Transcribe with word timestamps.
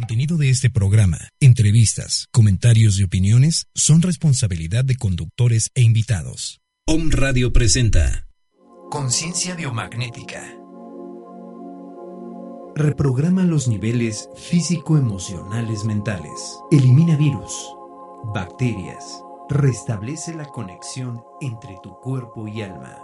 contenido 0.00 0.38
de 0.38 0.48
este 0.48 0.70
programa, 0.70 1.18
entrevistas, 1.40 2.26
comentarios 2.32 2.98
y 2.98 3.02
opiniones 3.02 3.66
son 3.74 4.00
responsabilidad 4.00 4.82
de 4.82 4.96
conductores 4.96 5.70
e 5.74 5.82
invitados. 5.82 6.62
Om 6.86 7.10
Radio 7.10 7.52
presenta 7.52 8.26
Conciencia 8.90 9.54
biomagnética. 9.54 10.42
Reprograma 12.74 13.44
los 13.44 13.68
niveles 13.68 14.30
físico-emocionales 14.36 15.84
mentales. 15.84 16.58
Elimina 16.70 17.16
virus, 17.16 17.52
bacterias. 18.32 19.22
Restablece 19.50 20.34
la 20.34 20.46
conexión 20.46 21.22
entre 21.42 21.76
tu 21.82 21.92
cuerpo 22.00 22.48
y 22.48 22.62
alma. 22.62 22.96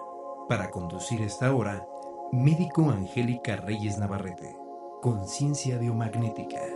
Para 0.49 0.71
conducir 0.71 1.21
esta 1.21 1.53
hora, 1.53 1.85
médico 2.33 2.91
Angélica 2.91 3.57
Reyes 3.57 3.99
Navarrete. 3.99 4.57
Conciencia 5.03 5.77
biomagnética. 5.77 6.76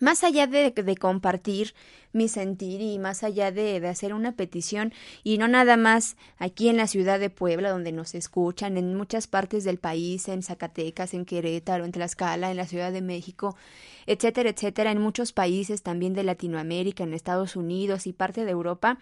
más 0.00 0.22
allá 0.22 0.46
de, 0.46 0.74
compartir 1.00 1.74
mi 2.12 2.28
sentir 2.28 2.82
y 2.82 2.98
más 2.98 3.24
allá 3.24 3.50
de, 3.50 3.80
de, 3.80 3.88
hacer 3.88 4.12
una 4.12 4.32
petición, 4.32 4.92
y 5.24 5.38
no 5.38 5.48
nada 5.48 5.78
más 5.78 6.18
aquí 6.36 6.68
en 6.68 6.76
la 6.76 6.86
ciudad 6.86 7.18
de 7.18 7.30
Puebla, 7.30 7.70
donde 7.70 7.92
nos 7.92 8.14
escuchan, 8.14 8.76
en 8.76 8.94
muchas 8.94 9.28
partes 9.28 9.64
del 9.64 9.78
país, 9.78 10.28
en 10.28 10.42
Zacatecas, 10.42 11.14
en 11.14 11.24
Querétaro, 11.24 11.86
en 11.86 11.92
Tlaxcala, 11.92 12.50
en 12.50 12.58
la 12.58 12.66
Ciudad 12.66 12.92
de 12.92 13.00
México, 13.00 13.56
etcétera, 14.04 14.50
etcétera, 14.50 14.90
en 14.90 15.00
muchos 15.00 15.32
países 15.32 15.82
también 15.82 16.12
de 16.12 16.24
Latinoamérica, 16.24 17.02
en 17.02 17.14
Estados 17.14 17.56
Unidos 17.56 18.06
y 18.06 18.12
parte 18.12 18.44
de 18.44 18.50
Europa, 18.50 18.98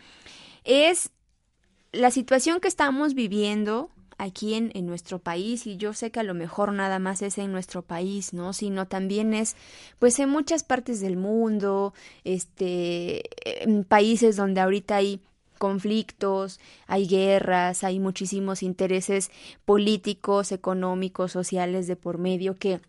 es 0.62 1.10
la 1.92 2.10
situación 2.10 2.60
que 2.60 2.68
estamos 2.68 3.14
viviendo 3.14 3.90
aquí 4.18 4.54
en, 4.54 4.70
en, 4.74 4.86
nuestro 4.86 5.18
país 5.18 5.66
y 5.66 5.76
yo 5.76 5.92
sé 5.92 6.10
que 6.10 6.20
a 6.20 6.22
lo 6.22 6.34
mejor 6.34 6.72
nada 6.72 6.98
más 6.98 7.22
es 7.22 7.38
en 7.38 7.52
nuestro 7.52 7.82
país, 7.82 8.32
¿no? 8.32 8.52
Sino 8.52 8.86
también 8.86 9.34
es 9.34 9.56
pues 9.98 10.18
en 10.18 10.30
muchas 10.30 10.64
partes 10.64 11.00
del 11.00 11.16
mundo, 11.16 11.92
este, 12.24 13.22
en 13.62 13.84
países 13.84 14.36
donde 14.36 14.60
ahorita 14.60 14.96
hay 14.96 15.20
conflictos, 15.58 16.60
hay 16.86 17.06
guerras, 17.06 17.84
hay 17.84 17.98
muchísimos 17.98 18.62
intereses 18.62 19.30
políticos, 19.64 20.52
económicos, 20.52 21.32
sociales 21.32 21.86
de 21.86 21.96
por 21.96 22.18
medio 22.18 22.56
que 22.56 22.80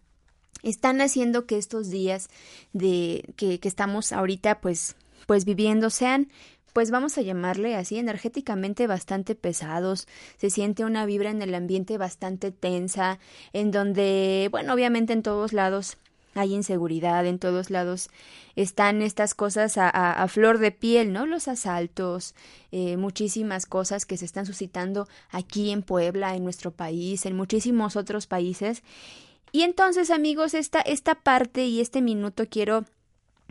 están 0.63 1.01
haciendo 1.01 1.45
que 1.45 1.57
estos 1.57 1.89
días 1.89 2.29
de 2.73 3.23
que, 3.35 3.59
que 3.59 3.67
estamos 3.67 4.11
ahorita 4.11 4.59
pues 4.59 4.95
pues 5.25 5.45
viviendo 5.45 5.89
sean 5.89 6.29
pues 6.77 6.91
vamos 6.91 7.17
a 7.17 7.23
llamarle 7.23 7.75
así, 7.75 7.97
energéticamente 7.97 8.85
bastante 8.85 9.33
pesados, 9.33 10.07
se 10.37 10.51
siente 10.51 10.85
una 10.85 11.07
vibra 11.07 11.31
en 11.31 11.41
el 11.41 11.55
ambiente 11.55 11.97
bastante 11.97 12.51
tensa, 12.51 13.17
en 13.51 13.71
donde, 13.71 14.47
bueno, 14.51 14.75
obviamente 14.75 15.11
en 15.11 15.23
todos 15.23 15.53
lados 15.53 15.97
hay 16.35 16.53
inseguridad, 16.53 17.25
en 17.25 17.39
todos 17.39 17.71
lados 17.71 18.11
están 18.55 19.01
estas 19.01 19.33
cosas 19.33 19.73
a, 19.79 20.27
flor 20.27 20.59
de 20.59 20.71
piel, 20.71 21.13
¿no? 21.13 21.25
Los 21.25 21.47
asaltos, 21.47 22.35
eh, 22.71 22.95
muchísimas 22.95 23.65
cosas 23.65 24.05
que 24.05 24.15
se 24.15 24.25
están 24.25 24.45
suscitando 24.45 25.07
aquí 25.31 25.71
en 25.71 25.81
Puebla, 25.81 26.35
en 26.35 26.43
nuestro 26.43 26.69
país, 26.69 27.25
en 27.25 27.35
muchísimos 27.35 27.95
otros 27.95 28.27
países. 28.27 28.83
Y 29.51 29.63
entonces, 29.63 30.11
amigos, 30.11 30.53
esta, 30.53 30.81
esta 30.81 31.15
parte 31.15 31.65
y 31.65 31.81
este 31.81 32.03
minuto 32.03 32.45
quiero 32.47 32.85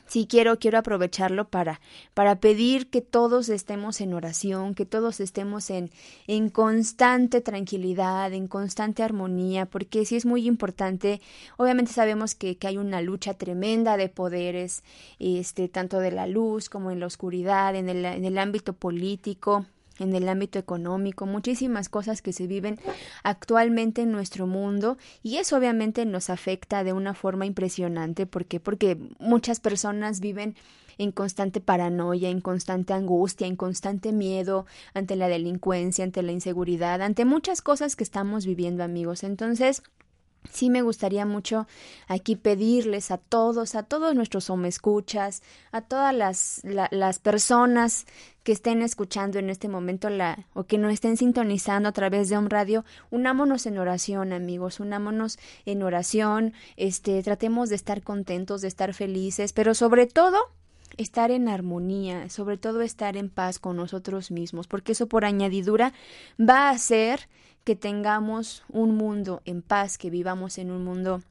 sí 0.06 0.26
quiero, 0.28 0.58
quiero 0.58 0.78
aprovecharlo 0.78 1.48
para, 1.48 1.80
para 2.14 2.40
pedir 2.40 2.88
que 2.88 3.00
todos 3.00 3.48
estemos 3.48 4.00
en 4.00 4.14
oración, 4.14 4.74
que 4.74 4.86
todos 4.86 5.20
estemos 5.20 5.70
en, 5.70 5.90
en 6.26 6.48
constante 6.48 7.40
tranquilidad, 7.40 8.32
en 8.32 8.48
constante 8.48 9.02
armonía, 9.02 9.66
porque 9.66 10.04
sí 10.04 10.16
es 10.16 10.26
muy 10.26 10.46
importante. 10.46 11.20
Obviamente 11.56 11.92
sabemos 11.92 12.34
que, 12.34 12.56
que 12.56 12.68
hay 12.68 12.78
una 12.78 13.00
lucha 13.00 13.34
tremenda 13.34 13.96
de 13.96 14.08
poderes, 14.08 14.82
este, 15.18 15.68
tanto 15.68 15.98
de 15.98 16.12
la 16.12 16.26
luz 16.26 16.68
como 16.68 16.90
en 16.90 17.00
la 17.00 17.06
oscuridad, 17.06 17.74
en 17.74 17.88
el, 17.88 18.04
en 18.04 18.24
el 18.24 18.38
ámbito 18.38 18.72
político, 18.72 19.66
en 19.98 20.14
el 20.14 20.28
ámbito 20.28 20.58
económico, 20.58 21.26
muchísimas 21.26 21.88
cosas 21.88 22.22
que 22.22 22.32
se 22.32 22.46
viven 22.46 22.78
actualmente 23.22 24.02
en 24.02 24.12
nuestro 24.12 24.46
mundo 24.46 24.98
y 25.22 25.36
eso 25.36 25.56
obviamente 25.56 26.04
nos 26.04 26.30
afecta 26.30 26.84
de 26.84 26.92
una 26.92 27.14
forma 27.14 27.46
impresionante 27.46 28.26
porque 28.26 28.60
porque 28.60 28.98
muchas 29.18 29.60
personas 29.60 30.20
viven 30.20 30.56
en 30.98 31.12
constante 31.12 31.60
paranoia, 31.60 32.30
en 32.30 32.40
constante 32.40 32.92
angustia, 32.92 33.46
en 33.46 33.56
constante 33.56 34.12
miedo 34.12 34.66
ante 34.94 35.16
la 35.16 35.28
delincuencia, 35.28 36.04
ante 36.04 36.22
la 36.22 36.32
inseguridad, 36.32 37.02
ante 37.02 37.24
muchas 37.24 37.60
cosas 37.60 37.96
que 37.96 38.04
estamos 38.04 38.46
viviendo, 38.46 38.82
amigos. 38.82 39.22
Entonces, 39.22 39.82
sí 40.52 40.70
me 40.70 40.82
gustaría 40.82 41.26
mucho 41.26 41.66
aquí 42.08 42.36
pedirles 42.36 43.10
a 43.10 43.18
todos, 43.18 43.74
a 43.74 43.82
todos 43.82 44.14
nuestros 44.14 44.50
homescuchas, 44.50 45.42
a 45.72 45.82
todas 45.82 46.14
las, 46.14 46.62
las 46.64 47.18
personas 47.18 48.06
que 48.42 48.52
estén 48.52 48.80
escuchando 48.80 49.40
en 49.40 49.50
este 49.50 49.68
momento 49.68 50.08
la, 50.08 50.46
o 50.54 50.64
que 50.64 50.78
nos 50.78 50.92
estén 50.92 51.16
sintonizando 51.16 51.88
a 51.88 51.92
través 51.92 52.28
de 52.28 52.38
un 52.38 52.48
radio, 52.48 52.84
unámonos 53.10 53.66
en 53.66 53.76
oración, 53.78 54.32
amigos, 54.32 54.78
unámonos 54.78 55.38
en 55.64 55.82
oración, 55.82 56.52
este, 56.76 57.22
tratemos 57.24 57.70
de 57.70 57.74
estar 57.74 58.02
contentos, 58.02 58.60
de 58.60 58.68
estar 58.68 58.94
felices, 58.94 59.52
pero 59.52 59.74
sobre 59.74 60.06
todo 60.06 60.38
estar 60.96 61.30
en 61.30 61.48
armonía, 61.48 62.28
sobre 62.30 62.56
todo 62.56 62.82
estar 62.82 63.16
en 63.16 63.28
paz 63.28 63.58
con 63.58 63.76
nosotros 63.76 64.30
mismos, 64.30 64.66
porque 64.66 64.92
eso 64.92 65.06
por 65.08 65.24
añadidura 65.24 65.92
va 66.38 66.68
a 66.68 66.70
hacer 66.70 67.28
que 67.64 67.76
tengamos 67.76 68.62
un 68.68 68.96
mundo 68.96 69.42
en 69.44 69.62
paz, 69.62 69.98
que 69.98 70.10
vivamos 70.10 70.58
en 70.58 70.70
un 70.70 70.84
mundo 70.84 71.22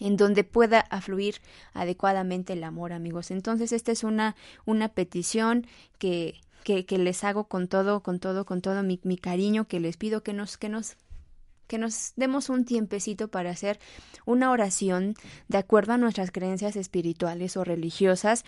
en 0.00 0.16
donde 0.16 0.44
pueda 0.44 0.80
afluir 0.80 1.36
adecuadamente 1.72 2.52
el 2.54 2.64
amor, 2.64 2.92
amigos. 2.92 3.30
Entonces, 3.30 3.72
esta 3.72 3.92
es 3.92 4.04
una, 4.04 4.36
una 4.64 4.88
petición 4.88 5.66
que, 5.98 6.40
que, 6.64 6.84
que 6.84 6.98
les 6.98 7.24
hago 7.24 7.44
con 7.44 7.68
todo, 7.68 8.02
con 8.02 8.18
todo, 8.18 8.44
con 8.44 8.60
todo 8.60 8.82
mi, 8.82 9.00
mi 9.04 9.16
cariño, 9.16 9.66
que 9.66 9.80
les 9.80 9.96
pido 9.96 10.22
que 10.22 10.32
nos, 10.32 10.58
que 10.58 10.68
nos 10.68 10.96
que 11.68 11.78
nos 11.78 12.12
demos 12.16 12.50
un 12.50 12.66
tiempecito 12.66 13.28
para 13.28 13.48
hacer 13.48 13.80
una 14.26 14.50
oración 14.50 15.14
de 15.48 15.56
acuerdo 15.56 15.94
a 15.94 15.96
nuestras 15.96 16.30
creencias 16.30 16.76
espirituales 16.76 17.56
o 17.56 17.64
religiosas 17.64 18.44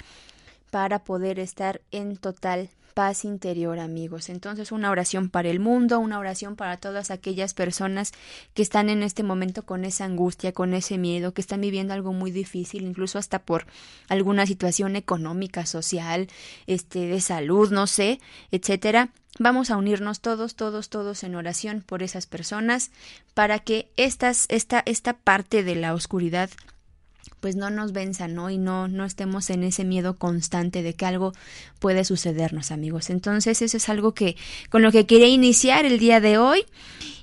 para 0.75 1.05
poder 1.05 1.39
estar 1.39 1.83
en 1.93 2.17
total 2.17 2.69
paz 2.95 3.25
interior, 3.25 3.79
amigos. 3.79 4.29
Entonces, 4.29 4.73
una 4.73 4.91
oración 4.91 5.31
para 5.31 5.49
el 5.49 5.61
mundo, 5.61 6.01
una 6.01 6.19
oración 6.19 6.57
para 6.57 6.79
todas 6.79 7.13
aquellas 7.13 7.55
personas 7.55 8.11
que 8.55 8.63
están 8.63 8.89
en 8.89 9.05
este 9.05 9.23
momento 9.23 9.63
con 9.63 9.85
esa 9.85 10.05
angustia, 10.05 10.51
con 10.51 10.75
ese 10.75 10.99
miedo, 10.99 11.33
que 11.33 11.43
están 11.43 11.61
viviendo 11.61 11.95
algo 11.95 12.13
muy 12.13 12.33
difícil, 12.33 12.83
incluso 12.83 13.21
hasta 13.21 13.39
por 13.39 13.67
alguna 14.09 14.47
situación 14.47 14.97
económica, 14.97 15.65
social, 15.65 16.27
este, 16.67 17.07
de 17.07 17.21
salud, 17.21 17.71
no 17.71 17.87
sé, 17.87 18.19
etcétera. 18.51 19.11
Vamos 19.39 19.71
a 19.71 19.77
unirnos 19.77 20.19
todos, 20.19 20.57
todos, 20.57 20.89
todos 20.89 21.23
en 21.23 21.37
oración 21.37 21.85
por 21.87 22.03
esas 22.03 22.27
personas 22.27 22.91
para 23.33 23.61
que 23.61 23.87
estas, 23.97 24.47
esta, 24.49 24.83
esta 24.87 25.13
parte 25.13 25.63
de 25.63 25.77
la 25.77 25.95
oscuridad 25.95 26.51
pues 27.45 27.57
no 27.57 27.69
nos 27.69 27.93
venzan, 27.93 28.35
¿no? 28.35 28.49
Y 28.49 28.57
no, 28.57 28.89
no 28.89 29.05
estemos 29.05 29.51
en 29.51 29.65
ese 29.65 29.85
miedo 29.85 30.17
constante 30.17 30.83
de 30.83 30.95
que 30.95 31.05
algo 31.05 31.35
puede 31.79 32.03
sucedernos, 32.07 32.71
amigos. 32.71 33.11
Entonces, 33.11 33.61
eso 33.61 33.77
es 33.77 33.91
algo 33.91 34.15
que, 34.15 34.35
con 34.71 34.81
lo 34.81 34.91
que 34.91 35.05
quería 35.05 35.27
iniciar 35.27 35.85
el 35.85 35.99
día 35.99 36.21
de 36.21 36.39
hoy. 36.39 36.65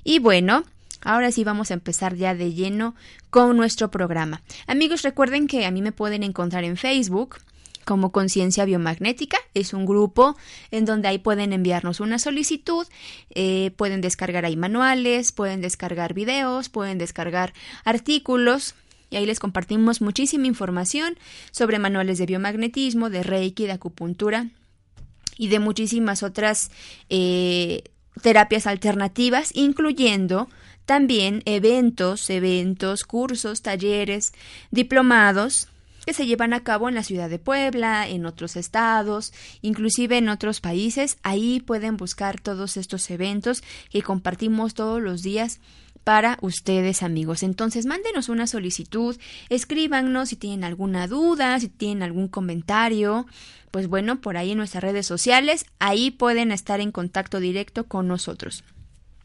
Y 0.04 0.20
bueno, 0.20 0.62
Ahora 1.04 1.32
sí 1.32 1.42
vamos 1.42 1.72
a 1.72 1.74
empezar 1.74 2.14
ya 2.14 2.36
de 2.36 2.52
lleno 2.52 2.94
con 3.30 3.56
nuestro 3.56 3.90
programa. 3.90 4.42
Amigos, 4.68 5.02
recuerden 5.02 5.48
que 5.48 5.66
a 5.66 5.72
mí 5.72 5.82
me 5.82 5.90
pueden 5.90 6.22
encontrar 6.22 6.62
en 6.62 6.76
Facebook 6.76 7.38
como 7.84 8.12
Conciencia 8.12 8.64
Biomagnética. 8.64 9.38
Es 9.54 9.74
un 9.74 9.84
grupo 9.84 10.36
en 10.70 10.84
donde 10.84 11.08
ahí 11.08 11.18
pueden 11.18 11.52
enviarnos 11.52 11.98
una 11.98 12.20
solicitud, 12.20 12.86
eh, 13.34 13.72
pueden 13.76 14.00
descargar 14.00 14.44
ahí 14.44 14.56
manuales, 14.56 15.32
pueden 15.32 15.60
descargar 15.60 16.14
videos, 16.14 16.68
pueden 16.68 16.98
descargar 16.98 17.52
artículos 17.84 18.76
y 19.12 19.16
ahí 19.16 19.26
les 19.26 19.40
compartimos 19.40 20.00
muchísima 20.00 20.46
información 20.46 21.18
sobre 21.50 21.78
manuales 21.78 22.16
de 22.16 22.24
biomagnetismo, 22.24 23.10
de 23.10 23.22
reiki, 23.22 23.66
de 23.66 23.72
acupuntura 23.72 24.48
y 25.36 25.48
de 25.48 25.58
muchísimas 25.58 26.22
otras 26.22 26.70
eh, 27.10 27.84
terapias 28.22 28.66
alternativas, 28.66 29.50
incluyendo 29.54 30.48
también 30.86 31.42
eventos, 31.44 32.30
eventos, 32.30 33.04
cursos, 33.04 33.60
talleres, 33.60 34.32
diplomados 34.70 35.68
que 36.06 36.14
se 36.14 36.26
llevan 36.26 36.54
a 36.54 36.64
cabo 36.64 36.88
en 36.88 36.94
la 36.94 37.04
ciudad 37.04 37.28
de 37.28 37.38
Puebla, 37.38 38.08
en 38.08 38.24
otros 38.24 38.56
estados, 38.56 39.34
inclusive 39.60 40.16
en 40.16 40.30
otros 40.30 40.60
países. 40.60 41.18
Ahí 41.22 41.60
pueden 41.60 41.98
buscar 41.98 42.40
todos 42.40 42.78
estos 42.78 43.10
eventos 43.10 43.62
que 43.90 44.02
compartimos 44.02 44.72
todos 44.72 45.02
los 45.02 45.22
días 45.22 45.60
para 46.04 46.38
ustedes 46.40 47.02
amigos. 47.02 47.42
Entonces 47.42 47.86
mándenos 47.86 48.28
una 48.28 48.46
solicitud, 48.46 49.16
escríbanos 49.48 50.30
si 50.30 50.36
tienen 50.36 50.64
alguna 50.64 51.06
duda, 51.06 51.58
si 51.60 51.68
tienen 51.68 52.02
algún 52.02 52.28
comentario, 52.28 53.26
pues 53.70 53.88
bueno, 53.88 54.20
por 54.20 54.36
ahí 54.36 54.52
en 54.52 54.58
nuestras 54.58 54.82
redes 54.82 55.06
sociales, 55.06 55.64
ahí 55.78 56.10
pueden 56.10 56.52
estar 56.52 56.80
en 56.80 56.92
contacto 56.92 57.40
directo 57.40 57.84
con 57.84 58.08
nosotros. 58.08 58.64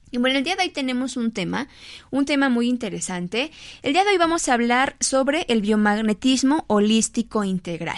Y 0.10 0.20
bueno, 0.20 0.38
el 0.38 0.44
día 0.46 0.56
de 0.56 0.64
hoy 0.64 0.70
tenemos 0.70 1.18
un 1.18 1.32
tema, 1.32 1.68
un 2.12 2.26
tema 2.26 2.48
muy 2.48 2.70
interesante. 2.70 3.52
El 3.82 3.92
día 3.92 4.06
de 4.06 4.12
hoy 4.12 4.18
vamos 4.18 4.48
a 4.48 4.54
hablar 4.54 4.96
sobre 5.02 5.46
el 5.50 5.62
biomagnetismo 5.62 6.64
holístico 6.68 7.44
integral. 7.44 7.98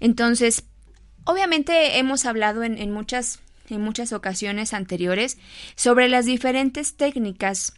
Entonces, 0.00 0.64
obviamente 1.24 1.98
hemos 1.98 2.24
hablado 2.26 2.64
en, 2.64 2.78
en 2.78 2.90
muchas 2.92 3.38
en 3.68 3.82
muchas 3.82 4.12
ocasiones 4.12 4.74
anteriores 4.74 5.38
sobre 5.76 6.08
las 6.08 6.24
diferentes 6.26 6.96
técnicas 6.96 7.74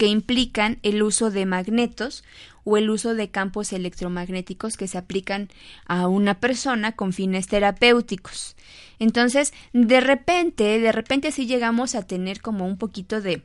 que 0.00 0.06
implican 0.06 0.78
el 0.82 1.02
uso 1.02 1.30
de 1.30 1.44
magnetos 1.44 2.24
o 2.64 2.78
el 2.78 2.88
uso 2.88 3.14
de 3.14 3.28
campos 3.28 3.70
electromagnéticos 3.74 4.78
que 4.78 4.88
se 4.88 4.96
aplican 4.96 5.50
a 5.84 6.08
una 6.08 6.40
persona 6.40 6.92
con 6.92 7.12
fines 7.12 7.48
terapéuticos. 7.48 8.56
Entonces, 8.98 9.52
de 9.74 10.00
repente, 10.00 10.80
de 10.80 10.90
repente 10.90 11.32
sí 11.32 11.44
llegamos 11.44 11.94
a 11.94 12.06
tener 12.06 12.40
como 12.40 12.64
un 12.64 12.78
poquito 12.78 13.20
de 13.20 13.42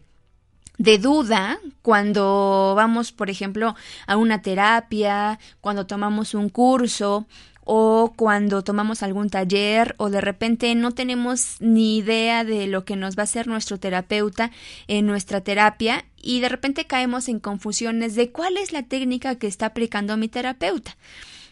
de 0.78 0.98
duda 0.98 1.60
cuando 1.82 2.74
vamos, 2.76 3.12
por 3.12 3.30
ejemplo, 3.30 3.76
a 4.08 4.16
una 4.16 4.42
terapia, 4.42 5.40
cuando 5.60 5.88
tomamos 5.88 6.34
un 6.34 6.48
curso 6.48 7.28
o 7.66 8.14
cuando 8.16 8.64
tomamos 8.64 9.04
algún 9.04 9.30
taller 9.30 9.96
o 9.98 10.10
de 10.10 10.22
repente 10.22 10.74
no 10.76 10.92
tenemos 10.92 11.58
ni 11.60 11.98
idea 11.98 12.44
de 12.44 12.68
lo 12.68 12.86
que 12.86 12.96
nos 12.96 13.18
va 13.18 13.22
a 13.22 13.24
hacer 13.24 13.48
nuestro 13.48 13.80
terapeuta 13.80 14.52
en 14.88 15.08
nuestra 15.08 15.42
terapia 15.42 16.06
y 16.26 16.40
de 16.42 16.50
repente 16.50 16.88
caemos 16.88 17.30
en 17.30 17.40
confusiones 17.40 18.16
de 18.16 18.32
cuál 18.32 18.58
es 18.58 18.74
la 18.74 18.84
técnica 18.84 19.36
que 19.36 19.48
está 19.48 19.68
aplicando 19.68 20.18
mi 20.18 20.28
terapeuta. 20.28 20.98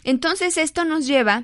Entonces 0.04 0.58
esto 0.58 0.84
nos 0.84 1.06
lleva 1.06 1.44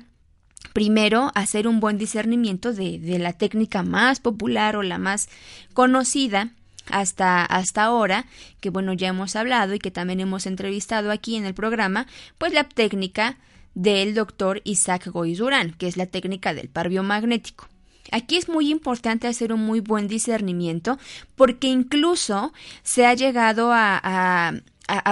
primero 0.74 1.30
a 1.34 1.40
hacer 1.40 1.66
un 1.68 1.80
buen 1.80 1.96
discernimiento 1.96 2.74
de, 2.74 2.98
de 2.98 3.18
la 3.18 3.32
técnica 3.32 3.82
más 3.82 4.20
popular 4.20 4.76
o 4.76 4.82
la 4.82 4.98
más 4.98 5.28
conocida 5.72 6.50
hasta, 6.90 7.44
hasta 7.44 7.84
ahora, 7.84 8.26
que 8.60 8.70
bueno, 8.70 8.92
ya 8.92 9.08
hemos 9.08 9.36
hablado 9.36 9.74
y 9.74 9.78
que 9.78 9.92
también 9.92 10.20
hemos 10.20 10.46
entrevistado 10.46 11.12
aquí 11.12 11.36
en 11.36 11.46
el 11.46 11.54
programa, 11.54 12.06
pues 12.36 12.52
la 12.52 12.64
técnica 12.64 13.38
del 13.74 14.14
doctor 14.14 14.60
Isaac 14.64 15.06
Goizurán, 15.06 15.72
que 15.72 15.86
es 15.86 15.96
la 15.96 16.06
técnica 16.06 16.52
del 16.52 16.68
par 16.68 16.88
biomagnético. 16.88 17.68
Aquí 18.12 18.36
es 18.36 18.48
muy 18.48 18.70
importante 18.70 19.26
hacer 19.26 19.52
un 19.52 19.60
muy 19.60 19.80
buen 19.80 20.08
discernimiento 20.08 20.98
porque 21.36 21.68
incluso 21.68 22.52
se 22.82 23.06
ha 23.06 23.14
llegado 23.14 23.72
a, 23.72 24.00
a, 24.02 24.52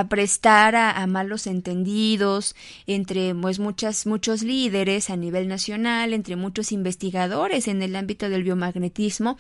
prestar 0.09 0.77
a, 0.77 1.07
malos 1.07 1.47
entendidos 1.47 2.55
entre 2.87 3.35
pues, 3.35 3.59
muchas, 3.59 4.07
muchos 4.07 4.43
líderes 4.43 5.11
a 5.11 5.17
nivel 5.17 5.49
nacional, 5.49 6.13
entre 6.13 6.37
muchos 6.37 6.73
investigadores 6.73 7.69
en 7.69 7.83
el 7.83 7.97
ámbito 7.97 8.29
del 8.29 8.43
biomagnetismo, 8.43 9.39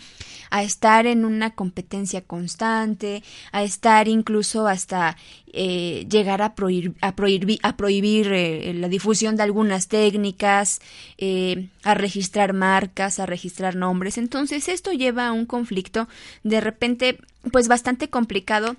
a 0.50 0.62
estar 0.62 1.06
en 1.06 1.24
una 1.24 1.50
competencia 1.54 2.22
constante, 2.22 3.22
a 3.52 3.62
estar 3.62 4.08
incluso 4.08 4.66
hasta 4.66 5.16
eh, 5.52 6.06
llegar 6.10 6.42
a 6.42 6.54
prohibir, 6.54 6.94
a 7.00 7.16
prohibir, 7.16 7.58
a 7.62 7.76
prohibir 7.76 8.32
eh, 8.32 8.74
la 8.74 8.88
difusión 8.88 9.36
de 9.36 9.42
algunas 9.42 9.88
técnicas, 9.88 10.80
eh, 11.16 11.68
a 11.84 11.94
registrar 11.94 12.52
marcas, 12.52 13.18
a 13.18 13.26
registrar 13.26 13.74
nombres. 13.74 14.18
Entonces 14.18 14.68
esto 14.68 14.92
lleva 14.92 15.28
a 15.28 15.32
un 15.32 15.46
conflicto 15.46 16.08
de 16.42 16.60
repente 16.60 17.18
pues 17.50 17.68
bastante 17.68 18.08
complicado 18.10 18.76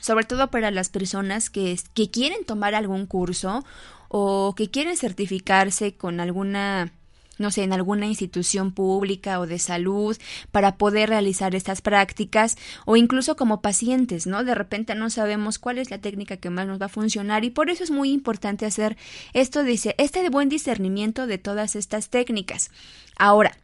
sobre 0.00 0.24
todo 0.24 0.50
para 0.50 0.70
las 0.70 0.88
personas 0.88 1.50
que, 1.50 1.78
que 1.94 2.10
quieren 2.10 2.44
tomar 2.44 2.74
algún 2.74 3.06
curso 3.06 3.64
o 4.08 4.54
que 4.56 4.70
quieren 4.70 4.96
certificarse 4.96 5.94
con 5.94 6.20
alguna 6.20 6.92
no 7.38 7.50
sé, 7.50 7.64
en 7.64 7.72
alguna 7.72 8.06
institución 8.06 8.72
pública 8.72 9.40
o 9.40 9.46
de 9.46 9.58
salud 9.58 10.16
para 10.52 10.76
poder 10.76 11.10
realizar 11.10 11.54
estas 11.54 11.82
prácticas 11.82 12.56
o 12.84 12.96
incluso 12.96 13.36
como 13.36 13.60
pacientes, 13.60 14.26
¿no? 14.26 14.44
De 14.44 14.54
repente 14.54 14.94
no 14.94 15.10
sabemos 15.10 15.58
cuál 15.58 15.78
es 15.78 15.90
la 15.90 15.98
técnica 15.98 16.38
que 16.38 16.50
más 16.50 16.66
nos 16.66 16.80
va 16.80 16.86
a 16.86 16.90
funcionar 16.90 17.44
y 17.44 17.50
por 17.50 17.70
eso 17.70 17.84
es 17.84 17.90
muy 17.90 18.10
importante 18.10 18.66
hacer 18.66 18.96
esto, 19.32 19.62
dice, 19.62 19.94
este 19.98 20.28
buen 20.30 20.48
discernimiento 20.48 21.26
de 21.26 21.38
todas 21.38 21.76
estas 21.76 22.08
técnicas. 22.08 22.70
Ahora, 23.18 23.56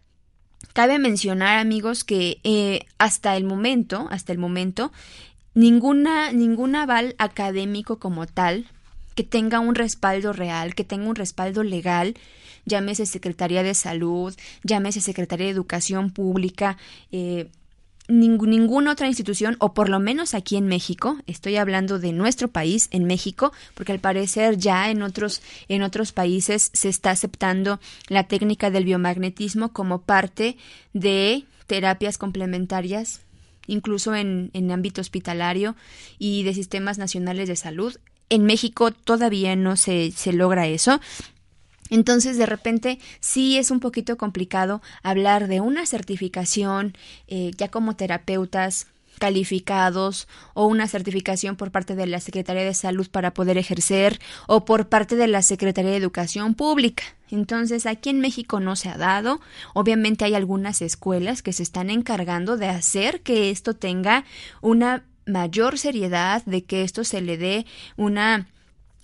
cabe 0.73 0.99
mencionar, 0.99 1.59
amigos, 1.59 2.05
que 2.05 2.41
eh, 2.45 2.87
hasta 2.99 3.37
el 3.37 3.45
momento, 3.45 4.07
hasta 4.11 4.33
el 4.33 4.39
momento, 4.39 4.93
ninguna, 5.55 6.33
ningún 6.33 6.75
aval 6.77 7.15
académico 7.19 7.99
como 7.99 8.27
tal 8.27 8.67
que 9.15 9.25
tenga 9.25 9.61
un 9.61 9.75
respaldo 9.75 10.33
real, 10.33 10.75
que 10.75 10.85
tenga 10.85 11.09
un 11.09 11.17
respaldo 11.17 11.63
legal, 11.63 12.15
llámese 12.65 13.07
Secretaría 13.07 13.63
de 13.63 13.75
Salud, 13.75 14.35
llámese 14.63 15.01
Secretaría 15.01 15.47
de 15.47 15.53
Educación 15.53 16.11
Pública, 16.11 16.79
eh, 17.11 17.51
ninguna 18.09 18.93
otra 18.93 19.07
institución, 19.07 19.57
o 19.61 19.75
por 19.75 19.89
lo 19.89 20.01
menos 20.01 20.35
aquí 20.35 20.57
en 20.57 20.67
México, 20.67 21.19
estoy 21.27 21.57
hablando 21.57 21.99
de 21.99 22.13
nuestro 22.13 22.49
país, 22.49 22.89
en 22.91 23.05
México, 23.05 23.53
porque 23.75 23.93
al 23.93 24.01
parecer 24.01 24.59
ya 24.59 24.91
en 24.91 25.03
otros, 25.03 25.41
en 25.69 25.83
otros 25.83 26.13
países 26.13 26.71
se 26.73 26.89
está 26.89 27.11
aceptando 27.11 27.81
la 28.09 28.25
técnica 28.25 28.71
del 28.71 28.85
biomagnetismo 28.85 29.73
como 29.73 30.03
parte 30.03 30.57
de 30.93 31.45
terapias 31.67 32.19
complementarias, 32.19 33.21
incluso 33.67 34.15
en, 34.15 34.51
en 34.53 34.71
ámbito 34.71 35.01
hospitalario 35.01 35.77
y 36.19 36.43
de 36.43 36.55
sistemas 36.55 36.99
nacionales 36.99 37.49
de 37.49 37.57
salud. 37.57 37.97
En 38.29 38.45
México 38.45 38.91
todavía 38.91 39.57
no 39.57 39.77
se, 39.77 40.11
se 40.11 40.33
logra 40.33 40.67
eso, 40.67 41.01
entonces, 41.93 42.39
de 42.39 42.47
repente, 42.47 42.99
sí 43.21 43.59
es 43.59 43.71
un 43.71 43.79
poquito 43.79 44.17
complicado 44.17 44.81
hablar 45.03 45.47
de 45.47 45.61
una 45.61 45.85
certificación 45.85 46.97
eh, 47.29 47.51
ya 47.59 47.69
como 47.69 47.97
terapeutas 47.97 48.87
calificados 49.19 50.29
o 50.55 50.67
una 50.67 50.89
certificación 50.89 51.57
por 51.57 51.71
parte 51.71 51.95
de 51.95 52.07
la 52.07 52.21
Secretaría 52.21 52.65
de 52.65 52.75
Salud 52.75 53.09
para 53.11 53.35
poder 53.35 53.59
ejercer 53.59 54.21
o 54.47 54.65
por 54.65 54.89
parte 54.89 55.17
de 55.17 55.29
la 55.29 55.43
Secretaría 55.43 55.93
de 55.93 55.97
Educación 55.97 56.55
Pública. 56.55 57.05
Entonces, 57.31 57.87
aquí 57.87 58.11
en 58.11 58.21
México 58.21 58.61
no 58.61 58.77
se 58.77 58.89
ha 58.89 58.99
dado. 58.99 59.41
Obviamente 59.75 60.25
hay 60.25 60.35
algunas 60.35 60.83
escuelas 60.83 61.43
que 61.43 61.53
se 61.53 61.63
están 61.63 61.89
encargando 61.89 62.57
de 62.57 62.69
hacer 62.69 63.23
que 63.23 63.51
esto 63.51 63.75
tenga 63.75 64.25
una 64.61 65.05
mayor 65.27 65.79
seriedad, 65.79 66.45
de 66.45 66.65
que 66.65 66.83
esto 66.83 67.05
se 67.05 67.21
le 67.21 67.39
dé 67.39 67.67
una 67.97 68.49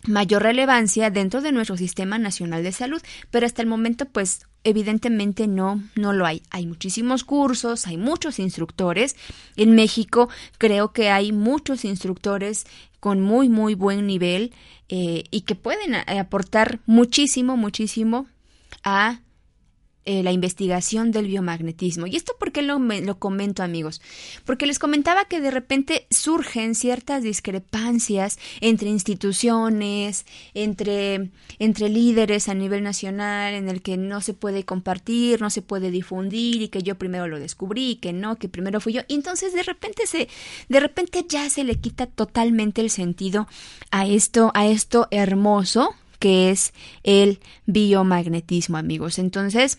mayor 0.07 0.43
relevancia 0.43 1.11
dentro 1.11 1.41
de 1.41 1.53
nuestro 1.53 1.77
sistema 1.77 2.19
nacional 2.19 2.63
de 2.63 2.73
salud, 2.73 3.03
pero 3.31 3.47
hasta 3.47 3.63
el 3.63 3.69
momento 3.69 4.07
pues 4.07 4.47
evidentemente 4.65 5.47
no 5.47 5.83
no 5.95 6.13
lo 6.13 6.27
hay. 6.27 6.43
Hay 6.51 6.67
muchísimos 6.67 7.25
cursos, 7.25 7.87
hay 7.87 7.97
muchos 7.97 8.39
instructores. 8.39 9.17
En 9.57 9.75
México 9.75 10.29
creo 10.59 10.93
que 10.93 11.11
hay 11.11 11.33
muchos 11.33 11.85
instructores 11.85 12.67
con 13.01 13.21
muy 13.21 13.49
muy 13.49 13.75
buen 13.75 14.07
nivel 14.07 14.53
eh, 14.89 15.25
y 15.31 15.43
que 15.43 15.55
pueden 15.55 15.95
aportar 15.95 16.81
muchísimo 16.87 17.57
muchísimo 17.57 18.27
a 18.85 19.21
eh, 20.11 20.23
la 20.23 20.33
investigación 20.33 21.11
del 21.13 21.27
biomagnetismo. 21.27 22.07
¿Y 22.07 22.17
esto 22.17 22.33
por 22.39 22.51
qué 22.51 22.63
lo, 22.63 22.79
lo 22.79 23.19
comento, 23.19 23.63
amigos? 23.63 24.01
Porque 24.47 24.65
les 24.65 24.79
comentaba 24.79 25.27
que 25.27 25.39
de 25.39 25.51
repente 25.51 26.07
surgen 26.11 26.75
ciertas 26.75 27.23
discrepancias 27.23 28.39
entre 28.63 28.89
instituciones, 28.89 30.25
entre, 30.55 31.29
entre 31.59 31.91
líderes 31.91 32.49
a 32.49 32.55
nivel 32.55 32.85
nacional, 32.85 33.53
en 33.53 33.69
el 33.69 33.83
que 33.83 33.99
no 33.99 34.23
se 34.23 34.33
puede 34.33 34.65
compartir, 34.65 35.43
no 35.43 35.51
se 35.51 35.61
puede 35.61 35.91
difundir, 35.91 36.63
y 36.63 36.69
que 36.69 36.83
yo 36.83 36.95
primero 36.95 37.29
lo 37.29 37.39
descubrí, 37.39 37.97
que 37.97 38.15
no, 38.15 38.37
que 38.37 38.49
primero 38.49 38.81
fui 38.81 38.95
yo. 38.95 39.03
Y 39.09 39.15
entonces 39.15 39.53
de 39.53 39.63
repente 39.63 40.07
se, 40.07 40.27
de 40.71 40.81
repente 40.81 41.27
ya 41.29 41.51
se 41.51 41.65
le 41.65 41.75
quita 41.75 42.07
totalmente 42.07 42.81
el 42.81 42.89
sentido 42.89 43.47
a 43.91 44.07
esto, 44.07 44.53
a 44.55 44.69
esto 44.69 45.07
hermoso 45.11 45.95
que 46.19 46.51
es 46.51 46.73
el 47.03 47.41
biomagnetismo, 47.67 48.77
amigos. 48.77 49.19
Entonces, 49.19 49.79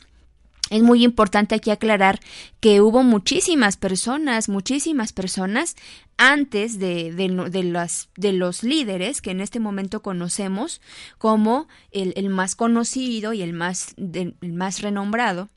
es 0.69 0.83
muy 0.83 1.03
importante 1.03 1.55
aquí 1.55 1.71
aclarar 1.71 2.19
que 2.59 2.81
hubo 2.81 3.03
muchísimas 3.03 3.77
personas, 3.77 4.49
muchísimas 4.49 5.13
personas 5.13 5.75
antes 6.17 6.79
de, 6.79 7.13
de, 7.13 7.63
las, 7.63 8.09
de 8.15 8.33
los 8.33 8.63
líderes 8.63 9.21
que 9.21 9.31
en 9.31 9.41
este 9.41 9.59
momento 9.59 10.01
conocemos 10.01 10.81
como 11.17 11.67
el, 11.91 12.13
el 12.15 12.29
más 12.29 12.55
conocido 12.55 13.33
y 13.33 13.41
el 13.41 13.53
más, 13.53 13.95
el 13.97 14.35
más 14.41 14.81
renombrado 14.81 15.49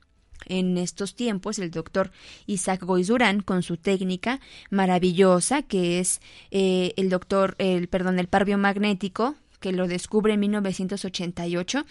en 0.47 0.79
estos 0.79 1.15
tiempos, 1.15 1.59
el 1.59 1.71
doctor 1.71 2.11
Isaac 2.47 2.83
Goizurán, 2.83 3.41
con 3.41 3.63
su 3.63 3.77
técnica 3.77 4.41
maravillosa, 4.71 5.63
que 5.63 6.01
es 6.01 6.21
eh, 6.51 6.95
el 6.97 7.11
doctor, 7.11 7.55
el, 7.59 7.89
perdón, 7.89 8.19
el 8.19 8.29
par 8.29 8.45
biomagnético, 8.45 9.37
que 9.63 9.73
lo 9.73 9.89
descubre 9.89 10.35
en 10.35 10.41
1988, 10.41 11.87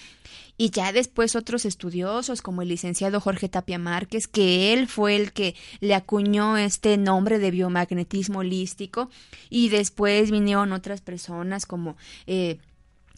y 0.57 0.69
ya 0.69 0.91
después 0.91 1.35
otros 1.35 1.65
estudiosos 1.65 2.43
como 2.43 2.61
el 2.61 2.67
licenciado 2.67 3.19
Jorge 3.19 3.49
Tapia 3.49 3.79
Márquez, 3.79 4.27
que 4.27 4.73
él 4.73 4.87
fue 4.87 5.15
el 5.15 5.33
que 5.33 5.55
le 5.79 5.95
acuñó 5.95 6.57
este 6.57 6.97
nombre 6.97 7.39
de 7.39 7.49
biomagnetismo 7.49 8.39
holístico, 8.39 9.09
y 9.49 9.69
después 9.69 10.29
vinieron 10.29 10.73
otras 10.73 11.01
personas 11.01 11.65
como 11.65 11.97
eh, 12.27 12.59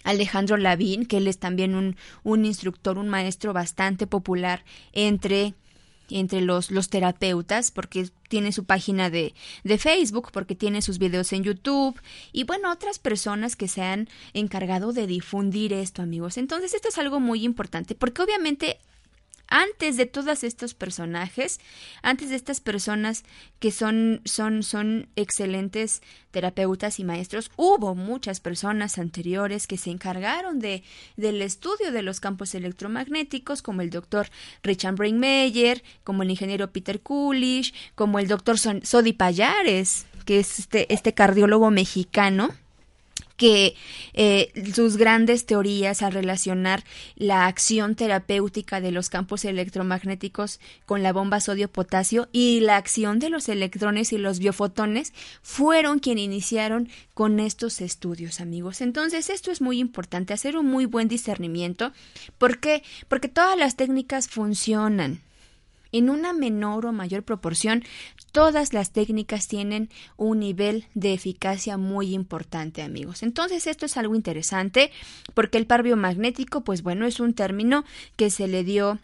Alejandro 0.03 0.55
Lavín, 0.55 1.05
que 1.05 1.17
él 1.17 1.27
es 1.27 1.39
también 1.39 1.75
un, 1.75 1.97
un 2.23 2.45
instructor, 2.45 2.97
un 2.97 3.09
maestro 3.09 3.51
bastante 3.51 4.07
popular 4.07 4.63
entre 4.93 5.55
entre 6.09 6.41
los, 6.41 6.71
los 6.71 6.89
terapeutas, 6.89 7.71
porque 7.71 8.09
tiene 8.29 8.51
su 8.51 8.65
página 8.65 9.09
de, 9.09 9.33
de 9.63 9.77
Facebook, 9.77 10.29
porque 10.31 10.55
tiene 10.55 10.81
sus 10.81 10.97
videos 10.97 11.33
en 11.33 11.43
YouTube 11.43 11.99
y 12.31 12.43
bueno, 12.43 12.71
otras 12.71 12.99
personas 12.99 13.55
que 13.55 13.67
se 13.67 13.81
han 13.81 14.09
encargado 14.33 14.93
de 14.93 15.07
difundir 15.07 15.73
esto, 15.73 16.01
amigos. 16.01 16.37
Entonces, 16.37 16.73
esto 16.73 16.89
es 16.89 16.97
algo 16.97 17.19
muy 17.19 17.43
importante, 17.43 17.95
porque 17.95 18.21
obviamente 18.21 18.79
antes 19.47 19.97
de 19.97 20.05
todos 20.05 20.43
estos 20.43 20.73
personajes, 20.73 21.59
antes 22.01 22.29
de 22.29 22.35
estas 22.35 22.59
personas 22.59 23.23
que 23.59 23.71
son, 23.71 24.21
son, 24.25 24.63
son 24.63 25.09
excelentes 25.15 26.01
terapeutas 26.31 26.99
y 26.99 27.03
maestros, 27.03 27.51
hubo 27.55 27.95
muchas 27.95 28.39
personas 28.39 28.97
anteriores 28.97 29.67
que 29.67 29.77
se 29.77 29.91
encargaron 29.91 30.59
de, 30.59 30.83
del 31.17 31.41
estudio 31.41 31.91
de 31.91 32.01
los 32.01 32.19
campos 32.19 32.55
electromagnéticos, 32.55 33.61
como 33.61 33.81
el 33.81 33.89
doctor 33.89 34.27
Richard 34.63 34.95
Brainmeyer, 34.95 35.83
como 36.03 36.23
el 36.23 36.31
ingeniero 36.31 36.71
Peter 36.71 37.01
Coolidge, 37.01 37.73
como 37.95 38.19
el 38.19 38.27
doctor 38.27 38.57
Sodi 38.57 39.13
Payares, 39.13 40.05
que 40.25 40.39
es 40.39 40.59
este, 40.59 40.91
este 40.93 41.13
cardiólogo 41.13 41.69
mexicano 41.69 42.49
que 43.37 43.75
eh, 44.13 44.51
sus 44.73 44.97
grandes 44.97 45.45
teorías 45.45 46.01
al 46.01 46.13
relacionar 46.13 46.83
la 47.15 47.47
acción 47.47 47.95
terapéutica 47.95 48.81
de 48.81 48.91
los 48.91 49.09
campos 49.09 49.45
electromagnéticos 49.45 50.59
con 50.85 51.03
la 51.03 51.13
bomba 51.13 51.39
sodio-potasio 51.39 52.29
y 52.31 52.59
la 52.61 52.77
acción 52.77 53.19
de 53.19 53.29
los 53.29 53.49
electrones 53.49 54.13
y 54.13 54.17
los 54.17 54.39
biofotones 54.39 55.13
fueron 55.41 55.99
quienes 55.99 56.25
iniciaron 56.25 56.89
con 57.13 57.39
estos 57.39 57.81
estudios, 57.81 58.39
amigos. 58.39 58.81
Entonces, 58.81 59.29
esto 59.29 59.51
es 59.51 59.61
muy 59.61 59.79
importante, 59.79 60.33
hacer 60.33 60.57
un 60.57 60.67
muy 60.67 60.85
buen 60.85 61.07
discernimiento. 61.07 61.91
¿Por 62.37 62.59
qué? 62.59 62.83
Porque 63.07 63.27
todas 63.27 63.57
las 63.57 63.75
técnicas 63.75 64.27
funcionan 64.27 65.21
en 65.93 66.09
una 66.09 66.33
menor 66.33 66.85
o 66.85 66.91
mayor 66.91 67.23
proporción, 67.23 67.83
todas 68.33 68.73
las 68.73 68.91
técnicas 68.91 69.47
tienen 69.47 69.89
un 70.17 70.39
nivel 70.39 70.85
de 70.95 71.13
eficacia 71.13 71.77
muy 71.77 72.13
importante, 72.13 72.81
amigos. 72.81 73.23
Entonces, 73.23 73.67
esto 73.67 73.85
es 73.85 73.95
algo 73.95 74.15
interesante 74.15 74.91
porque 75.33 75.57
el 75.57 75.67
par 75.67 75.83
biomagnético, 75.83 76.65
pues 76.65 76.83
bueno, 76.83 77.05
es 77.05 77.21
un 77.21 77.33
término 77.33 77.85
que 78.17 78.29
se 78.29 78.47
le 78.49 78.65
dio 78.65 78.99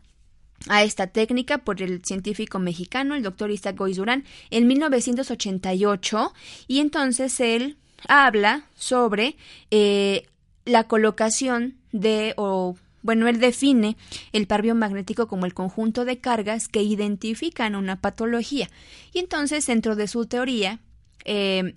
a 0.68 0.84
esta 0.84 1.08
técnica 1.08 1.60
por 1.60 1.82
el 1.82 2.04
científico 2.04 2.60
mexicano, 2.60 3.16
el 3.16 3.24
doctor 3.24 3.52
Isaac 3.52 3.78
Goizurán, 3.78 4.26
en 4.50 4.68
1988, 4.68 6.34
y 6.68 6.80
entonces 6.80 7.40
él 7.40 7.78
habla 8.08 8.64
sobre 8.76 9.38
eh, 9.72 10.28
la 10.66 10.86
colocación 10.86 11.76
de 11.92 12.34
o 12.36 12.76
bueno, 13.10 13.28
él 13.28 13.40
define 13.40 13.98
el 14.34 14.46
par 14.46 14.62
biomagnético 14.62 15.28
como 15.28 15.48
el 15.48 15.56
conjunto 15.56 16.06
de 16.06 16.20
cargas 16.20 16.68
que 16.68 16.84
identifican 16.84 17.74
una 17.74 18.00
patología. 18.00 18.70
Y 19.14 19.18
entonces, 19.18 19.66
dentro 19.66 19.96
de 19.96 20.08
su 20.08 20.28
teoría, 20.28 20.78
eh, 21.26 21.74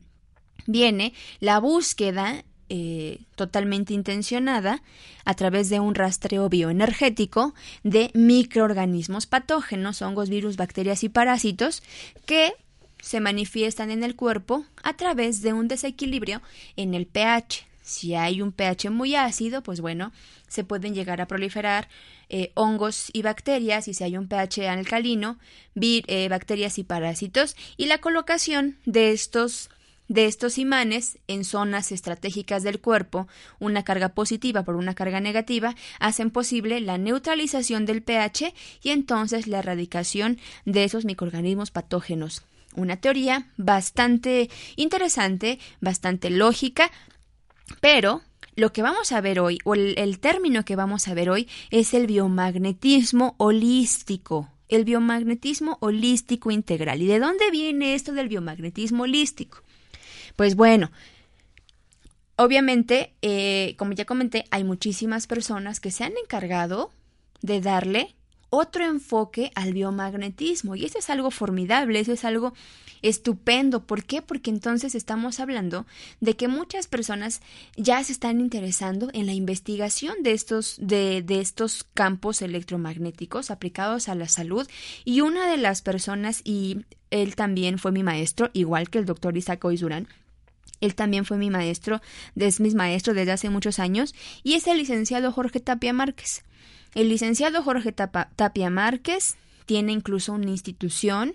viene 0.66 1.14
la 1.40 1.58
búsqueda 1.58 2.44
eh, 2.68 3.20
totalmente 3.34 3.94
intencionada 3.94 4.82
a 5.24 5.32
través 5.32 5.70
de 5.70 5.80
un 5.80 5.94
rastreo 5.94 6.50
bioenergético 6.50 7.54
de 7.82 8.10
microorganismos 8.12 9.24
patógenos, 9.24 10.02
hongos, 10.02 10.28
virus, 10.28 10.58
bacterias 10.58 11.02
y 11.02 11.08
parásitos 11.08 11.82
que 12.26 12.52
se 13.00 13.20
manifiestan 13.20 13.90
en 13.90 14.04
el 14.04 14.16
cuerpo 14.16 14.66
a 14.82 14.98
través 14.98 15.40
de 15.40 15.54
un 15.54 15.66
desequilibrio 15.66 16.42
en 16.76 16.92
el 16.92 17.06
pH. 17.06 17.71
Si 17.82 18.14
hay 18.14 18.40
un 18.40 18.52
pH 18.52 18.90
muy 18.90 19.16
ácido, 19.16 19.62
pues 19.62 19.80
bueno, 19.80 20.12
se 20.48 20.64
pueden 20.64 20.94
llegar 20.94 21.20
a 21.20 21.26
proliferar 21.26 21.88
eh, 22.28 22.52
hongos 22.54 23.10
y 23.12 23.22
bacterias, 23.22 23.88
y 23.88 23.94
si 23.94 24.04
hay 24.04 24.16
un 24.16 24.28
pH 24.28 24.68
alcalino, 24.68 25.38
eh, 25.74 26.28
bacterias 26.28 26.78
y 26.78 26.84
parásitos, 26.84 27.56
y 27.76 27.86
la 27.86 27.98
colocación 27.98 28.78
de 28.86 29.12
estos 29.12 29.68
de 30.08 30.26
estos 30.26 30.58
imanes 30.58 31.18
en 31.26 31.42
zonas 31.44 31.90
estratégicas 31.90 32.62
del 32.62 32.80
cuerpo, 32.80 33.28
una 33.58 33.82
carga 33.82 34.10
positiva 34.10 34.62
por 34.62 34.76
una 34.76 34.94
carga 34.94 35.20
negativa, 35.20 35.74
hacen 36.00 36.30
posible 36.30 36.80
la 36.80 36.98
neutralización 36.98 37.86
del 37.86 38.02
pH 38.02 38.52
y 38.82 38.90
entonces 38.90 39.46
la 39.46 39.60
erradicación 39.60 40.38
de 40.66 40.84
esos 40.84 41.06
microorganismos 41.06 41.70
patógenos. 41.70 42.42
Una 42.74 42.96
teoría 42.96 43.46
bastante 43.56 44.50
interesante, 44.76 45.58
bastante 45.80 46.28
lógica, 46.30 46.90
pero 47.80 48.22
lo 48.54 48.72
que 48.72 48.82
vamos 48.82 49.12
a 49.12 49.20
ver 49.20 49.40
hoy, 49.40 49.58
o 49.64 49.74
el, 49.74 50.18
término 50.20 50.64
que 50.64 50.76
vamos 50.76 51.08
a 51.08 51.14
ver 51.14 51.30
hoy, 51.30 51.48
es 51.70 51.94
el 51.94 52.06
biomagnetismo 52.06 53.34
holístico 53.38 54.48
el 54.68 54.86
biomagnetismo 54.86 55.76
holístico 55.80 56.50
integral. 56.50 57.02
¿Y 57.02 57.06
de 57.06 57.18
dónde 57.18 57.50
viene 57.50 57.94
esto 57.94 58.14
del 58.14 58.30
biomagnetismo 58.30 59.02
holístico? 59.02 59.62
Pues 60.34 60.56
bueno, 60.56 60.90
obviamente, 62.36 63.12
eh, 63.20 63.74
como 63.76 63.92
ya 63.92 64.06
comenté, 64.06 64.46
hay 64.50 64.64
muchísimas 64.64 65.26
personas 65.26 65.78
que 65.78 65.90
se 65.90 66.04
han 66.04 66.14
encargado 66.16 66.90
de 67.42 67.60
darle 67.60 68.14
otro 68.54 68.84
enfoque 68.84 69.50
al 69.54 69.72
biomagnetismo. 69.72 70.76
Y 70.76 70.84
eso 70.84 70.98
es 70.98 71.08
algo 71.08 71.30
formidable, 71.30 71.98
eso 71.98 72.12
es 72.12 72.22
algo 72.26 72.52
estupendo. 73.00 73.86
¿Por 73.86 74.04
qué? 74.04 74.20
Porque 74.20 74.50
entonces 74.50 74.94
estamos 74.94 75.40
hablando 75.40 75.86
de 76.20 76.36
que 76.36 76.48
muchas 76.48 76.86
personas 76.86 77.40
ya 77.78 78.04
se 78.04 78.12
están 78.12 78.42
interesando 78.42 79.08
en 79.14 79.24
la 79.24 79.32
investigación 79.32 80.22
de 80.22 80.32
estos, 80.32 80.76
de, 80.78 81.22
de 81.22 81.40
estos 81.40 81.84
campos 81.94 82.42
electromagnéticos 82.42 83.50
aplicados 83.50 84.10
a 84.10 84.14
la 84.14 84.28
salud. 84.28 84.68
Y 85.06 85.22
una 85.22 85.50
de 85.50 85.56
las 85.56 85.80
personas, 85.80 86.42
y 86.44 86.84
él 87.10 87.34
también 87.36 87.78
fue 87.78 87.90
mi 87.90 88.02
maestro, 88.02 88.50
igual 88.52 88.90
que 88.90 88.98
el 88.98 89.06
doctor 89.06 89.34
Isaac 89.34 89.64
Oizurán, 89.64 90.08
él 90.82 90.94
también 90.94 91.24
fue 91.24 91.38
mi 91.38 91.48
maestro, 91.48 92.02
es 92.36 92.60
mi 92.60 92.70
maestro 92.72 93.14
desde 93.14 93.32
hace 93.32 93.48
muchos 93.48 93.78
años, 93.78 94.14
y 94.42 94.54
es 94.54 94.66
el 94.66 94.76
licenciado 94.76 95.32
Jorge 95.32 95.60
Tapia 95.60 95.94
Márquez. 95.94 96.44
El 96.94 97.08
licenciado 97.08 97.62
Jorge 97.62 97.92
Tapia 97.92 98.70
Márquez 98.70 99.36
tiene 99.64 99.92
incluso 99.92 100.32
una 100.32 100.50
institución 100.50 101.34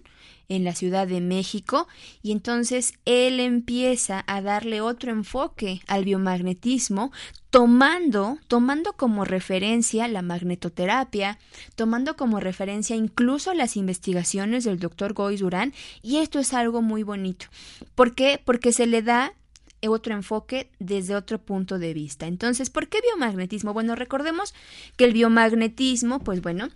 en 0.49 0.63
la 0.63 0.73
Ciudad 0.73 1.07
de 1.07 1.19
México 1.19 1.87
y 2.21 2.31
entonces 2.31 2.93
él 3.05 3.39
empieza 3.39 4.23
a 4.27 4.41
darle 4.41 4.81
otro 4.81 5.11
enfoque 5.11 5.81
al 5.87 6.05
biomagnetismo 6.05 7.11
tomando 7.49 8.37
tomando 8.47 8.93
como 8.93 9.25
referencia 9.25 10.07
la 10.07 10.21
magnetoterapia, 10.21 11.39
tomando 11.75 12.15
como 12.15 12.39
referencia 12.39 12.95
incluso 12.95 13.53
las 13.53 13.75
investigaciones 13.77 14.63
del 14.63 14.79
doctor 14.79 15.13
Goy 15.13 15.37
Durán 15.37 15.73
y 16.01 16.17
esto 16.17 16.39
es 16.39 16.53
algo 16.53 16.81
muy 16.81 17.03
bonito. 17.03 17.47
¿Por 17.95 18.15
qué? 18.15 18.39
Porque 18.43 18.71
se 18.71 18.85
le 18.85 19.01
da 19.01 19.33
otro 19.87 20.13
enfoque 20.13 20.71
desde 20.79 21.15
otro 21.15 21.39
punto 21.39 21.77
de 21.77 21.93
vista. 21.93 22.27
Entonces, 22.27 22.69
¿por 22.69 22.87
qué 22.87 22.99
biomagnetismo? 23.01 23.73
Bueno, 23.73 23.95
recordemos 23.95 24.53
que 24.95 25.05
el 25.05 25.13
biomagnetismo, 25.13 26.19
pues 26.19 26.41
bueno, 26.41 26.69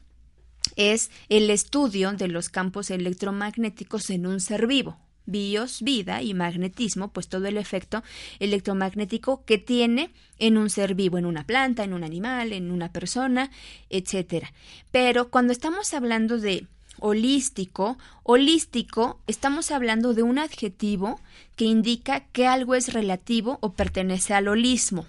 es 0.75 1.11
el 1.29 1.49
estudio 1.49 2.11
de 2.13 2.27
los 2.27 2.49
campos 2.49 2.91
electromagnéticos 2.91 4.09
en 4.09 4.27
un 4.27 4.39
ser 4.39 4.67
vivo. 4.67 4.97
Bios, 5.25 5.81
vida 5.81 6.21
y 6.23 6.33
magnetismo, 6.33 7.13
pues 7.13 7.27
todo 7.27 7.45
el 7.45 7.57
efecto 7.57 8.03
electromagnético 8.39 9.45
que 9.45 9.59
tiene 9.59 10.11
en 10.39 10.57
un 10.57 10.69
ser 10.69 10.95
vivo, 10.95 11.17
en 11.17 11.25
una 11.25 11.45
planta, 11.45 11.83
en 11.83 11.93
un 11.93 12.03
animal, 12.03 12.53
en 12.53 12.71
una 12.71 12.91
persona, 12.91 13.51
etcétera. 13.89 14.51
Pero 14.91 15.29
cuando 15.29 15.53
estamos 15.53 15.93
hablando 15.93 16.39
de 16.39 16.67
holístico, 17.01 17.97
holístico, 18.23 19.19
estamos 19.27 19.71
hablando 19.71 20.13
de 20.13 20.23
un 20.23 20.39
adjetivo 20.39 21.19
que 21.57 21.65
indica 21.65 22.21
que 22.31 22.47
algo 22.47 22.75
es 22.75 22.93
relativo 22.93 23.57
o 23.61 23.73
pertenece 23.73 24.33
al 24.33 24.47
holismo. 24.47 25.05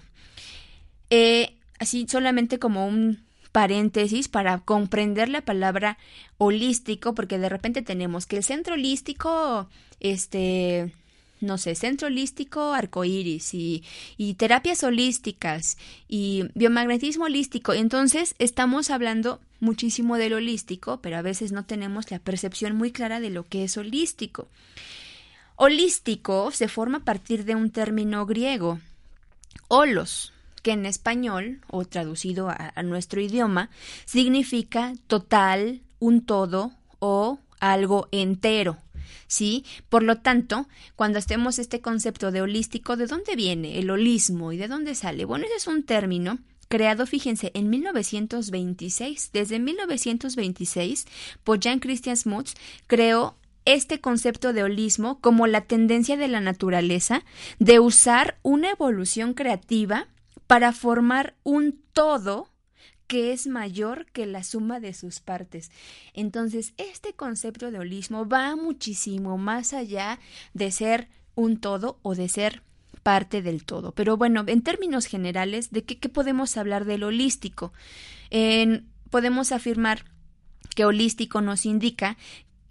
Eh, 1.11 1.55
así 1.79 2.07
solamente 2.09 2.59
como 2.59 2.87
un 2.87 3.23
paréntesis 3.53 4.29
para 4.29 4.59
comprender 4.59 5.29
la 5.29 5.43
palabra 5.43 5.99
holístico, 6.39 7.15
porque 7.15 7.39
de 7.39 7.51
repente 7.51 7.83
tenemos 7.83 8.27
que 8.27 8.39
el 8.39 8.45
centro 8.45 8.75
holístico, 8.75 9.69
este, 10.01 10.93
no 11.43 11.59
sé, 11.59 11.75
centro 11.75 12.09
holístico 12.09 12.73
arcoíris 12.73 13.55
y, 13.55 13.85
y 14.17 14.35
terapias 14.35 14.83
holísticas 14.85 15.77
y 16.09 16.45
biomagnetismo 16.55 17.25
holístico. 17.25 17.73
Entonces 17.73 18.35
estamos 18.39 18.91
hablando 18.91 19.41
muchísimo 19.61 20.17
del 20.17 20.35
holístico, 20.35 21.01
pero 21.01 21.17
a 21.17 21.23
veces 21.23 21.53
no 21.53 21.65
tenemos 21.65 22.11
la 22.11 22.19
percepción 22.19 22.77
muy 22.77 22.91
clara 22.93 23.21
de 23.21 23.31
lo 23.31 23.47
que 23.47 23.65
es 23.65 23.77
holístico. 23.77 24.49
Holístico 25.57 26.51
se 26.51 26.69
forma 26.69 26.99
a 26.99 27.05
partir 27.05 27.45
de 27.45 27.55
un 27.55 27.71
término 27.71 28.27
griego, 28.27 28.81
holos, 29.69 30.33
que 30.63 30.73
en 30.73 30.87
español, 30.87 31.61
o 31.69 31.85
traducido 31.85 32.49
a, 32.49 32.73
a 32.75 32.83
nuestro 32.83 33.21
idioma, 33.21 33.71
significa 34.05 34.95
total, 35.07 35.81
un 35.99 36.25
todo 36.25 36.73
o 36.99 37.39
algo 37.61 38.09
entero. 38.11 38.79
¿Sí? 39.33 39.65
Por 39.89 40.03
lo 40.03 40.19
tanto, 40.19 40.69
cuando 40.95 41.19
estemos 41.19 41.59
este 41.59 41.81
concepto 41.81 42.31
de 42.31 42.43
holístico, 42.43 42.97
¿de 42.97 43.07
dónde 43.07 43.35
viene 43.35 43.79
el 43.79 43.91
holismo 43.91 44.53
y 44.53 44.59
de 44.59 44.69
dónde 44.69 44.95
sale? 44.95 45.25
Bueno, 45.25 45.47
ese 45.47 45.57
es 45.57 45.67
un 45.67 45.85
término 45.85 46.39
creado, 46.69 47.07
fíjense, 47.07 47.51
en 47.55 47.71
1926. 47.71 49.31
Desde 49.33 49.59
1926, 49.59 51.07
por 51.45 51.63
Jan 51.63 51.81
Christian 51.81 52.17
Smuts 52.17 52.55
creó 52.87 53.37
este 53.65 54.01
concepto 54.01 54.53
de 54.53 54.65
holismo 54.65 55.19
como 55.21 55.47
la 55.47 55.63
tendencia 55.63 56.19
de 56.19 56.29
la 56.29 56.41
naturaleza 56.41 57.25
de 57.59 57.81
usar 57.81 58.39
una 58.43 58.71
evolución 58.71 59.33
creativa 59.33 60.09
para 60.47 60.73
formar 60.73 61.35
un 61.43 61.81
todo 61.95 62.52
que 63.13 63.35
es 63.35 63.47
mayor 63.47 64.07
que 64.07 64.25
la 64.25 64.43
suma 64.43 64.81
de 64.81 64.95
sus 64.95 65.21
partes. 65.21 65.71
Entonces, 66.15 66.73
este 66.79 67.13
concepto 67.13 67.71
de 67.71 67.79
holismo 67.79 68.27
va 68.27 68.57
muchísimo 68.57 69.37
más 69.37 69.75
allá 69.75 70.19
de 70.55 70.71
ser 70.71 71.09
un 71.35 71.59
todo 71.59 71.99
o 72.01 72.15
de 72.15 72.31
ser 72.31 72.63
parte 73.03 73.43
del 73.43 73.67
todo. 73.67 73.93
Pero 73.93 74.17
bueno, 74.17 74.45
en 74.47 74.63
términos 74.63 75.05
generales, 75.05 75.73
¿de 75.73 75.85
qué, 75.85 76.09
podemos 76.09 76.57
hablar 76.57 76.87
del 76.87 77.03
holístico? 77.03 77.75
podemos 79.11 79.53
afirmar 79.53 80.07
que 80.75 80.87
holístico 80.87 81.43
nos 81.43 81.67
indica 81.67 82.17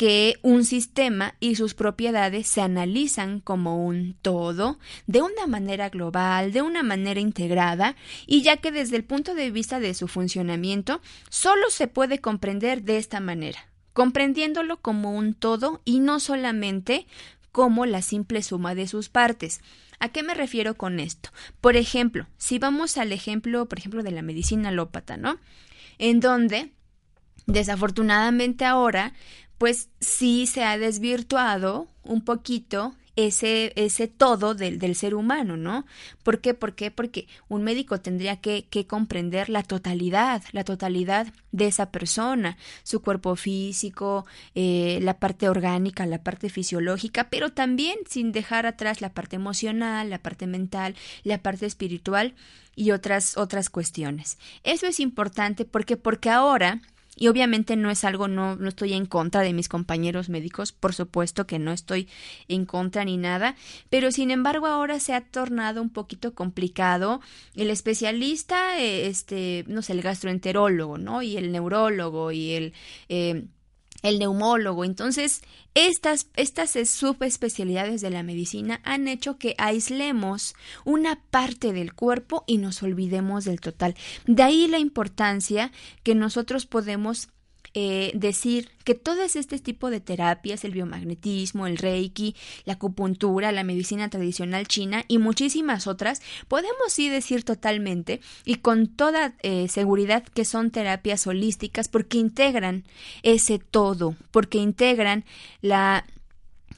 que 0.01 0.39
un 0.41 0.65
sistema 0.65 1.35
y 1.39 1.53
sus 1.53 1.75
propiedades 1.75 2.47
se 2.47 2.61
analizan 2.61 3.39
como 3.39 3.85
un 3.85 4.15
todo, 4.23 4.79
de 5.05 5.21
una 5.21 5.45
manera 5.45 5.89
global, 5.89 6.51
de 6.53 6.63
una 6.63 6.81
manera 6.81 7.19
integrada, 7.19 7.95
y 8.25 8.41
ya 8.41 8.57
que 8.57 8.71
desde 8.71 8.95
el 8.95 9.03
punto 9.03 9.35
de 9.35 9.51
vista 9.51 9.79
de 9.79 9.93
su 9.93 10.07
funcionamiento, 10.07 11.01
solo 11.29 11.69
se 11.69 11.85
puede 11.85 12.17
comprender 12.17 12.81
de 12.81 12.97
esta 12.97 13.19
manera, 13.19 13.67
comprendiéndolo 13.93 14.81
como 14.81 15.15
un 15.15 15.35
todo 15.35 15.83
y 15.85 15.99
no 15.99 16.19
solamente 16.19 17.05
como 17.51 17.85
la 17.85 18.01
simple 18.01 18.41
suma 18.41 18.73
de 18.73 18.87
sus 18.87 19.09
partes. 19.09 19.61
¿A 19.99 20.09
qué 20.09 20.23
me 20.23 20.33
refiero 20.33 20.73
con 20.73 20.99
esto? 20.99 21.29
Por 21.61 21.75
ejemplo, 21.75 22.25
si 22.39 22.57
vamos 22.57 22.97
al 22.97 23.11
ejemplo, 23.11 23.67
por 23.67 23.77
ejemplo, 23.77 24.01
de 24.01 24.09
la 24.09 24.23
medicina 24.23 24.69
alópata, 24.69 25.15
¿no? 25.15 25.37
En 25.99 26.21
donde, 26.21 26.71
desafortunadamente 27.45 28.65
ahora, 28.65 29.13
pues 29.61 29.89
sí 29.99 30.47
se 30.47 30.63
ha 30.63 30.79
desvirtuado 30.79 31.87
un 32.01 32.25
poquito 32.25 32.95
ese, 33.15 33.73
ese 33.75 34.07
todo 34.07 34.55
del, 34.55 34.79
del, 34.79 34.95
ser 34.95 35.13
humano, 35.13 35.55
¿no? 35.55 35.85
¿Por 36.23 36.41
qué? 36.41 36.55
¿Por 36.55 36.73
qué? 36.73 36.89
Porque 36.89 37.27
un 37.47 37.61
médico 37.61 38.01
tendría 38.01 38.37
que, 38.37 38.65
que, 38.71 38.87
comprender 38.87 39.49
la 39.49 39.61
totalidad, 39.61 40.41
la 40.51 40.63
totalidad 40.63 41.31
de 41.51 41.67
esa 41.67 41.91
persona, 41.91 42.57
su 42.81 43.03
cuerpo 43.03 43.35
físico, 43.35 44.25
eh, 44.55 44.97
la 45.03 45.19
parte 45.19 45.47
orgánica, 45.47 46.07
la 46.07 46.23
parte 46.23 46.49
fisiológica, 46.49 47.29
pero 47.29 47.51
también 47.51 47.99
sin 48.09 48.31
dejar 48.31 48.65
atrás 48.65 48.99
la 48.99 49.13
parte 49.13 49.35
emocional, 49.35 50.09
la 50.09 50.23
parte 50.23 50.47
mental, 50.47 50.95
la 51.23 51.37
parte 51.37 51.67
espiritual 51.67 52.33
y 52.75 52.89
otras, 52.89 53.37
otras 53.37 53.69
cuestiones. 53.69 54.39
Eso 54.63 54.87
es 54.87 54.99
importante 54.99 55.65
porque, 55.65 55.97
porque 55.97 56.31
ahora 56.31 56.81
y 57.17 57.27
obviamente 57.27 57.75
no 57.75 57.91
es 57.91 58.03
algo, 58.05 58.27
no, 58.27 58.55
no 58.55 58.69
estoy 58.69 58.93
en 58.93 59.05
contra 59.05 59.41
de 59.41 59.53
mis 59.53 59.67
compañeros 59.67 60.29
médicos, 60.29 60.71
por 60.71 60.93
supuesto 60.93 61.45
que 61.45 61.59
no 61.59 61.71
estoy 61.71 62.07
en 62.47 62.65
contra 62.65 63.03
ni 63.03 63.17
nada, 63.17 63.55
pero 63.89 64.11
sin 64.11 64.31
embargo 64.31 64.67
ahora 64.67 64.99
se 64.99 65.13
ha 65.13 65.21
tornado 65.21 65.81
un 65.81 65.89
poquito 65.89 66.33
complicado. 66.33 67.21
El 67.55 67.69
especialista, 67.69 68.79
eh, 68.79 69.07
este, 69.07 69.65
no 69.67 69.81
sé, 69.81 69.93
el 69.93 70.01
gastroenterólogo, 70.01 70.97
¿no? 70.97 71.21
Y 71.21 71.37
el 71.37 71.51
neurólogo 71.51 72.31
y 72.31 72.51
el... 72.51 72.73
Eh, 73.09 73.45
el 74.01 74.19
neumólogo. 74.19 74.85
Entonces, 74.85 75.41
estas, 75.73 76.27
estas 76.35 76.71
subespecialidades 76.89 78.01
de 78.01 78.09
la 78.09 78.23
medicina 78.23 78.81
han 78.83 79.07
hecho 79.07 79.37
que 79.37 79.55
aislemos 79.57 80.55
una 80.85 81.21
parte 81.29 81.73
del 81.73 81.93
cuerpo 81.93 82.43
y 82.47 82.57
nos 82.57 82.83
olvidemos 82.83 83.45
del 83.45 83.61
total. 83.61 83.95
De 84.25 84.43
ahí 84.43 84.67
la 84.67 84.79
importancia 84.79 85.71
que 86.03 86.15
nosotros 86.15 86.65
podemos 86.65 87.29
eh, 87.73 88.11
decir 88.13 88.69
que 88.83 88.95
todo 88.95 89.21
este 89.21 89.59
tipo 89.59 89.89
de 89.89 90.01
terapias, 90.01 90.65
el 90.65 90.71
biomagnetismo, 90.71 91.67
el 91.67 91.77
reiki, 91.77 92.35
la 92.65 92.73
acupuntura, 92.73 93.51
la 93.51 93.63
medicina 93.63 94.09
tradicional 94.09 94.67
china 94.67 95.05
y 95.07 95.19
muchísimas 95.19 95.87
otras, 95.87 96.21
podemos 96.47 96.91
sí 96.91 97.07
decir 97.09 97.43
totalmente 97.43 98.19
y 98.43 98.55
con 98.55 98.87
toda 98.87 99.35
eh, 99.41 99.67
seguridad 99.69 100.23
que 100.23 100.43
son 100.43 100.71
terapias 100.71 101.25
holísticas 101.27 101.87
porque 101.87 102.17
integran 102.17 102.83
ese 103.23 103.59
todo, 103.59 104.15
porque 104.31 104.57
integran 104.57 105.23
la 105.61 106.05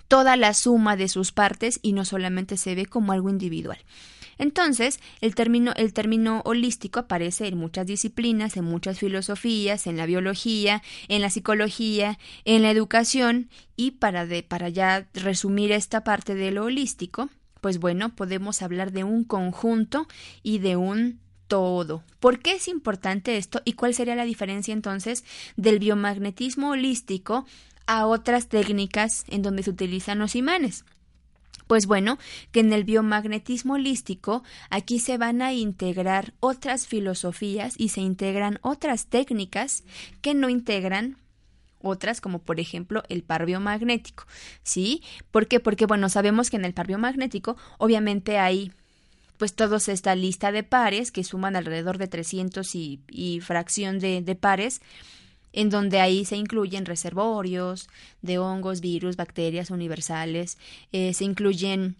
toda 0.07 0.37
la 0.37 0.53
suma 0.53 0.95
de 0.95 1.07
sus 1.07 1.31
partes 1.31 1.79
y 1.81 1.93
no 1.93 2.05
solamente 2.05 2.55
se 2.55 2.75
ve 2.75 2.85
como 2.85 3.13
algo 3.13 3.31
individual. 3.31 3.79
Entonces, 4.37 4.99
el 5.21 5.35
término, 5.35 5.73
el 5.75 5.93
término 5.93 6.41
holístico 6.45 7.01
aparece 7.01 7.47
en 7.47 7.57
muchas 7.57 7.87
disciplinas, 7.87 8.57
en 8.57 8.65
muchas 8.65 8.99
filosofías, 8.99 9.87
en 9.87 9.97
la 9.97 10.05
biología, 10.05 10.81
en 11.07 11.21
la 11.21 11.29
psicología, 11.29 12.19
en 12.45 12.61
la 12.61 12.71
educación, 12.71 13.49
y 13.75 13.91
para, 13.91 14.25
de, 14.25 14.43
para 14.43 14.69
ya 14.69 15.07
resumir 15.13 15.71
esta 15.71 16.03
parte 16.03 16.35
de 16.35 16.51
lo 16.51 16.65
holístico, 16.65 17.29
pues 17.61 17.79
bueno, 17.79 18.13
podemos 18.15 18.61
hablar 18.61 18.91
de 18.91 19.03
un 19.03 19.23
conjunto 19.23 20.07
y 20.43 20.59
de 20.59 20.75
un 20.75 21.19
todo. 21.47 22.03
¿Por 22.19 22.39
qué 22.39 22.53
es 22.53 22.67
importante 22.67 23.37
esto 23.37 23.61
y 23.63 23.73
cuál 23.73 23.93
sería 23.93 24.15
la 24.15 24.25
diferencia 24.25 24.73
entonces 24.73 25.23
del 25.55 25.79
biomagnetismo 25.79 26.71
holístico 26.71 27.45
a 27.85 28.05
otras 28.05 28.47
técnicas 28.47 29.23
en 29.27 29.41
donde 29.41 29.63
se 29.63 29.69
utilizan 29.69 30.19
los 30.19 30.35
imanes? 30.35 30.83
Pues 31.73 31.87
bueno, 31.87 32.19
que 32.51 32.59
en 32.59 32.71
el 32.71 32.83
biomagnetismo 32.83 33.73
holístico 33.73 34.43
aquí 34.69 34.99
se 34.99 35.17
van 35.17 35.41
a 35.41 35.53
integrar 35.53 36.35
otras 36.39 36.85
filosofías 36.85 37.73
y 37.79 37.89
se 37.89 37.99
integran 37.99 38.59
otras 38.61 39.07
técnicas 39.07 39.83
que 40.21 40.35
no 40.35 40.49
integran 40.49 41.17
otras 41.81 42.21
como 42.21 42.37
por 42.37 42.59
ejemplo 42.59 43.01
el 43.09 43.23
par 43.23 43.47
biomagnético, 43.47 44.27
¿sí? 44.61 45.01
¿Por 45.31 45.47
qué? 45.47 45.59
Porque 45.59 45.87
bueno, 45.87 46.09
sabemos 46.09 46.51
que 46.51 46.57
en 46.57 46.65
el 46.65 46.75
par 46.75 46.85
biomagnético 46.85 47.57
obviamente 47.79 48.37
hay 48.37 48.71
pues 49.37 49.55
todos 49.55 49.89
esta 49.89 50.13
lista 50.13 50.51
de 50.51 50.61
pares 50.61 51.11
que 51.11 51.23
suman 51.23 51.55
alrededor 51.55 51.97
de 51.97 52.07
300 52.07 52.75
y, 52.75 52.99
y 53.09 53.39
fracción 53.39 53.97
de, 53.97 54.21
de 54.21 54.35
pares 54.35 54.79
en 55.53 55.69
donde 55.69 55.99
ahí 55.99 56.25
se 56.25 56.35
incluyen 56.35 56.85
reservorios 56.85 57.87
de 58.21 58.39
hongos, 58.39 58.81
virus, 58.81 59.15
bacterias 59.15 59.69
universales, 59.69 60.57
eh, 60.91 61.13
se 61.13 61.23
incluyen 61.23 61.95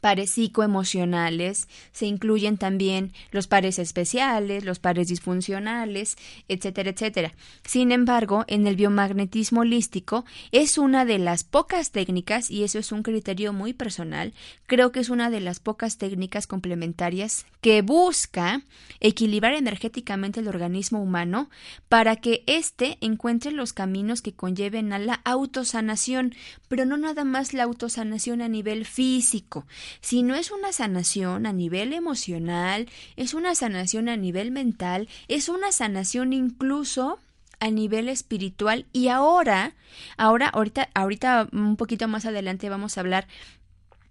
pares 0.00 0.32
psicoemocionales, 0.32 1.68
se 1.92 2.06
incluyen 2.06 2.56
también 2.58 3.12
los 3.30 3.46
pares 3.46 3.78
especiales, 3.78 4.64
los 4.64 4.78
pares 4.78 5.08
disfuncionales, 5.08 6.16
etcétera, 6.48 6.90
etcétera. 6.90 7.32
Sin 7.64 7.92
embargo, 7.92 8.44
en 8.46 8.66
el 8.66 8.76
biomagnetismo 8.76 9.60
holístico 9.60 10.24
es 10.52 10.78
una 10.78 11.04
de 11.04 11.18
las 11.18 11.44
pocas 11.44 11.90
técnicas, 11.90 12.50
y 12.50 12.64
eso 12.64 12.78
es 12.78 12.92
un 12.92 13.02
criterio 13.02 13.52
muy 13.52 13.72
personal, 13.72 14.34
creo 14.66 14.92
que 14.92 15.00
es 15.00 15.10
una 15.10 15.30
de 15.30 15.40
las 15.40 15.60
pocas 15.60 15.98
técnicas 15.98 16.46
complementarias 16.46 17.46
que 17.60 17.82
busca 17.82 18.62
equilibrar 19.00 19.54
energéticamente 19.54 20.40
el 20.40 20.48
organismo 20.48 21.02
humano 21.02 21.50
para 21.88 22.16
que 22.16 22.44
éste 22.46 22.98
encuentre 23.00 23.50
los 23.52 23.72
caminos 23.72 24.22
que 24.22 24.32
conlleven 24.32 24.92
a 24.92 24.98
la 24.98 25.14
autosanación, 25.24 26.34
pero 26.68 26.84
no 26.84 26.96
nada 26.96 27.24
más 27.24 27.52
la 27.52 27.64
autosanación 27.64 28.42
a 28.42 28.48
nivel 28.48 28.84
físico, 28.84 29.66
si 30.00 30.22
no 30.22 30.34
es 30.34 30.50
una 30.50 30.72
sanación 30.72 31.46
a 31.46 31.52
nivel 31.52 31.92
emocional, 31.92 32.88
es 33.16 33.34
una 33.34 33.54
sanación 33.54 34.08
a 34.08 34.16
nivel 34.16 34.50
mental, 34.50 35.08
es 35.28 35.48
una 35.48 35.72
sanación 35.72 36.32
incluso 36.32 37.18
a 37.60 37.70
nivel 37.70 38.08
espiritual. 38.08 38.86
Y 38.92 39.08
ahora, 39.08 39.74
ahora, 40.16 40.48
ahorita, 40.48 40.88
ahorita 40.94 41.48
un 41.52 41.76
poquito 41.76 42.08
más 42.08 42.24
adelante 42.24 42.68
vamos 42.68 42.96
a 42.96 43.00
hablar 43.00 43.26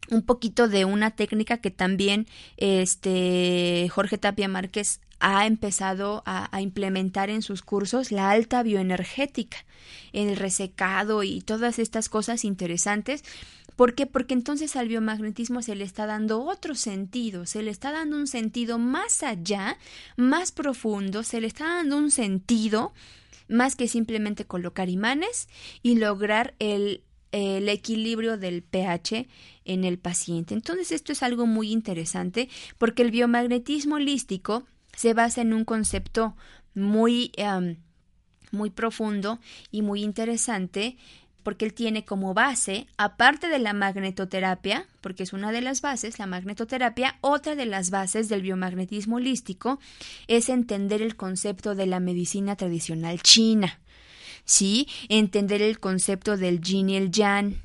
un 0.10 0.22
poquito 0.22 0.68
de 0.68 0.86
una 0.86 1.12
técnica 1.12 1.58
que 1.58 1.72
también 1.72 2.28
este 2.56 3.90
Jorge 3.92 4.18
Tapia 4.18 4.48
Márquez 4.48 5.02
ha 5.20 5.46
empezado 5.48 6.24
a, 6.26 6.56
a, 6.56 6.62
implementar 6.62 7.30
en 7.30 7.42
sus 7.42 7.62
cursos 7.62 8.12
la 8.12 8.30
alta 8.30 8.63
bioenergética, 8.63 9.58
el 10.13 10.38
resecado 10.38 11.24
y 11.24 11.42
todas 11.42 11.80
estas 11.80 12.08
cosas 12.08 12.46
interesantes 12.46 13.24
¿Por 13.78 13.94
qué? 13.94 14.08
Porque 14.08 14.34
entonces 14.34 14.76
al 14.76 14.88
biomagnetismo 14.88 15.62
se 15.62 15.76
le 15.76 15.84
está 15.84 16.08
dando 16.08 16.44
otro 16.44 16.74
sentido, 16.74 17.46
se 17.46 17.62
le 17.62 17.70
está 17.70 17.92
dando 17.92 18.18
un 18.18 18.26
sentido 18.26 18.80
más 18.80 19.22
allá, 19.22 19.78
más 20.18 20.52
profundo, 20.52 21.22
se 21.22 21.40
le 21.40 21.46
está 21.46 21.68
dando 21.68 21.96
un 21.96 22.10
sentido 22.10 22.92
más 23.48 23.76
que 23.76 23.88
simplemente 23.88 24.46
colocar 24.46 24.90
imanes 24.90 25.48
y 25.84 25.96
lograr 25.96 26.56
el, 26.58 27.04
equilibrio 27.32 28.38
del 28.38 28.63
pH 28.63 29.28
en 29.63 29.84
el 29.84 30.00
paciente. 30.00 30.56
Entonces 30.56 30.92
esto 30.92 31.12
es 31.12 31.22
algo 31.22 31.46
muy 31.46 31.72
interesante 31.72 32.50
porque 32.80 33.04
el 33.04 33.12
biomagnetismo 33.12 33.96
holístico 33.96 34.66
se 34.96 35.13
basa 35.13 35.42
en 35.42 35.54
un 35.54 35.63
concepto 35.63 36.36
muy, 36.74 37.32
muy 38.52 38.72
profundo 38.72 39.40
y 39.70 39.84
muy 39.84 40.04
interesante 40.04 40.98
porque 41.47 41.63
él 41.63 41.73
tiene 41.73 42.03
como 42.03 42.33
base, 42.33 42.88
aparte 42.97 43.47
de 43.47 43.57
la 43.57 43.71
magnetoterapia, 43.71 44.86
porque 44.99 45.23
es 45.23 45.31
una 45.31 45.53
de 45.53 45.62
las 45.62 45.79
bases, 45.79 46.19
la 46.19 46.25
magnetoterapia, 46.25 47.15
otra 47.21 47.55
de 47.55 47.65
las 47.65 47.89
bases 47.89 48.27
del 48.27 48.41
biomagnetismo 48.41 49.15
holístico 49.15 49.79
es 50.27 50.49
entender 50.49 51.01
el 51.01 51.15
concepto 51.15 51.73
de 51.73 51.86
la 51.86 52.01
medicina 52.01 52.57
tradicional 52.57 53.21
china. 53.21 53.79
¿Sí? 54.43 54.89
Entender 55.07 55.62
el 55.62 55.79
concepto 55.79 56.36
del 56.36 56.60
yin 56.60 56.89
y 56.89 56.97
el 56.97 57.12
yang, 57.12 57.55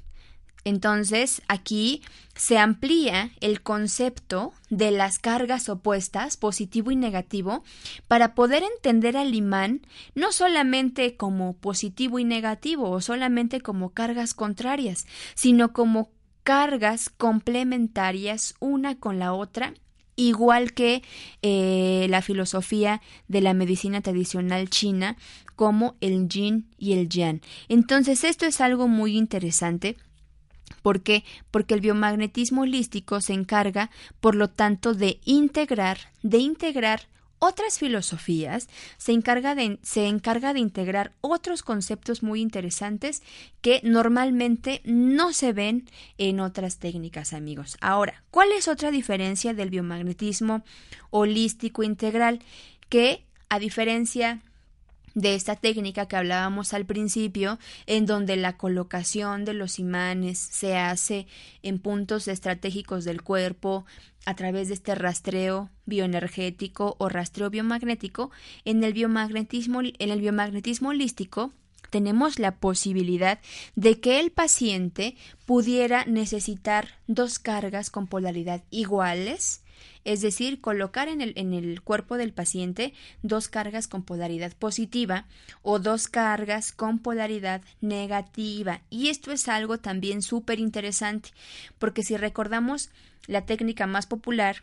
entonces, 0.65 1.43
aquí 1.49 2.03
se 2.35 2.59
amplía 2.59 3.31
el 3.41 3.63
concepto 3.63 4.53
de 4.71 4.91
las 4.91 5.19
cargas 5.19 5.69
opuestas, 5.69 6.37
positivo 6.37 6.91
y 6.91 6.97
negativo, 6.97 7.65
para 8.09 8.35
poder 8.35 8.63
entender 8.63 9.17
al 9.17 9.35
imán 9.35 9.83
no 10.15 10.33
solamente 10.33 11.17
como 11.17 11.55
positivo 11.55 12.19
y 12.19 12.25
negativo 12.25 12.91
o 12.91 13.01
solamente 13.01 13.61
como 13.61 13.91
cargas 13.91 14.35
contrarias, 14.35 15.07
sino 15.35 15.73
como 15.73 16.11
cargas 16.43 17.11
complementarias 17.11 18.55
una 18.61 18.99
con 18.99 19.19
la 19.19 19.33
otra 19.33 19.75
igual 20.15 20.73
que 20.73 21.03
eh, 21.41 22.07
la 22.11 22.21
filosofía 22.21 23.01
de 23.29 23.41
la 23.41 23.55
medicina 23.55 24.03
tradicional 24.03 24.69
china 24.69 25.17
como 25.57 25.97
el 26.01 26.29
yin 26.29 26.69
y 26.77 26.93
el 26.93 27.09
yang. 27.09 27.41
Entonces 27.69 28.25
esto 28.25 28.47
es 28.47 28.61
algo 28.61 28.89
muy 28.89 29.17
interesante 29.17 29.97
¿Por 30.83 31.03
qué? 31.03 31.25
Porque 31.51 31.75
el 31.75 31.81
biomagnetismo 31.81 32.63
holístico 32.63 33.21
se 33.21 33.33
encarga, 33.33 33.91
por 34.21 34.35
lo 34.35 34.49
tanto, 34.49 34.95
de 34.95 35.21
integrar, 35.25 35.99
de 36.23 36.39
integrar 36.39 37.09
otras 37.45 37.81
filosofías, 37.81 38.69
se 38.99 39.11
encarga, 39.11 39.57
de, 39.57 39.81
se 39.83 40.07
encarga 40.07 40.53
de 40.53 40.61
integrar 40.61 41.13
otros 41.21 41.65
conceptos 41.65 42.23
muy 42.23 42.41
interesantes 42.41 43.21
que 43.61 43.81
normalmente 43.83 44.81
no 44.85 45.33
se 45.33 45.53
ven 45.53 45.91
en 46.19 46.39
otras 46.39 46.79
técnicas, 46.79 47.33
amigos. 47.33 47.77
Ahora, 47.81 48.23
¿cuál 48.31 48.53
es 48.53 48.69
otra 48.69 48.93
diferencia 48.93 49.55
del 49.55 49.71
biomagnetismo 49.71 50.63
holístico 51.11 51.83
integral? 51.83 52.39
Que, 52.89 53.25
a 53.49 53.59
diferencia 53.59 54.41
de 55.15 55.35
esta 55.35 55.57
técnica 55.57 56.07
que 56.07 56.17
hablábamos 56.17 56.75
al 56.75 56.87
principio, 56.87 57.59
en 57.87 58.07
donde 58.07 58.37
la 58.37 58.57
colocación 58.57 59.45
de 59.45 59.55
los 59.55 59.79
imanes 59.79 60.39
se 60.39 60.77
hace 60.77 61.27
en 61.63 61.79
puntos 61.79 62.29
estratégicos 62.29 63.05
del 63.05 63.23
cuerpo 63.23 63.85
a 64.25 64.35
través 64.35 64.69
de 64.69 64.75
este 64.75 64.95
rastreo 64.95 65.71
bioenergético 65.85 66.97
o 66.99 67.09
rastreo 67.09 67.51
biomagnético, 67.51 68.31
en 68.65 68.85
el 68.85 68.93
biomagnetismo, 68.93 69.81
en 69.81 70.11
el 70.11 70.21
biomagnetismo 70.21 70.91
holístico 70.91 71.53
tenemos 71.91 72.39
la 72.39 72.57
posibilidad 72.57 73.39
de 73.77 74.01
que 74.01 74.19
el 74.19 74.31
paciente 74.31 75.15
pudiera 75.45 76.07
necesitar 76.07 76.89
dos 77.07 77.39
cargas 77.39 77.91
con 77.91 78.07
polaridad 78.07 78.65
iguales 78.71 79.62
es 80.05 80.21
decir, 80.21 80.61
colocar 80.61 81.09
en 81.09 81.21
el, 81.21 81.83
cuerpo 81.83 82.17
del 82.17 82.33
paciente 82.33 82.93
dos 83.23 83.49
cargas 83.49 83.89
con 83.89 84.03
polaridad 84.03 84.53
positiva 84.53 85.27
o 85.63 85.79
dos 85.79 86.09
cargas 86.09 86.73
con 86.73 86.99
polaridad 86.99 87.63
negativa. 87.81 88.83
Y 88.91 89.09
esto 89.09 89.33
es 89.33 89.49
algo 89.49 89.79
también 89.79 90.23
súper 90.23 90.59
interesante, 90.59 91.31
porque 91.79 92.03
si 92.03 92.17
recordamos 92.17 92.91
la 93.27 93.47
técnica 93.47 93.87
más 93.87 94.07
popular, 94.07 94.63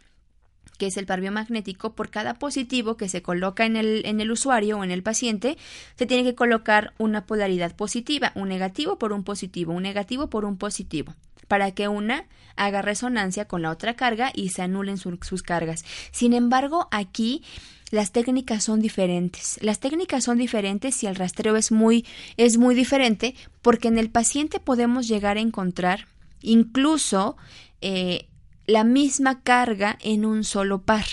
que 0.77 0.87
es 0.87 0.97
el 0.97 1.05
par 1.05 1.21
biomagnético, 1.21 1.93
por 1.93 2.09
cada 2.09 2.35
positivo 2.35 2.95
que 2.95 3.09
se 3.09 3.21
coloca 3.21 3.65
en 3.65 3.75
el 3.75 4.31
usuario 4.31 4.77
o 4.77 4.83
en 4.83 4.91
el 4.91 5.03
paciente, 5.03 5.57
se 5.95 6.05
tiene 6.05 6.23
que 6.23 6.35
colocar 6.35 6.93
una 6.97 7.25
polaridad 7.25 7.75
positiva, 7.75 8.31
un 8.35 8.49
negativo 8.49 8.97
por 8.97 9.11
un 9.11 9.23
positivo, 9.23 9.73
un 9.73 9.83
negativo 9.83 10.29
por 10.29 10.45
un 10.45 10.57
positivo 10.57 11.15
para 11.49 11.71
que 11.71 11.89
una 11.89 12.25
haga 12.55 12.81
resonancia 12.81 13.45
con 13.45 13.61
la 13.63 13.71
otra 13.71 13.95
carga 13.95 14.31
y 14.33 14.49
se 14.49 14.61
anulen 14.61 14.97
sus 14.97 15.43
cargas. 15.43 15.83
Sin 16.11 16.33
embargo, 16.33 16.87
aquí 16.91 17.43
las 17.91 18.11
técnicas 18.11 18.63
son 18.63 18.79
diferentes. 18.79 19.57
Las 19.61 19.79
técnicas 19.79 20.23
son 20.23 20.37
diferentes 20.37 21.03
y 21.03 21.07
el 21.07 21.15
rastreo 21.15 21.55
es 21.55 21.71
muy, 21.71 22.05
es 22.37 22.57
muy 22.57 22.75
diferente 22.75 23.35
porque 23.61 23.87
en 23.87 23.97
el 23.97 24.09
paciente 24.09 24.59
podemos 24.59 25.07
llegar 25.07 25.37
a 25.37 25.41
encontrar 25.41 26.07
incluso 26.41 27.35
eh, 27.81 28.27
la 28.67 28.83
misma 28.83 29.41
carga 29.41 29.97
en 30.01 30.25
un 30.25 30.43
solo 30.43 30.83
par. 30.83 31.05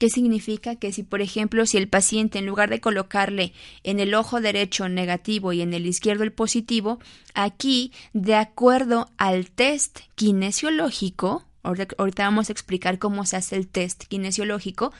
¿Qué 0.00 0.08
significa? 0.08 0.76
Que 0.76 0.92
si, 0.92 1.02
por 1.02 1.20
ejemplo, 1.20 1.66
si 1.66 1.76
el 1.76 1.86
paciente, 1.86 2.38
en 2.38 2.46
lugar 2.46 2.70
de 2.70 2.80
colocarle 2.80 3.52
en 3.84 4.00
el 4.00 4.14
ojo 4.14 4.40
derecho 4.40 4.88
negativo 4.88 5.52
y 5.52 5.60
en 5.60 5.74
el 5.74 5.84
izquierdo 5.84 6.24
el 6.24 6.32
positivo, 6.32 7.00
aquí, 7.34 7.92
de 8.14 8.34
acuerdo 8.34 9.10
al 9.18 9.50
test 9.50 9.98
kinesiológico, 10.14 11.44
ahorita 11.62 12.24
vamos 12.24 12.48
a 12.48 12.52
explicar 12.52 12.98
cómo 12.98 13.26
se 13.26 13.36
hace 13.36 13.56
el 13.56 13.68
test 13.68 14.04
kinesiológico, 14.04 14.94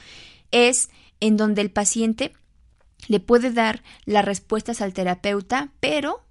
es 0.51 0.91
en 1.19 1.35
donde 1.35 1.63
el 1.63 1.71
paciente 1.71 2.33
le 3.07 3.19
puede 3.19 3.49
dar 3.49 3.81
las 4.05 4.23
respuestas 4.23 4.81
al 4.81 4.93
terapeuta, 4.93 5.71
pero 5.79 6.21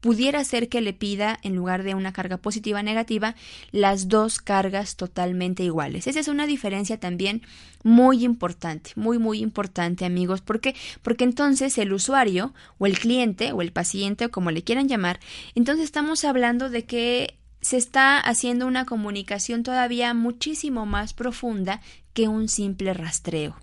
pudiera 0.00 0.42
ser 0.44 0.68
que 0.68 0.80
le 0.80 0.92
pida, 0.92 1.38
en 1.42 1.54
lugar 1.54 1.82
de 1.82 1.94
una 1.94 2.12
carga 2.12 2.38
positiva 2.38 2.82
negativa, 2.82 3.34
las 3.70 4.08
dos 4.08 4.38
cargas 4.38 4.96
totalmente 4.96 5.62
iguales. 5.62 6.06
Esa 6.06 6.20
es 6.20 6.28
una 6.28 6.46
diferencia 6.46 6.98
también 6.98 7.42
muy 7.82 8.24
importante, 8.24 8.92
muy, 8.96 9.18
muy 9.18 9.40
importante, 9.40 10.04
amigos. 10.04 10.40
¿Por 10.40 10.60
qué? 10.60 10.74
Porque 11.02 11.24
entonces 11.24 11.76
el 11.78 11.92
usuario, 11.92 12.54
o 12.78 12.86
el 12.86 12.98
cliente, 12.98 13.52
o 13.52 13.62
el 13.62 13.72
paciente, 13.72 14.26
o 14.26 14.30
como 14.30 14.50
le 14.50 14.62
quieran 14.62 14.88
llamar, 14.88 15.20
entonces 15.54 15.84
estamos 15.84 16.24
hablando 16.24 16.70
de 16.70 16.84
que 16.84 17.36
se 17.60 17.76
está 17.76 18.18
haciendo 18.18 18.66
una 18.66 18.86
comunicación 18.86 19.62
todavía 19.62 20.14
muchísimo 20.14 20.86
más 20.86 21.12
profunda 21.12 21.82
que 22.14 22.28
un 22.28 22.48
simple 22.48 22.94
rastreo. 22.94 23.56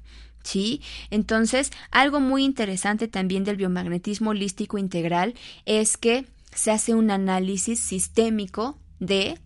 ¿Sí? 0.48 0.82
Entonces, 1.10 1.74
algo 1.92 2.22
muy 2.22 2.46
interesante 2.46 3.10
también 3.10 3.44
del 3.44 3.58
biomagnetismo 3.58 4.30
holístico 4.30 4.78
integral 4.78 5.34
es 5.66 5.98
que 5.98 6.26
se 6.56 6.72
hace 6.72 6.94
un 6.94 7.12
análisis 7.12 7.82
sistémico 7.82 8.80
de 9.02 9.38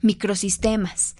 microsistemas. 0.00 1.16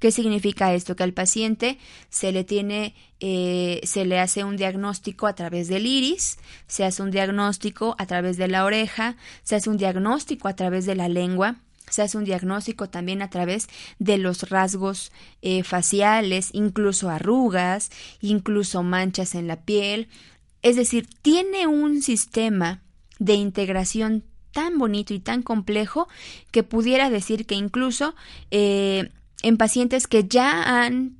¿Qué 0.00 0.10
significa 0.10 0.74
esto? 0.74 0.96
Que 0.96 1.02
al 1.02 1.14
paciente 1.14 1.78
se 2.10 2.30
le 2.30 2.44
tiene, 2.44 2.94
eh, 3.20 3.80
se 3.84 4.04
le 4.04 4.20
hace 4.20 4.44
un 4.44 4.58
diagnóstico 4.58 5.26
a 5.26 5.34
través 5.34 5.68
del 5.68 5.86
iris, 5.86 6.36
se 6.66 6.84
hace 6.84 7.02
un 7.02 7.10
diagnóstico 7.10 7.96
a 7.96 8.04
través 8.04 8.36
de 8.36 8.48
la 8.48 8.66
oreja, 8.66 9.16
se 9.44 9.56
hace 9.56 9.70
un 9.70 9.78
diagnóstico 9.78 10.46
a 10.46 10.56
través 10.56 10.84
de 10.84 10.94
la 10.94 11.08
lengua, 11.08 11.56
se 11.90 12.02
hace 12.02 12.18
un 12.18 12.24
diagnóstico 12.24 12.88
también 12.88 13.22
a 13.22 13.30
través 13.30 13.68
de 13.98 14.18
los 14.18 14.48
rasgos 14.50 15.12
eh, 15.42 15.62
faciales, 15.62 16.50
incluso 16.52 17.10
arrugas, 17.10 17.90
incluso 18.20 18.82
manchas 18.82 19.34
en 19.34 19.46
la 19.46 19.56
piel. 19.56 20.08
Es 20.62 20.76
decir, 20.76 21.08
tiene 21.22 21.66
un 21.66 22.02
sistema 22.02 22.82
de 23.18 23.34
integración 23.34 24.24
tan 24.52 24.78
bonito 24.78 25.14
y 25.14 25.20
tan 25.20 25.42
complejo 25.42 26.08
que 26.50 26.62
pudiera 26.62 27.10
decir 27.10 27.46
que 27.46 27.54
incluso 27.54 28.14
eh, 28.50 29.10
en 29.42 29.56
pacientes 29.56 30.06
que 30.06 30.24
ya 30.24 30.82
han 30.82 31.16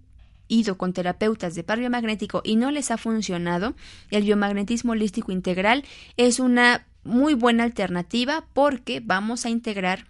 ido 0.49 0.79
con 0.79 0.93
terapeutas 0.93 1.55
de 1.55 1.63
par 1.63 1.79
biomagnético 1.79 2.41
y 2.45 2.57
no 2.57 2.71
les 2.71 2.91
ha 2.91 2.97
funcionado, 2.97 3.75
el 4.11 4.25
biomagnetismo 4.25 4.93
holístico 4.93 5.31
integral 5.31 5.85
es 6.17 6.41
una 6.41 6.87
muy 7.05 7.35
buena 7.35 7.65
alternativa 7.65 8.45
porque 8.55 9.01
vamos 9.01 9.45
a 9.45 9.51
integrar 9.51 10.07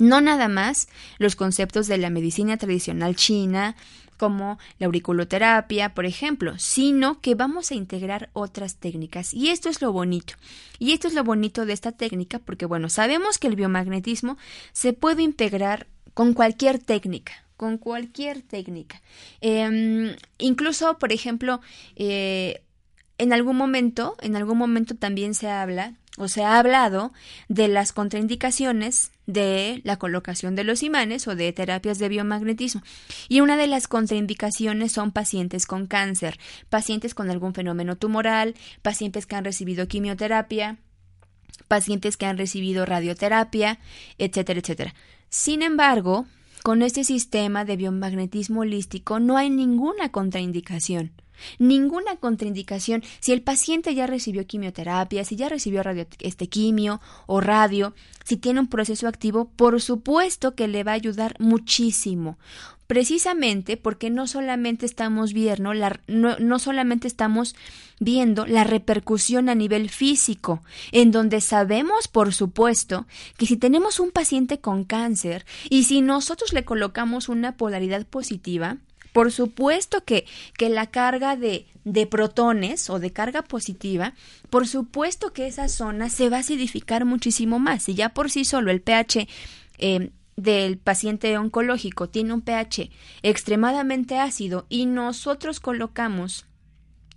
no 0.00 0.20
nada 0.20 0.48
más 0.48 0.88
los 1.18 1.36
conceptos 1.36 1.86
de 1.86 1.98
la 1.98 2.10
medicina 2.10 2.56
tradicional 2.56 3.16
china, 3.16 3.76
como 4.20 4.58
la 4.78 4.84
auriculoterapia, 4.84 5.94
por 5.94 6.04
ejemplo, 6.04 6.58
sino 6.58 7.22
que 7.22 7.34
vamos 7.34 7.70
a 7.70 7.74
integrar 7.74 8.28
otras 8.34 8.76
técnicas. 8.76 9.32
Y 9.32 9.48
esto 9.48 9.70
es 9.70 9.80
lo 9.80 9.92
bonito. 9.92 10.34
Y 10.78 10.92
esto 10.92 11.08
es 11.08 11.14
lo 11.14 11.24
bonito 11.24 11.64
de 11.64 11.72
esta 11.72 11.92
técnica, 11.92 12.38
porque 12.38 12.66
bueno, 12.66 12.90
sabemos 12.90 13.38
que 13.38 13.46
el 13.46 13.56
biomagnetismo 13.56 14.36
se 14.72 14.92
puede 14.92 15.22
integrar 15.22 15.86
con 16.12 16.34
cualquier 16.34 16.78
técnica, 16.78 17.32
con 17.56 17.78
cualquier 17.78 18.42
técnica. 18.42 19.00
Em, 19.40 20.14
incluso, 20.36 20.98
por 20.98 21.14
ejemplo, 21.14 21.62
eh, 21.96 22.62
en 23.16 23.32
algún 23.32 23.56
momento, 23.56 24.16
en 24.20 24.36
algún 24.36 24.58
momento 24.58 24.96
también 24.96 25.32
se 25.32 25.48
habla 25.48 25.94
o 26.18 26.28
se 26.28 26.44
ha 26.44 26.58
hablado 26.58 27.14
de 27.48 27.68
las 27.68 27.92
contraindicaciones 27.94 29.12
de 29.32 29.80
la 29.84 29.98
colocación 29.98 30.54
de 30.54 30.64
los 30.64 30.82
imanes 30.82 31.26
o 31.28 31.34
de 31.34 31.52
terapias 31.52 31.98
de 31.98 32.08
biomagnetismo. 32.08 32.82
Y 33.28 33.40
una 33.40 33.56
de 33.56 33.66
las 33.66 33.88
contraindicaciones 33.88 34.92
son 34.92 35.12
pacientes 35.12 35.66
con 35.66 35.86
cáncer, 35.86 36.38
pacientes 36.68 37.14
con 37.14 37.30
algún 37.30 37.54
fenómeno 37.54 37.96
tumoral, 37.96 38.54
pacientes 38.82 39.26
que 39.26 39.36
han 39.36 39.44
recibido 39.44 39.88
quimioterapia, 39.88 40.78
pacientes 41.68 42.16
que 42.16 42.26
han 42.26 42.38
recibido 42.38 42.84
radioterapia, 42.86 43.78
etcétera, 44.18 44.60
etcétera. 44.60 44.94
Sin 45.28 45.62
embargo, 45.62 46.26
con 46.62 46.82
este 46.82 47.04
sistema 47.04 47.64
de 47.64 47.76
biomagnetismo 47.76 48.60
holístico 48.60 49.20
no 49.20 49.36
hay 49.36 49.48
ninguna 49.50 50.10
contraindicación. 50.10 51.12
Ninguna 51.58 52.16
contraindicación 52.16 53.02
si 53.20 53.32
el 53.32 53.42
paciente 53.42 53.94
ya 53.94 54.06
recibió 54.06 54.46
quimioterapia, 54.46 55.24
si 55.24 55.36
ya 55.36 55.48
recibió 55.48 55.82
radio, 55.82 56.06
este 56.20 56.48
quimio 56.48 57.00
o 57.26 57.40
radio, 57.40 57.94
si 58.24 58.36
tiene 58.36 58.60
un 58.60 58.68
proceso 58.68 59.08
activo, 59.08 59.50
por 59.56 59.80
supuesto 59.80 60.54
que 60.54 60.68
le 60.68 60.84
va 60.84 60.92
a 60.92 60.96
ayudar 60.96 61.36
muchísimo. 61.38 62.38
Precisamente 62.86 63.76
porque 63.76 64.10
no 64.10 64.26
solamente 64.26 64.84
estamos 64.84 65.32
viendo 65.32 65.72
la, 65.74 66.00
no, 66.08 66.36
no 66.40 66.58
solamente 66.58 67.06
estamos 67.06 67.54
viendo 68.00 68.46
la 68.46 68.64
repercusión 68.64 69.48
a 69.48 69.54
nivel 69.54 69.90
físico, 69.90 70.62
en 70.90 71.12
donde 71.12 71.40
sabemos, 71.40 72.08
por 72.08 72.34
supuesto, 72.34 73.06
que 73.36 73.46
si 73.46 73.56
tenemos 73.56 74.00
un 74.00 74.10
paciente 74.10 74.58
con 74.58 74.82
cáncer 74.82 75.46
y 75.68 75.84
si 75.84 76.00
nosotros 76.00 76.52
le 76.52 76.64
colocamos 76.64 77.28
una 77.28 77.56
polaridad 77.56 78.04
positiva, 78.06 78.78
por 79.12 79.32
supuesto 79.32 80.04
que, 80.04 80.26
que 80.56 80.68
la 80.68 80.86
carga 80.86 81.36
de, 81.36 81.66
de, 81.84 82.06
protones 82.06 82.90
o 82.90 82.98
de 82.98 83.12
carga 83.12 83.42
positiva, 83.42 84.14
por 84.50 84.68
supuesto 84.68 85.32
que 85.32 85.46
esa 85.46 85.68
zona 85.68 86.08
se 86.08 86.28
va 86.28 86.38
a 86.38 86.40
acidificar 86.40 87.04
muchísimo 87.04 87.58
más. 87.58 87.84
Si 87.84 87.94
ya 87.94 88.10
por 88.10 88.30
sí 88.30 88.44
solo 88.44 88.70
el 88.70 88.80
pH 88.80 89.28
eh, 89.78 90.10
del 90.36 90.78
paciente 90.78 91.36
oncológico 91.36 92.08
tiene 92.08 92.32
un 92.32 92.40
pH 92.40 92.90
extremadamente 93.22 94.18
ácido 94.18 94.66
y 94.68 94.86
nosotros 94.86 95.60
colocamos 95.60 96.46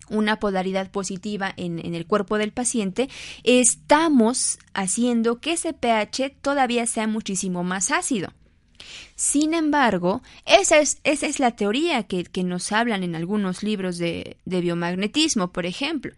una 0.09 0.37
polaridad 0.39 0.91
positiva 0.91 1.53
en, 1.55 1.79
en, 1.79 1.95
el 1.95 2.05
cuerpo 2.05 2.37
del 2.37 2.51
paciente, 2.51 3.09
estamos 3.43 4.59
haciendo 4.73 5.39
que 5.39 5.53
ese 5.53 5.73
pH 5.73 6.35
todavía 6.41 6.85
sea 6.85 7.07
muchísimo 7.07 7.63
más 7.63 7.89
ácido. 7.89 8.33
Sin 9.15 9.53
embargo, 9.53 10.21
esa 10.45 10.79
es, 10.79 10.99
esa 11.03 11.27
es 11.27 11.39
la 11.39 11.51
teoría 11.51 12.03
que, 12.03 12.25
nos 12.43 12.71
hablan 12.71 13.03
en 13.03 13.15
algunos 13.15 13.63
libros 13.63 13.97
de, 13.97 14.37
de 14.45 14.61
biomagnetismo, 14.61 15.51
por 15.51 15.65
ejemplo. 15.65 16.13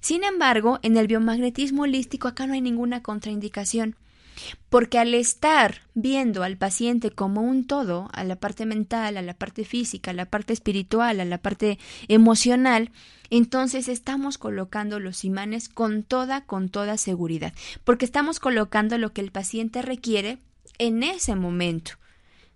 Sin 0.00 0.24
embargo, 0.24 0.78
en 0.82 0.96
el 0.96 1.06
biomagnetismo 1.06 1.82
holístico 1.82 2.28
acá 2.28 2.46
no 2.46 2.54
hay 2.54 2.60
ninguna 2.60 3.02
contraindicación, 3.02 3.96
porque 4.68 4.98
al 4.98 5.14
estar 5.14 5.82
viendo 5.94 6.42
al 6.42 6.56
paciente 6.56 7.10
como 7.10 7.42
un 7.42 7.66
todo, 7.66 8.08
a 8.12 8.24
la 8.24 8.36
parte 8.36 8.66
mental, 8.66 9.16
a 9.16 9.22
la 9.22 9.34
parte 9.34 9.64
física, 9.64 10.10
a 10.10 10.14
la 10.14 10.26
parte 10.26 10.52
espiritual, 10.52 11.20
a 11.20 11.24
la 11.24 11.38
parte 11.38 11.78
emocional, 12.08 12.90
entonces 13.30 13.88
estamos 13.88 14.38
colocando 14.38 14.98
los 14.98 15.24
imanes 15.24 15.68
con 15.68 16.02
toda, 16.02 16.42
con 16.42 16.68
toda 16.68 16.96
seguridad, 16.96 17.52
porque 17.84 18.04
estamos 18.04 18.40
colocando 18.40 18.98
lo 18.98 19.12
que 19.12 19.20
el 19.20 19.30
paciente 19.30 19.82
requiere 19.82 20.38
en 20.80 21.02
ese 21.04 21.36
momento. 21.36 21.92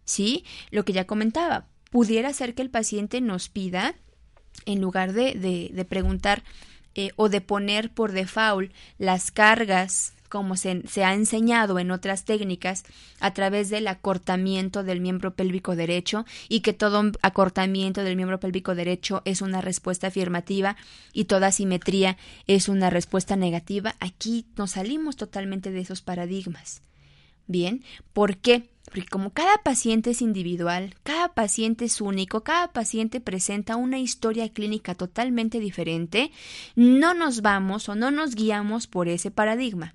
¿Sí? 0.04 0.44
Lo 0.70 0.84
que 0.84 0.92
ya 0.92 1.06
comentaba, 1.06 1.66
pudiera 1.90 2.32
ser 2.32 2.54
que 2.54 2.62
el 2.62 2.70
paciente 2.70 3.20
nos 3.20 3.48
pida, 3.48 3.94
en 4.66 4.80
lugar 4.80 5.12
de, 5.12 5.34
de, 5.34 5.70
de 5.72 5.84
preguntar 5.84 6.42
eh, 6.94 7.10
o 7.16 7.28
de 7.28 7.40
poner 7.40 7.92
por 7.92 8.12
default 8.12 8.72
las 8.98 9.30
cargas 9.30 10.12
como 10.28 10.56
se, 10.56 10.82
se, 10.88 11.04
ha 11.04 11.14
enseñado 11.14 11.78
en 11.78 11.92
otras 11.92 12.24
técnicas, 12.24 12.82
a 13.20 13.32
través 13.32 13.70
del 13.70 13.87
acortamiento 13.87 14.82
del 14.82 15.00
miembro 15.00 15.34
pélvico 15.34 15.76
derecho 15.76 16.24
y 16.48 16.60
que 16.60 16.72
todo 16.72 17.12
acortamiento 17.22 18.02
del 18.02 18.16
miembro 18.16 18.40
pélvico 18.40 18.74
derecho 18.74 19.22
es 19.24 19.42
una 19.42 19.60
respuesta 19.60 20.08
afirmativa 20.08 20.76
y 21.12 21.26
toda 21.26 21.52
simetría 21.52 22.16
es 22.48 22.68
una 22.68 22.90
respuesta 22.90 23.37
negativa, 23.37 23.94
aquí 24.00 24.46
nos 24.56 24.72
salimos 24.72 25.14
totalmente 25.14 25.70
de 25.70 25.80
esos 25.80 26.02
paradigmas. 26.02 26.82
Bien, 27.46 27.85
¿por 28.12 28.37
qué? 28.38 28.68
Porque 28.85 29.07
como 29.07 29.30
cada 29.30 29.59
paciente 29.59 30.11
es 30.11 30.22
individual, 30.22 30.94
cada 31.02 31.28
paciente 31.28 31.87
es 31.87 32.00
único, 32.00 32.42
cada 32.42 32.72
paciente 32.72 33.20
presenta 33.20 33.76
una 33.76 33.98
historia 33.98 34.48
clínica 34.50 34.94
totalmente 34.94 35.59
diferente, 35.59 36.30
no 36.76 37.14
nos 37.14 37.42
vamos 37.42 37.88
o 37.88 37.94
no 37.94 38.11
nos 38.11 38.35
guiamos 38.35 38.87
por 38.87 39.09
ese 39.09 39.30
paradigma. 39.30 39.94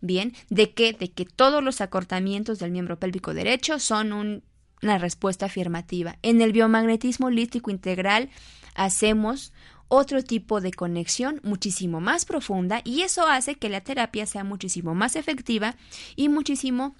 Bien, 0.00 0.32
¿de 0.48 0.72
qué? 0.72 0.94
De 0.94 1.10
que 1.10 1.26
todos 1.26 1.62
los 1.62 1.80
acortamientos 1.80 2.58
del 2.58 2.70
miembro 2.70 2.98
pélvico 2.98 3.34
derecho 3.34 3.78
son 3.78 4.12
un, 4.12 4.42
una 4.82 4.98
respuesta 4.98 5.46
afirmativa. 5.46 6.16
En 6.22 6.40
el 6.40 6.52
biomagnetismo 6.52 7.26
holístico 7.26 7.70
integral 7.70 8.30
hacemos 8.74 9.52
otro 9.90 10.22
tipo 10.22 10.60
de 10.60 10.72
conexión 10.72 11.40
muchísimo 11.42 12.00
más 12.00 12.24
profunda 12.24 12.80
y 12.84 13.02
eso 13.02 13.26
hace 13.26 13.56
que 13.56 13.68
la 13.68 13.82
terapia 13.82 14.24
sea 14.24 14.44
muchísimo 14.44 14.94
más 14.94 15.16
efectiva 15.16 15.76
y 16.16 16.28
muchísimo 16.28 16.94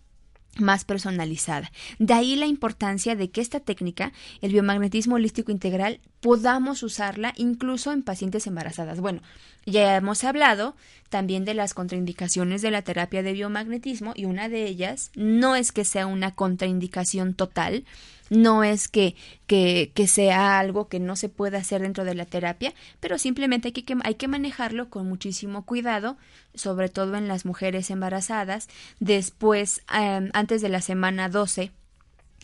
más 0.58 0.84
personalizada. 0.84 1.70
De 2.00 2.12
ahí 2.12 2.34
la 2.34 2.46
importancia 2.46 3.14
de 3.14 3.30
que 3.30 3.40
esta 3.40 3.60
técnica, 3.60 4.12
el 4.40 4.52
biomagnetismo 4.52 5.14
holístico 5.14 5.52
integral, 5.52 6.00
podamos 6.20 6.82
usarla 6.82 7.32
incluso 7.36 7.92
en 7.92 8.02
pacientes 8.02 8.46
embarazadas. 8.46 9.00
Bueno, 9.00 9.22
ya 9.66 9.96
hemos 9.96 10.24
hablado 10.24 10.76
también 11.08 11.44
de 11.44 11.54
las 11.54 11.74
contraindicaciones 11.74 12.62
de 12.62 12.70
la 12.70 12.82
terapia 12.82 13.22
de 13.22 13.32
biomagnetismo 13.32 14.12
y 14.14 14.26
una 14.26 14.48
de 14.48 14.66
ellas 14.66 15.10
no 15.14 15.56
es 15.56 15.72
que 15.72 15.84
sea 15.84 16.06
una 16.06 16.34
contraindicación 16.34 17.34
total, 17.34 17.84
no 18.28 18.62
es 18.62 18.86
que, 18.86 19.16
que, 19.46 19.90
que, 19.92 20.06
sea 20.06 20.60
algo 20.60 20.88
que 20.88 21.00
no 21.00 21.16
se 21.16 21.28
pueda 21.28 21.58
hacer 21.58 21.82
dentro 21.82 22.04
de 22.04 22.14
la 22.14 22.26
terapia, 22.26 22.72
pero 23.00 23.18
simplemente 23.18 23.68
hay 23.68 23.72
que, 23.72 23.96
hay 24.04 24.14
que 24.14 24.28
manejarlo 24.28 24.88
con 24.88 25.08
muchísimo 25.08 25.66
cuidado, 25.66 26.16
sobre 26.54 26.88
todo 26.88 27.16
en 27.16 27.26
las 27.26 27.44
mujeres 27.44 27.90
embarazadas, 27.90 28.68
después, 29.00 29.82
eh, 29.92 30.30
antes 30.32 30.62
de 30.62 30.68
la 30.68 30.80
semana 30.80 31.28
12 31.28 31.72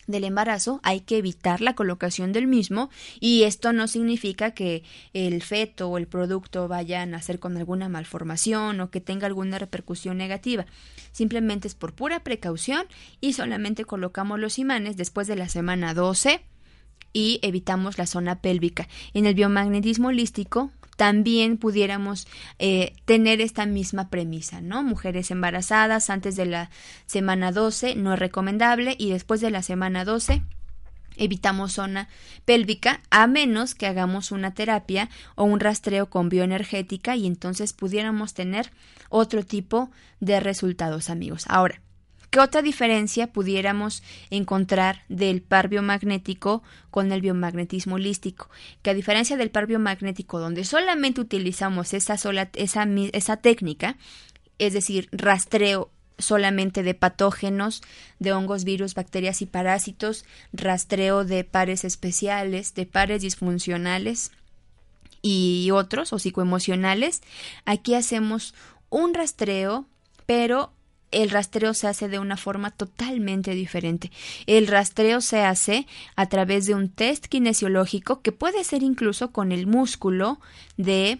del 0.07 0.23
embarazo 0.23 0.79
hay 0.83 1.01
que 1.01 1.17
evitar 1.17 1.61
la 1.61 1.75
colocación 1.75 2.31
del 2.33 2.47
mismo 2.47 2.89
y 3.19 3.43
esto 3.43 3.73
no 3.73 3.87
significa 3.87 4.51
que 4.51 4.83
el 5.13 5.43
feto 5.43 5.89
o 5.89 5.97
el 5.97 6.07
producto 6.07 6.67
vaya 6.67 7.01
a 7.01 7.05
nacer 7.05 7.39
con 7.39 7.57
alguna 7.57 7.89
malformación 7.89 8.79
o 8.79 8.89
que 8.89 9.01
tenga 9.01 9.27
alguna 9.27 9.59
repercusión 9.59 10.17
negativa. 10.17 10.65
Simplemente 11.11 11.67
es 11.67 11.75
por 11.75 11.93
pura 11.93 12.23
precaución 12.23 12.85
y 13.21 13.33
solamente 13.33 13.85
colocamos 13.85 14.39
los 14.39 14.59
imanes 14.59 14.97
después 14.97 15.27
de 15.27 15.35
la 15.35 15.49
semana 15.49 15.93
12 15.93 16.41
y 17.13 17.39
evitamos 17.41 17.97
la 17.97 18.05
zona 18.05 18.41
pélvica. 18.41 18.87
En 19.13 19.25
el 19.25 19.33
biomagnetismo 19.33 20.09
holístico 20.09 20.71
también 20.97 21.57
pudiéramos 21.57 22.27
eh, 22.59 22.93
tener 23.05 23.39
esta 23.39 23.65
misma 23.65 24.09
premisa, 24.09 24.59
¿no? 24.59 24.83
Mujeres 24.83 25.31
embarazadas 25.31 26.09
antes 26.09 26.35
de 26.35 26.47
la 26.47 26.69
semana 27.05 27.53
12 27.53 27.95
no 27.95 28.13
es 28.13 28.19
recomendable 28.19 28.95
y 28.97 29.11
después 29.11 29.39
de 29.39 29.51
la 29.51 29.61
semana 29.61 30.03
12 30.03 30.41
evitamos 31.15 31.73
zona 31.73 32.09
pélvica 32.45 33.01
a 33.09 33.27
menos 33.27 33.75
que 33.75 33.87
hagamos 33.87 34.31
una 34.31 34.53
terapia 34.53 35.09
o 35.35 35.45
un 35.45 35.59
rastreo 35.59 36.09
con 36.09 36.29
bioenergética 36.29 37.15
y 37.15 37.27
entonces 37.27 37.73
pudiéramos 37.73 38.33
tener 38.33 38.71
otro 39.09 39.43
tipo 39.43 39.89
de 40.19 40.39
resultados 40.39 41.09
amigos. 41.09 41.45
Ahora, 41.47 41.81
¿Qué 42.37 42.41
otra 42.41 42.61
diferencia 42.61 43.33
pudiéramos 43.33 44.03
encontrar 44.29 45.01
del 45.09 45.41
par 45.41 45.69
biomagnético 45.69 46.61
con 46.91 47.11
el 47.11 47.19
biomagnetismo 47.19 47.95
holístico? 47.95 48.51
Que 48.83 48.91
a 48.91 48.93
diferencia 48.93 49.37
del 49.37 49.49
par 49.49 49.65
biomagnético, 49.65 50.39
donde 50.39 50.63
solamente 50.63 51.19
utilizamos 51.19 51.95
esa, 51.95 52.13
esa 52.53 53.37
técnica, 53.37 53.97
es 54.59 54.73
decir, 54.73 55.09
rastreo 55.11 55.89
solamente 56.19 56.83
de 56.83 56.93
patógenos, 56.93 57.81
de 58.19 58.33
hongos, 58.33 58.65
virus, 58.65 58.93
bacterias 58.93 59.41
y 59.41 59.47
parásitos, 59.47 60.23
rastreo 60.53 61.25
de 61.25 61.43
pares 61.43 61.85
especiales, 61.85 62.75
de 62.75 62.85
pares 62.85 63.23
disfuncionales 63.23 64.31
y 65.23 65.71
otros 65.71 66.13
o 66.13 66.19
psicoemocionales. 66.19 67.23
Aquí 67.65 67.95
hacemos 67.95 68.53
un 68.91 69.15
rastreo, 69.15 69.87
pero 70.27 70.76
el 71.11 71.29
rastreo 71.29 71.73
se 71.73 71.87
hace 71.87 72.09
de 72.09 72.19
una 72.19 72.37
forma 72.37 72.71
totalmente 72.71 73.51
diferente. 73.51 74.11
El 74.45 74.67
rastreo 74.67 75.21
se 75.21 75.41
hace 75.41 75.87
a 76.15 76.27
través 76.27 76.65
de 76.65 76.75
un 76.75 76.89
test 76.89 77.27
kinesiológico 77.27 78.21
que 78.21 78.31
puede 78.31 78.63
ser 78.63 78.83
incluso 78.83 79.31
con 79.31 79.51
el 79.51 79.67
músculo 79.67 80.39
de 80.75 81.19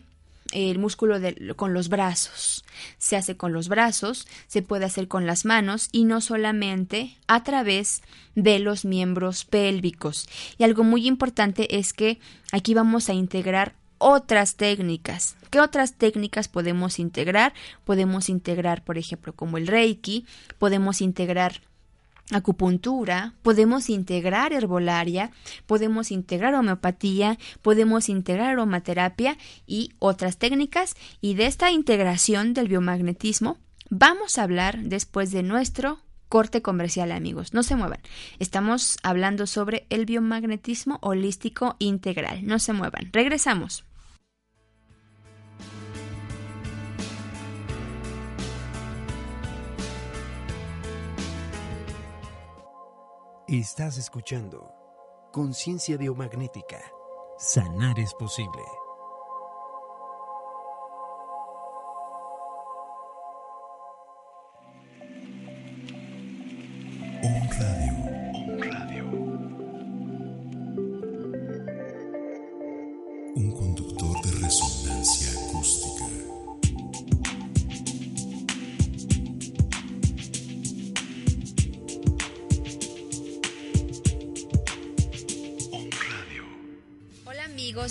el 0.54 0.80
músculo 0.80 1.20
de, 1.20 1.54
con 1.58 1.74
los 1.74 1.90
brazos. 1.90 2.64
Se 2.98 3.18
hace 3.18 3.36
con 3.36 3.52
los 3.52 3.68
brazos, 3.68 4.28
se 4.48 4.62
puede 4.62 4.86
hacer 4.86 5.08
con 5.08 5.26
las 5.26 5.44
manos 5.44 5.90
y 5.92 6.06
no 6.06 6.22
solamente 6.22 7.18
a 7.28 7.44
través 7.44 8.02
de 8.36 8.60
los 8.60 8.86
miembros 8.86 9.44
pélvicos. 9.44 10.30
Y 10.58 10.64
algo 10.64 10.84
muy 10.84 11.06
importante 11.06 11.78
es 11.78 11.92
que 11.92 12.20
aquí 12.54 12.74
vamos 12.74 13.10
a 13.10 13.14
integrar 13.14 13.76
otras 13.98 14.56
técnicas. 14.56 15.36
¿Qué 15.50 15.60
otras 15.60 15.94
técnicas 15.94 16.48
podemos 16.48 17.00
integrar? 17.00 17.54
Podemos 17.86 18.30
integrar, 18.30 18.84
por 18.84 18.98
ejemplo, 18.98 19.34
como 19.34 19.58
el 19.58 19.68
Reiki, 19.68 20.26
podemos 20.58 21.02
integrar 21.02 21.62
acupuntura, 22.32 23.34
podemos 23.42 23.90
integrar 23.90 24.52
herbolaria, 24.52 25.32
podemos 25.66 26.12
integrar 26.12 26.54
homeopatía, 26.56 27.38
podemos 27.62 28.10
integrar 28.10 28.52
aromaterapia 28.52 29.38
y 29.66 29.94
otras 30.00 30.38
técnicas 30.38 30.96
y 31.22 31.36
de 31.36 31.46
esta 31.46 31.72
integración 31.72 32.54
del 32.54 32.68
biomagnetismo 32.68 33.58
vamos 33.90 34.38
a 34.38 34.44
hablar 34.44 34.80
después 34.80 35.32
de 35.32 35.44
nuestro 35.44 36.00
corte 36.28 36.62
comercial, 36.62 37.12
amigos. 37.14 37.54
No 37.54 37.64
se 37.64 37.76
muevan. 37.76 38.02
Estamos 38.40 38.98
hablando 39.04 39.48
sobre 39.48 39.86
el 39.90 40.06
biomagnetismo 40.06 41.00
holístico 41.02 41.78
integral. 41.80 42.46
No 42.46 42.60
se 42.60 42.74
muevan. 42.74 43.10
Regresamos. 43.14 43.87
Estás 53.50 53.98
escuchando 53.98 54.74
Conciencia 55.32 55.96
Biomagnética. 55.96 56.82
Sanar 57.38 57.98
es 57.98 58.14
posible. 58.16 58.62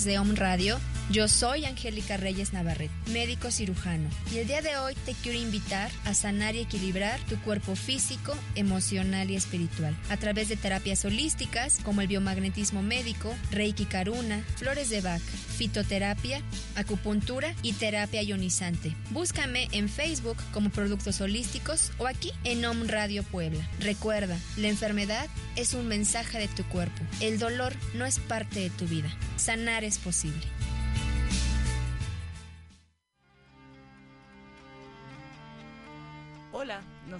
De 0.06 0.18
Home 0.20 0.36
Radio, 0.36 0.78
yo 1.10 1.28
soy 1.28 1.64
Angélica 1.64 2.16
Reyes 2.16 2.52
Navarrete, 2.52 2.92
médico 3.12 3.50
cirujano, 3.50 4.08
y 4.34 4.38
el 4.38 4.48
día 4.48 4.60
de 4.60 4.76
hoy 4.76 4.94
te 5.04 5.14
quiero 5.14 5.38
invitar 5.38 5.90
a 6.04 6.14
sanar 6.14 6.56
y 6.56 6.60
equilibrar 6.60 7.20
tu 7.28 7.36
cuerpo 7.42 7.76
físico, 7.76 8.34
emocional 8.56 9.30
y 9.30 9.36
espiritual 9.36 9.96
a 10.10 10.16
través 10.16 10.48
de 10.48 10.56
terapias 10.56 11.04
holísticas 11.04 11.78
como 11.84 12.00
el 12.00 12.08
biomagnetismo 12.08 12.82
médico, 12.82 13.34
Reiki 13.52 13.84
Karuna, 13.84 14.42
flores 14.56 14.90
de 14.90 15.00
Bach, 15.00 15.20
fitoterapia, 15.20 16.42
acupuntura 16.74 17.54
y 17.62 17.72
terapia 17.72 18.22
ionizante. 18.22 18.94
Búscame 19.10 19.68
en 19.72 19.88
Facebook 19.88 20.36
como 20.52 20.70
Productos 20.70 21.20
Holísticos 21.20 21.92
o 21.98 22.06
aquí 22.06 22.32
en 22.44 22.64
Home 22.64 22.86
Radio 22.88 23.22
Puebla. 23.22 23.66
Recuerda, 23.80 24.38
la 24.56 24.68
enfermedad 24.68 25.28
es 25.54 25.72
un 25.72 25.86
mensaje 25.86 26.38
de 26.38 26.48
tu 26.48 26.64
cuerpo. 26.64 27.02
El 27.20 27.38
dolor 27.38 27.74
no 27.94 28.04
es 28.04 28.18
parte 28.18 28.60
de 28.60 28.70
tu 28.70 28.86
vida. 28.86 29.08
Sanar 29.36 29.84
es 29.84 29.98
posible. 29.98 30.42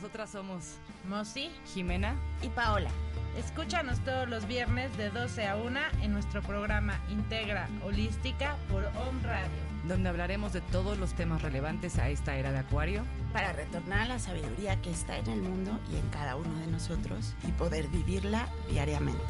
Nosotras 0.07 0.31
somos 0.31 0.77
Mosi 1.09 1.51
Jimena. 1.75 2.15
y 2.41 2.49
Paola. 2.49 2.91
Escúchanos 3.37 3.99
todos 4.05 4.29
los 4.29 4.47
viernes 4.47 4.97
de 4.97 5.11
12 5.11 5.49
a 5.49 5.57
1 5.57 5.81
en 6.01 6.13
nuestro 6.13 6.43
programa 6.43 7.01
Integra 7.11 7.69
Holística 7.85 8.57
por 8.71 8.85
Home 8.85 9.21
Radio. 9.25 9.49
donde 9.83 10.09
hablaremos 10.09 10.53
de 10.53 10.61
todos 10.61 10.97
los 10.99 11.15
temas 11.15 11.43
relevantes 11.43 11.99
a 11.99 12.09
esta 12.09 12.37
era 12.37 12.53
de 12.53 12.59
Acuario. 12.59 13.03
para 13.33 13.53
retornar 13.53 14.03
a 14.03 14.07
la 14.07 14.19
sabiduría 14.21 14.81
que 14.81 14.93
está 14.93 15.19
en 15.19 15.27
el 15.27 15.43
mundo 15.43 15.77
y 15.93 15.97
en 15.97 16.09
cada 16.11 16.37
uno 16.37 16.57
de 16.61 16.69
nosotros 16.69 17.35
y 17.49 17.51
poder 17.51 17.89
vivirla 17.89 18.49
diariamente. 18.71 19.25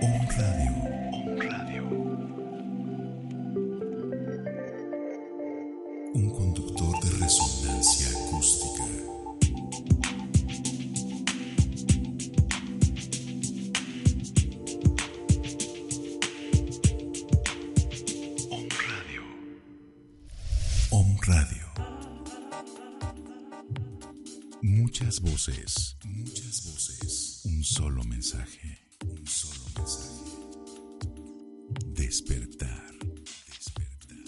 Radio. 0.00 0.26
Radio. 0.36 1.05
Muchas 25.20 25.32
voces, 25.32 25.96
muchas 26.04 26.64
voces. 26.66 27.40
Un 27.46 27.64
solo 27.64 28.04
mensaje, 28.04 28.86
un 29.00 29.26
solo 29.26 29.64
mensaje. 29.76 30.30
Despertar. 31.86 32.92
Despertar. 33.46 34.18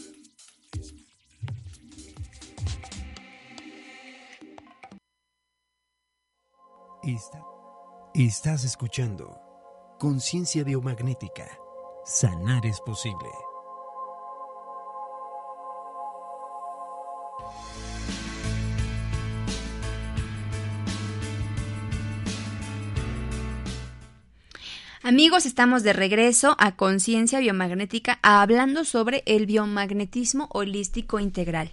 Esta- 7.02 7.44
estás 8.14 8.64
escuchando 8.64 9.40
Conciencia 9.98 10.64
Biomagnética. 10.64 11.46
Sanar 12.04 12.64
es 12.66 12.80
posible. 12.80 13.28
Amigos, 25.08 25.46
estamos 25.46 25.84
de 25.84 25.94
regreso 25.94 26.54
a 26.58 26.76
Conciencia 26.76 27.40
Biomagnética 27.40 28.18
hablando 28.20 28.84
sobre 28.84 29.22
el 29.24 29.46
biomagnetismo 29.46 30.50
holístico 30.52 31.18
integral. 31.18 31.72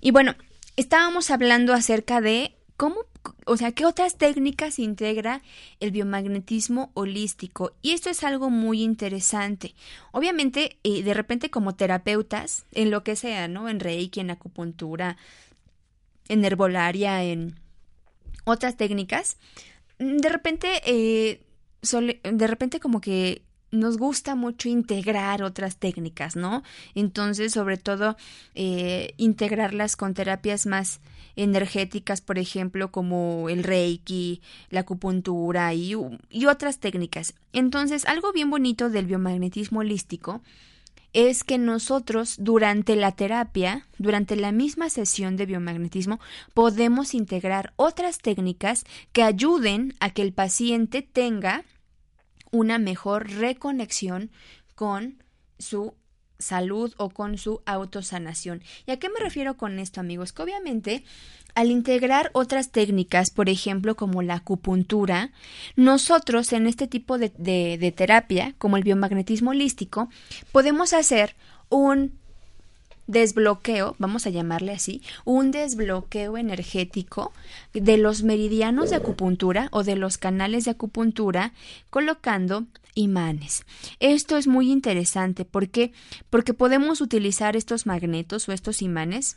Y 0.00 0.10
bueno, 0.10 0.34
estábamos 0.76 1.30
hablando 1.30 1.74
acerca 1.74 2.22
de 2.22 2.54
cómo, 2.78 2.96
o 3.44 3.58
sea, 3.58 3.72
qué 3.72 3.84
otras 3.84 4.16
técnicas 4.16 4.78
integra 4.78 5.42
el 5.80 5.90
biomagnetismo 5.90 6.92
holístico. 6.94 7.74
Y 7.82 7.90
esto 7.90 8.08
es 8.08 8.24
algo 8.24 8.48
muy 8.48 8.82
interesante. 8.82 9.74
Obviamente, 10.10 10.78
eh, 10.82 11.02
de 11.02 11.12
repente 11.12 11.50
como 11.50 11.74
terapeutas, 11.74 12.64
en 12.72 12.90
lo 12.90 13.04
que 13.04 13.16
sea, 13.16 13.48
¿no? 13.48 13.68
En 13.68 13.80
Reiki, 13.80 14.20
en 14.20 14.30
acupuntura, 14.30 15.18
en 16.28 16.42
herbolaria, 16.42 17.22
en 17.22 17.60
otras 18.46 18.78
técnicas, 18.78 19.36
de 19.98 20.28
repente, 20.30 20.80
eh, 20.86 21.42
de 21.82 22.46
repente 22.46 22.80
como 22.80 23.00
que 23.00 23.42
nos 23.70 23.98
gusta 23.98 24.34
mucho 24.34 24.68
integrar 24.68 25.42
otras 25.42 25.76
técnicas, 25.76 26.36
¿no? 26.36 26.62
Entonces, 26.94 27.52
sobre 27.52 27.76
todo, 27.76 28.16
eh, 28.54 29.14
integrarlas 29.16 29.96
con 29.96 30.14
terapias 30.14 30.66
más 30.66 31.00
energéticas, 31.34 32.20
por 32.20 32.38
ejemplo, 32.38 32.90
como 32.90 33.48
el 33.48 33.62
reiki, 33.62 34.40
la 34.70 34.80
acupuntura 34.80 35.74
y, 35.74 35.94
y 36.30 36.46
otras 36.46 36.78
técnicas. 36.78 37.34
Entonces, 37.52 38.04
algo 38.06 38.32
bien 38.32 38.50
bonito 38.50 38.88
del 38.88 39.06
biomagnetismo 39.06 39.80
holístico 39.80 40.42
es 41.16 41.44
que 41.44 41.56
nosotros 41.56 42.36
durante 42.38 42.94
la 42.94 43.12
terapia, 43.12 43.86
durante 43.96 44.36
la 44.36 44.52
misma 44.52 44.90
sesión 44.90 45.38
de 45.38 45.46
biomagnetismo, 45.46 46.20
podemos 46.52 47.14
integrar 47.14 47.72
otras 47.76 48.18
técnicas 48.18 48.84
que 49.12 49.22
ayuden 49.22 49.94
a 49.98 50.10
que 50.10 50.20
el 50.20 50.34
paciente 50.34 51.00
tenga 51.00 51.64
una 52.50 52.78
mejor 52.78 53.30
reconexión 53.30 54.30
con 54.74 55.24
su 55.58 55.94
salud 56.38 56.92
o 56.96 57.10
con 57.10 57.38
su 57.38 57.62
autosanación. 57.66 58.62
¿Y 58.86 58.90
a 58.90 58.98
qué 58.98 59.08
me 59.08 59.20
refiero 59.20 59.56
con 59.56 59.78
esto, 59.78 60.00
amigos? 60.00 60.32
Que 60.32 60.42
obviamente 60.42 61.04
al 61.54 61.70
integrar 61.70 62.30
otras 62.34 62.70
técnicas, 62.70 63.30
por 63.30 63.48
ejemplo, 63.48 63.94
como 63.94 64.20
la 64.20 64.34
acupuntura, 64.34 65.30
nosotros 65.74 66.52
en 66.52 66.66
este 66.66 66.86
tipo 66.86 67.16
de, 67.16 67.32
de- 67.38 67.78
de 67.78 67.92
terapia, 67.92 68.54
como 68.58 68.76
el 68.76 68.82
biomagnetismo 68.84 69.50
holístico, 69.50 70.10
podemos 70.52 70.92
hacer 70.92 71.34
un 71.70 72.12
desbloqueo, 73.06 73.96
vamos 73.98 74.26
a 74.26 74.30
llamarle 74.30 74.72
así, 74.72 75.02
un 75.24 75.50
desbloqueo 75.50 76.36
energético 76.36 77.32
de 77.72 77.98
los 77.98 78.22
meridianos 78.22 78.90
de 78.90 78.96
acupuntura 78.96 79.68
o 79.70 79.84
de 79.84 79.96
los 79.96 80.18
canales 80.18 80.64
de 80.64 80.72
acupuntura 80.72 81.52
colocando 81.90 82.66
imanes. 82.94 83.64
Esto 84.00 84.36
es 84.36 84.46
muy 84.46 84.70
interesante 84.70 85.44
porque 85.44 85.92
porque 86.30 86.54
podemos 86.54 87.00
utilizar 87.00 87.56
estos 87.56 87.86
magnetos 87.86 88.48
o 88.48 88.52
estos 88.52 88.82
imanes 88.82 89.36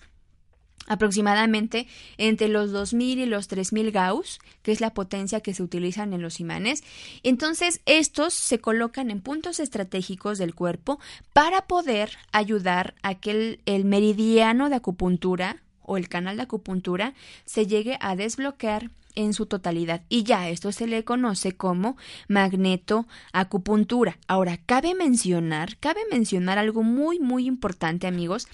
aproximadamente 0.90 1.88
entre 2.18 2.50
los 2.50 2.72
2000 2.72 3.20
y 3.20 3.26
los 3.26 3.48
3000 3.48 3.92
Gauss, 3.92 4.40
que 4.62 4.74
es 4.74 4.82
la 4.82 4.94
potencia 4.94 5.40
que 5.40 5.54
se 5.54 5.64
utilizan 5.64 6.12
en 6.14 6.22
los 6.22 6.42
imanes. 6.42 6.84
Entonces, 7.24 7.80
estos 7.86 8.34
se 8.34 8.60
colocan 8.60 9.10
en 9.12 9.22
puntos 9.22 9.62
estratégicos 9.62 10.38
del 10.38 10.54
cuerpo 10.54 11.00
para 11.32 11.68
poder 11.68 12.12
ayudar 12.34 12.96
a 13.04 13.16
que 13.16 13.32
el, 13.32 13.62
el 13.66 13.86
meridiano 13.86 14.70
de 14.70 14.76
acupuntura 14.76 15.62
o 15.90 15.98
el 15.98 16.08
canal 16.08 16.38
de 16.38 16.44
acupuntura 16.44 17.16
se 17.46 17.66
llegue 17.66 17.98
a 18.00 18.16
desbloquear 18.16 18.92
en 19.16 19.34
su 19.34 19.48
totalidad 19.48 20.04
y 20.08 20.24
ya 20.24 20.50
esto 20.50 20.72
se 20.72 20.86
le 20.86 21.04
conoce 21.04 21.54
como 21.54 21.98
magnetoacupuntura. 22.28 24.20
Ahora, 24.28 24.58
cabe 24.58 24.94
mencionar, 24.94 25.78
cabe 25.78 26.02
mencionar 26.12 26.60
algo 26.60 26.84
muy 26.84 27.20
muy 27.20 27.48
importante, 27.48 28.06
amigos, 28.06 28.48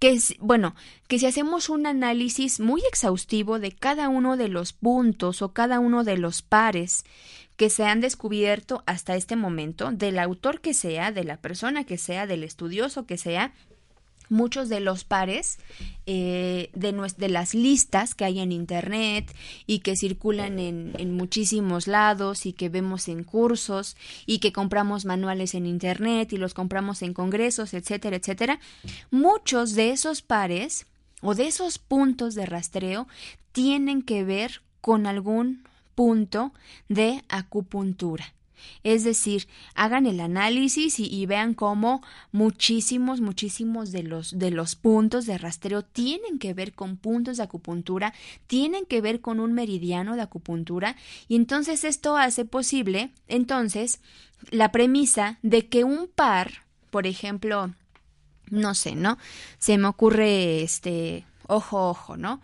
que 0.00 0.10
es, 0.10 0.34
bueno, 0.40 0.74
que 1.06 1.18
si 1.18 1.26
hacemos 1.26 1.68
un 1.68 1.86
análisis 1.86 2.58
muy 2.58 2.82
exhaustivo 2.88 3.60
de 3.60 3.70
cada 3.70 4.08
uno 4.08 4.36
de 4.36 4.48
los 4.48 4.72
puntos 4.72 5.42
o 5.42 5.52
cada 5.52 5.78
uno 5.78 6.02
de 6.02 6.18
los 6.18 6.42
pares 6.42 7.04
que 7.56 7.70
se 7.70 7.84
han 7.84 8.00
descubierto 8.00 8.82
hasta 8.86 9.14
este 9.14 9.36
momento, 9.36 9.92
del 9.92 10.18
autor 10.18 10.60
que 10.60 10.72
sea, 10.74 11.12
de 11.12 11.24
la 11.24 11.36
persona 11.36 11.84
que 11.84 11.98
sea, 11.98 12.26
del 12.26 12.42
estudioso 12.42 13.04
que 13.04 13.18
sea, 13.18 13.52
muchos 14.30 14.68
de 14.68 14.80
los 14.80 15.04
pares 15.04 15.58
eh, 16.06 16.70
de, 16.74 16.92
de 17.16 17.28
las 17.28 17.54
listas 17.54 18.14
que 18.14 18.24
hay 18.24 18.40
en 18.40 18.52
internet 18.52 19.34
y 19.66 19.80
que 19.80 19.96
circulan 19.96 20.58
en, 20.58 20.92
en 20.96 21.14
muchísimos 21.14 21.86
lados 21.86 22.46
y 22.46 22.52
que 22.52 22.68
vemos 22.68 23.08
en 23.08 23.24
cursos 23.24 23.96
y 24.24 24.38
que 24.38 24.52
compramos 24.52 25.04
manuales 25.04 25.54
en 25.54 25.66
internet 25.66 26.32
y 26.32 26.38
los 26.38 26.54
compramos 26.54 27.02
en 27.02 27.12
congresos, 27.12 27.74
etcétera, 27.74 28.16
etcétera. 28.16 28.60
Muchos 29.10 29.74
de 29.74 29.90
esos 29.90 30.22
pares 30.22 30.86
o 31.20 31.34
de 31.34 31.46
esos 31.46 31.78
puntos 31.78 32.34
de 32.34 32.46
rastreo 32.46 33.06
tienen 33.52 34.02
que 34.02 34.24
ver 34.24 34.62
con 34.80 35.06
algún 35.06 35.64
punto 35.94 36.52
de 36.88 37.22
acupuntura. 37.28 38.32
Es 38.82 39.04
decir, 39.04 39.48
hagan 39.74 40.06
el 40.06 40.20
análisis 40.20 40.98
y, 40.98 41.26
vean 41.26 41.54
cómo 41.54 42.02
muchísimos, 42.32 43.20
muchísimos 43.20 43.92
de 43.92 44.02
los, 44.02 44.38
de 44.38 44.50
los 44.50 44.74
puntos 44.74 45.26
de 45.26 45.38
rastreo 45.38 45.82
tienen 45.82 46.38
que 46.38 46.54
ver 46.54 46.72
con 46.72 46.96
puntos 46.96 47.36
de 47.36 47.42
acupuntura, 47.42 48.14
tienen 48.46 48.84
que 48.86 49.00
ver 49.00 49.20
con 49.20 49.40
un 49.40 49.52
meridiano 49.52 50.16
de 50.16 50.22
acupuntura, 50.22 50.96
y 51.28 51.36
entonces 51.36 51.84
esto 51.84 52.16
hace 52.16 52.44
posible, 52.44 53.10
entonces, 53.28 54.00
la 54.50 54.72
premisa 54.72 55.38
de 55.42 55.68
que 55.68 55.84
un 55.84 56.08
par, 56.08 56.64
por 56.90 57.06
ejemplo, 57.06 57.72
no 58.50 58.74
sé, 58.74 58.94
¿no? 58.94 59.18
Se 59.58 59.78
me 59.78 59.86
ocurre 59.86 60.62
este 60.62 61.24
ojo 61.46 61.90
ojo, 61.90 62.16
¿no? 62.16 62.40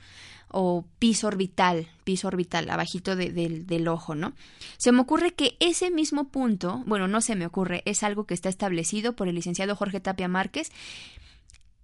O 0.59 0.87
piso 0.99 1.27
orbital, 1.27 1.87
piso 2.05 2.29
orbital, 2.29 2.71
abajito 2.71 3.15
de- 3.15 3.31
del- 3.31 3.67
del 3.67 3.89
ojo, 3.89 4.15
¿no? 4.15 4.33
Se 4.79 4.91
me 4.91 5.01
ocurre 5.03 5.35
que 5.35 5.57
ese 5.61 5.91
mismo 5.91 6.29
punto, 6.29 6.83
bueno, 6.87 7.09
no 7.09 7.21
se 7.21 7.37
me 7.37 7.45
ocurre, 7.45 7.83
es 7.85 8.03
algo 8.03 8.25
que 8.25 8.33
está 8.33 8.49
establecido 8.49 9.13
por 9.15 9.29
el 9.29 9.35
licenciado 9.35 9.77
Jorge 9.77 10.01
Tapia 10.01 10.29
Márquez. 10.29 10.71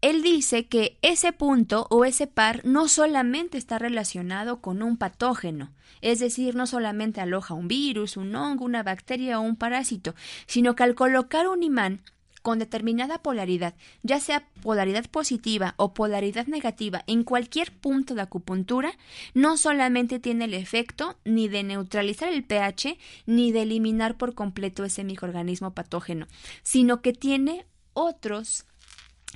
Él 0.00 0.22
dice 0.22 0.66
que 0.68 0.96
ese 1.02 1.32
punto 1.32 1.86
o 1.90 2.04
ese 2.06 2.26
par 2.26 2.64
no 2.64 2.88
solamente 2.88 3.58
está 3.58 3.78
relacionado 3.78 4.60
con 4.62 4.82
un 4.82 4.96
patógeno, 4.96 5.70
es 6.00 6.18
decir, 6.18 6.54
no 6.56 6.66
solamente 6.66 7.20
aloja 7.20 7.52
un 7.54 7.68
virus, 7.68 8.16
un 8.16 8.34
hongo, 8.34 8.64
una 8.64 8.82
bacteria 8.82 9.38
o 9.38 9.42
un 9.42 9.56
parásito, 9.56 10.14
sino 10.46 10.74
que 10.74 10.82
al 10.82 10.94
colocar 10.94 11.46
un 11.46 11.62
imán 11.62 12.00
con 12.42 12.58
determinada 12.58 13.18
polaridad, 13.18 13.74
ya 14.02 14.20
sea 14.20 14.46
polaridad 14.62 15.08
positiva 15.08 15.74
o 15.76 15.94
polaridad 15.94 16.46
negativa 16.46 17.04
en 17.06 17.24
cualquier 17.24 17.72
punto 17.72 18.14
de 18.14 18.22
acupuntura, 18.22 18.92
no 19.32 19.56
solamente 19.56 20.18
tiene 20.18 20.44
el 20.44 20.54
efecto 20.54 21.16
ni 21.24 21.48
de 21.48 21.62
neutralizar 21.62 22.32
el 22.32 22.44
pH 22.44 22.98
ni 23.26 23.52
de 23.52 23.62
eliminar 23.62 24.16
por 24.16 24.34
completo 24.34 24.84
ese 24.84 25.04
microorganismo 25.04 25.72
patógeno, 25.72 26.26
sino 26.62 27.00
que 27.00 27.12
tiene 27.12 27.64
otros 27.94 28.66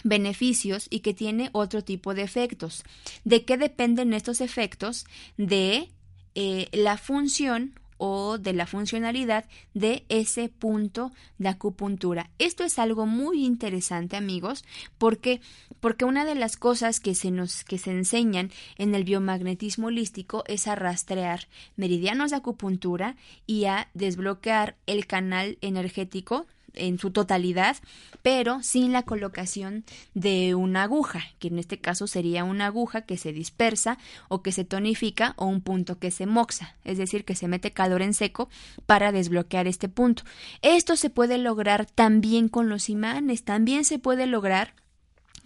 beneficios 0.05 0.89
y 0.91 1.01
que 1.01 1.15
tiene 1.15 1.51
otro 1.53 1.83
tipo 1.83 2.15
de 2.15 2.23
efectos. 2.23 2.85
¿De 3.25 3.45
qué 3.45 3.57
dependen 3.57 4.13
estos 4.13 4.41
efectos? 4.41 5.07
De 5.37 5.89
eh, 6.35 6.69
la 6.73 6.99
función 6.99 7.79
o 7.99 8.39
de 8.39 8.53
la 8.53 8.67
funcionalidad 8.67 9.47
de 9.75 10.05
ese 10.09 10.49
punto 10.49 11.13
de 11.39 11.49
acupuntura. 11.49 12.31
Esto 12.39 12.65
es 12.65 12.79
algo 12.79 13.07
muy 13.07 13.45
interesante, 13.45 14.17
amigos, 14.17 14.65
porque 14.99 15.41
porque 15.81 16.05
una 16.05 16.25
de 16.25 16.35
las 16.35 16.57
cosas 16.57 17.01
que 17.01 17.15
se 17.15 17.31
nos 17.31 17.65
que 17.65 17.79
se 17.79 17.91
enseñan 17.91 18.51
en 18.77 18.95
el 18.95 19.05
biomagnetismo 19.05 19.89
holístico 19.89 20.45
es 20.47 20.67
a 20.67 20.75
rastrear 20.75 21.49
meridianos 21.77 22.31
de 22.31 22.37
acupuntura 22.37 23.17
y 23.47 23.67
a 23.67 23.89
desbloquear 23.95 24.77
el 24.87 25.07
canal 25.07 25.59
energético 25.61 26.47
en 26.77 26.99
su 26.99 27.11
totalidad, 27.11 27.77
pero 28.23 28.63
sin 28.63 28.93
la 28.93 29.03
colocación 29.03 29.85
de 30.15 30.55
una 30.55 30.85
aguja, 30.85 31.25
que 31.39 31.49
en 31.49 31.59
este 31.59 31.79
caso 31.79 32.07
sería 32.07 32.45
una 32.45 32.67
aguja 32.67 33.03
que 33.03 33.17
se 33.17 33.33
dispersa 33.33 33.99
o 34.29 34.43
que 34.43 34.53
se 34.53 34.65
tonifica 34.65 35.35
o 35.37 35.47
un 35.47 35.61
punto 35.61 35.99
que 35.99 36.11
se 36.11 36.27
moxa, 36.27 36.77
es 36.85 36.99
decir, 36.99 37.25
que 37.25 37.35
se 37.35 37.49
mete 37.49 37.73
calor 37.73 38.03
en 38.03 38.15
seco 38.15 38.49
para 38.87 39.13
desbloquear 39.13 39.67
este 39.67 39.89
punto. 39.89 40.23
Esto 40.63 40.97
se 40.97 41.11
puede 41.11 41.39
lograr 41.39 41.87
también 41.87 42.49
con 42.49 42.69
los 42.69 42.89
imanes, 42.89 43.45
también 43.45 43.85
se 43.85 43.99
puede 43.99 44.27
lograr 44.27 44.75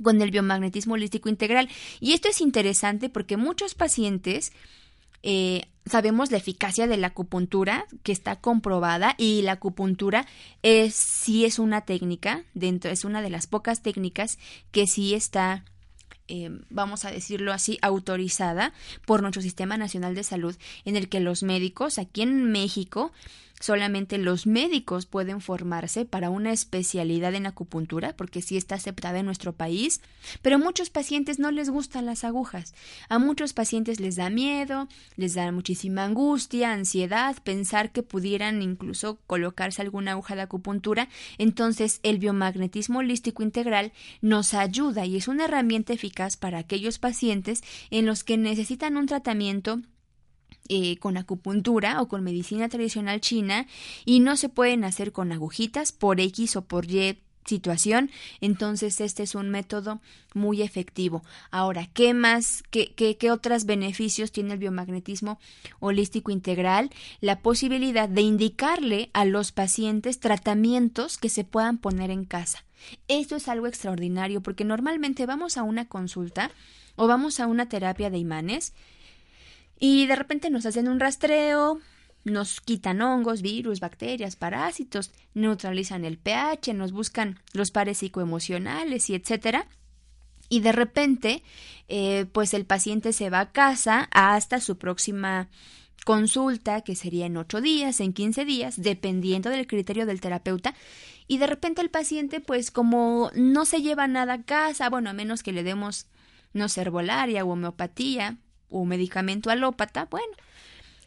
con 0.02 0.20
el 0.22 0.30
biomagnetismo 0.30 0.94
holístico 0.94 1.28
integral. 1.28 1.68
Y 2.00 2.12
esto 2.12 2.28
es 2.28 2.40
interesante 2.40 3.08
porque 3.08 3.36
muchos 3.36 3.74
pacientes 3.74 4.52
eh, 5.22 5.62
sabemos 5.86 6.30
la 6.30 6.38
eficacia 6.38 6.86
de 6.86 6.96
la 6.96 7.08
acupuntura 7.08 7.86
que 8.02 8.12
está 8.12 8.36
comprobada 8.36 9.14
y 9.18 9.42
la 9.42 9.52
acupuntura 9.52 10.26
es 10.62 10.94
sí 10.94 11.44
es 11.44 11.58
una 11.58 11.82
técnica 11.82 12.44
dentro 12.54 12.90
es 12.90 13.04
una 13.04 13.22
de 13.22 13.30
las 13.30 13.46
pocas 13.46 13.82
técnicas 13.82 14.38
que 14.70 14.86
sí 14.86 15.14
está 15.14 15.64
eh, 16.32 16.48
vamos 16.70 17.04
a 17.04 17.10
decirlo 17.10 17.52
así, 17.52 17.76
autorizada 17.82 18.72
por 19.04 19.20
nuestro 19.20 19.42
Sistema 19.42 19.76
Nacional 19.76 20.14
de 20.14 20.22
Salud, 20.22 20.56
en 20.84 20.94
el 20.94 21.08
que 21.08 21.18
los 21.18 21.42
médicos 21.42 21.98
aquí 21.98 22.22
en 22.22 22.52
México 22.52 23.10
Solamente 23.60 24.16
los 24.16 24.46
médicos 24.46 25.04
pueden 25.04 25.42
formarse 25.42 26.06
para 26.06 26.30
una 26.30 26.50
especialidad 26.50 27.34
en 27.34 27.44
acupuntura, 27.44 28.16
porque 28.16 28.40
sí 28.40 28.56
está 28.56 28.76
aceptada 28.76 29.18
en 29.18 29.26
nuestro 29.26 29.52
país, 29.52 30.00
pero 30.40 30.56
a 30.56 30.58
muchos 30.58 30.88
pacientes 30.88 31.38
no 31.38 31.50
les 31.50 31.68
gustan 31.68 32.06
las 32.06 32.24
agujas. 32.24 32.74
A 33.10 33.18
muchos 33.18 33.52
pacientes 33.52 34.00
les 34.00 34.16
da 34.16 34.30
miedo, 34.30 34.88
les 35.16 35.34
da 35.34 35.52
muchísima 35.52 36.06
angustia, 36.06 36.72
ansiedad, 36.72 37.36
pensar 37.44 37.92
que 37.92 38.02
pudieran 38.02 38.62
incluso 38.62 39.20
colocarse 39.26 39.82
alguna 39.82 40.12
aguja 40.12 40.34
de 40.36 40.42
acupuntura. 40.42 41.10
Entonces, 41.36 42.00
el 42.02 42.18
biomagnetismo 42.18 43.00
holístico 43.00 43.42
integral 43.42 43.92
nos 44.22 44.54
ayuda 44.54 45.04
y 45.04 45.18
es 45.18 45.28
una 45.28 45.44
herramienta 45.44 45.92
eficaz 45.92 46.38
para 46.38 46.56
aquellos 46.56 46.98
pacientes 46.98 47.62
en 47.90 48.06
los 48.06 48.24
que 48.24 48.38
necesitan 48.38 48.96
un 48.96 49.04
tratamiento 49.04 49.82
eh, 50.72 50.98
con 50.98 51.16
acupuntura 51.16 52.00
o 52.00 52.06
con 52.06 52.22
medicina 52.22 52.68
tradicional 52.68 53.20
china 53.20 53.66
y 54.04 54.20
no 54.20 54.36
se 54.36 54.48
pueden 54.48 54.84
hacer 54.84 55.10
con 55.10 55.32
agujitas 55.32 55.90
por 55.90 56.20
X 56.20 56.54
o 56.54 56.62
por 56.62 56.88
Y 56.88 57.18
situación, 57.44 58.10
entonces 58.40 59.00
este 59.00 59.24
es 59.24 59.34
un 59.34 59.50
método 59.50 60.00
muy 60.32 60.62
efectivo. 60.62 61.24
Ahora, 61.50 61.88
¿qué 61.92 62.14
más, 62.14 62.62
qué, 62.70 62.92
qué, 62.94 63.16
qué 63.16 63.32
otros 63.32 63.64
beneficios 63.64 64.30
tiene 64.30 64.52
el 64.52 64.60
biomagnetismo 64.60 65.40
holístico 65.80 66.30
integral? 66.30 66.90
La 67.20 67.40
posibilidad 67.40 68.08
de 68.08 68.20
indicarle 68.20 69.10
a 69.12 69.24
los 69.24 69.50
pacientes 69.50 70.20
tratamientos 70.20 71.18
que 71.18 71.28
se 71.30 71.42
puedan 71.42 71.78
poner 71.78 72.12
en 72.12 72.24
casa. 72.24 72.64
Esto 73.08 73.34
es 73.34 73.48
algo 73.48 73.66
extraordinario 73.66 74.40
porque 74.40 74.64
normalmente 74.64 75.26
vamos 75.26 75.56
a 75.56 75.64
una 75.64 75.86
consulta 75.88 76.52
o 76.94 77.08
vamos 77.08 77.40
a 77.40 77.48
una 77.48 77.68
terapia 77.68 78.10
de 78.10 78.18
imanes 78.18 78.72
y 79.80 80.06
de 80.06 80.14
repente 80.14 80.50
nos 80.50 80.66
hacen 80.66 80.88
un 80.88 81.00
rastreo, 81.00 81.80
nos 82.22 82.60
quitan 82.60 83.00
hongos, 83.00 83.40
virus, 83.40 83.80
bacterias, 83.80 84.36
parásitos, 84.36 85.10
neutralizan 85.32 86.04
el 86.04 86.18
pH, 86.18 86.74
nos 86.74 86.92
buscan 86.92 87.40
los 87.54 87.70
pares 87.70 87.98
psicoemocionales 87.98 89.08
y 89.08 89.14
etcétera. 89.14 89.66
Y 90.50 90.60
de 90.60 90.72
repente, 90.72 91.42
eh, 91.88 92.26
pues 92.30 92.52
el 92.52 92.66
paciente 92.66 93.12
se 93.14 93.30
va 93.30 93.40
a 93.40 93.52
casa 93.52 94.08
hasta 94.12 94.60
su 94.60 94.76
próxima 94.76 95.48
consulta, 96.04 96.82
que 96.82 96.94
sería 96.94 97.26
en 97.26 97.36
ocho 97.36 97.60
días, 97.60 98.00
en 98.00 98.12
quince 98.12 98.44
días, 98.44 98.82
dependiendo 98.82 99.48
del 99.48 99.66
criterio 99.66 100.04
del 100.04 100.20
terapeuta. 100.20 100.74
Y 101.26 101.38
de 101.38 101.46
repente 101.46 101.80
el 101.80 101.90
paciente, 101.90 102.40
pues 102.40 102.70
como 102.70 103.30
no 103.34 103.64
se 103.64 103.80
lleva 103.80 104.08
nada 104.08 104.34
a 104.34 104.42
casa, 104.42 104.90
bueno, 104.90 105.08
a 105.08 105.14
menos 105.14 105.42
que 105.42 105.52
le 105.52 105.62
demos, 105.62 106.06
no 106.52 106.68
sé, 106.68 106.82
herbolaria 106.82 107.44
o 107.44 107.52
homeopatía, 107.52 108.38
o 108.70 108.84
medicamento 108.84 109.50
alópata, 109.50 110.06
bueno, 110.10 110.32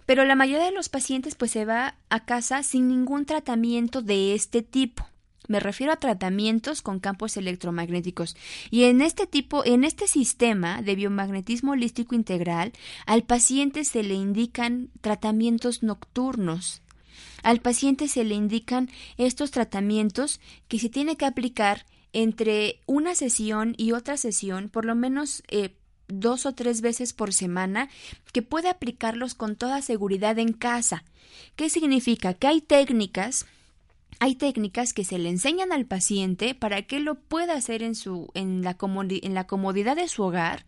pero 0.05 0.25
la 0.25 0.35
mayoría 0.35 0.65
de 0.65 0.71
los 0.71 0.89
pacientes 0.89 1.35
pues 1.35 1.51
se 1.51 1.65
va 1.65 1.95
a 2.09 2.25
casa 2.25 2.63
sin 2.63 2.87
ningún 2.87 3.25
tratamiento 3.25 4.01
de 4.01 4.33
este 4.33 4.61
tipo. 4.61 5.07
Me 5.47 5.59
refiero 5.59 5.91
a 5.91 5.97
tratamientos 5.97 6.81
con 6.81 6.99
campos 6.99 7.35
electromagnéticos. 7.35 8.35
Y 8.69 8.85
en 8.85 9.01
este 9.01 9.27
tipo, 9.27 9.65
en 9.65 9.83
este 9.83 10.07
sistema 10.07 10.81
de 10.81 10.95
biomagnetismo 10.95 11.73
holístico 11.73 12.15
integral, 12.15 12.71
al 13.05 13.23
paciente 13.23 13.83
se 13.83 14.03
le 14.03 14.13
indican 14.13 14.89
tratamientos 15.01 15.83
nocturnos. 15.83 16.81
Al 17.43 17.59
paciente 17.59 18.07
se 18.07 18.23
le 18.23 18.35
indican 18.35 18.89
estos 19.17 19.51
tratamientos 19.51 20.39
que 20.69 20.79
se 20.79 20.89
tiene 20.89 21.17
que 21.17 21.25
aplicar 21.25 21.85
entre 22.13 22.79
una 22.85 23.15
sesión 23.15 23.75
y 23.77 23.91
otra 23.91 24.15
sesión, 24.15 24.69
por 24.69 24.85
lo 24.85 24.95
menos 24.95 25.43
eh, 25.49 25.75
dos 26.19 26.45
o 26.45 26.53
tres 26.53 26.81
veces 26.81 27.13
por 27.13 27.33
semana 27.33 27.89
que 28.31 28.41
puede 28.41 28.69
aplicarlos 28.69 29.35
con 29.35 29.55
toda 29.55 29.81
seguridad 29.81 30.39
en 30.39 30.53
casa. 30.53 31.03
¿Qué 31.55 31.69
significa? 31.69 32.33
Que 32.33 32.47
hay 32.47 32.61
técnicas 32.61 33.45
hay 34.19 34.35
técnicas 34.35 34.93
que 34.93 35.03
se 35.03 35.17
le 35.17 35.29
enseñan 35.29 35.71
al 35.71 35.85
paciente 35.85 36.55
para 36.55 36.83
que 36.83 36.99
lo 36.99 37.15
pueda 37.15 37.55
hacer 37.55 37.83
en, 37.83 37.95
su, 37.95 38.29
en, 38.35 38.61
la 38.61 38.77
en 38.79 39.33
la 39.33 39.47
comodidad 39.47 39.95
de 39.95 40.07
su 40.07 40.23
hogar, 40.23 40.65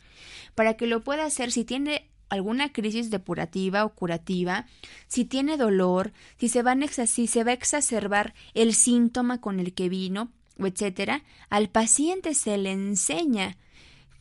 para 0.55 0.75
que 0.75 0.87
lo 0.87 1.03
pueda 1.03 1.25
hacer 1.25 1.51
si 1.51 1.63
tiene 1.63 2.09
alguna 2.29 2.71
crisis 2.71 3.11
depurativa 3.11 3.85
o 3.85 3.93
curativa, 3.93 4.65
si 5.07 5.25
tiene 5.25 5.57
dolor, 5.57 6.11
si 6.37 6.49
se, 6.49 6.63
si 7.07 7.27
se 7.27 7.43
va 7.43 7.51
a 7.51 7.53
exacerbar 7.53 8.33
el 8.53 8.73
síntoma 8.73 9.39
con 9.39 9.59
el 9.59 9.73
que 9.73 9.89
vino, 9.89 10.31
etcétera, 10.57 11.23
al 11.49 11.69
paciente 11.69 12.33
se 12.33 12.57
le 12.57 12.71
enseña 12.71 13.57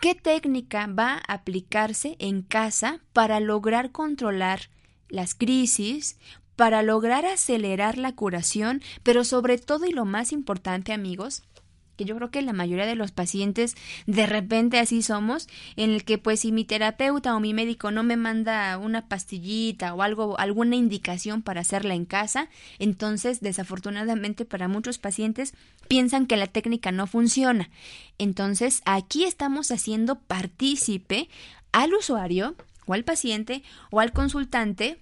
¿Qué 0.05 0.14
técnica 0.14 0.86
va 0.86 1.14
a 1.14 1.32
aplicarse 1.32 2.16
en 2.18 2.42
casa 2.42 3.00
para 3.14 3.40
lograr 3.40 3.90
controlar 3.90 4.68
las 5.09 5.34
crisis, 5.34 6.18
para 6.57 6.82
lograr 6.82 7.24
acelerar 7.24 7.96
la 7.96 8.14
curación, 8.14 8.82
pero 9.02 9.24
sobre 9.24 9.57
todo 9.57 9.86
y 9.86 9.92
lo 9.92 10.05
más 10.05 10.32
importante 10.32 10.92
amigos, 10.92 11.42
que 11.97 12.05
yo 12.05 12.16
creo 12.16 12.30
que 12.30 12.42
la 12.42 12.53
mayoría 12.53 12.86
de 12.86 12.95
los 12.95 13.12
pacientes 13.12 13.74
de 14.07 14.26
repente 14.26 14.78
así 14.78 15.03
somos, 15.03 15.49
en 15.76 15.90
el 15.90 16.05
que 16.05 16.18
pues 16.18 16.40
si 16.40 16.53
mi 16.53 16.64
terapeuta 16.64 17.34
o 17.34 17.40
mi 17.40 17.55
médico 17.55 17.90
no 17.90 18.03
me 18.03 18.16
manda 18.16 18.76
una 18.78 19.09
pastillita 19.09 19.95
o 19.95 20.03
algo, 20.03 20.38
alguna 20.38 20.76
indicación 20.76 21.42
para 21.42 21.61
hacerla 21.61 21.95
en 21.95 22.05
casa, 22.05 22.49
entonces 22.78 23.40
desafortunadamente 23.40 24.45
para 24.45 24.68
muchos 24.68 24.99
pacientes 24.99 25.55
piensan 25.88 26.26
que 26.26 26.36
la 26.36 26.47
técnica 26.47 26.92
no 26.92 27.07
funciona. 27.07 27.70
Entonces 28.18 28.82
aquí 28.84 29.24
estamos 29.24 29.70
haciendo 29.70 30.18
partícipe 30.18 31.28
al 31.72 31.95
usuario 31.95 32.55
o 32.86 32.95
al 32.95 33.05
paciente 33.05 33.62
o 33.90 34.01
al 34.01 34.12
consultante 34.12 34.99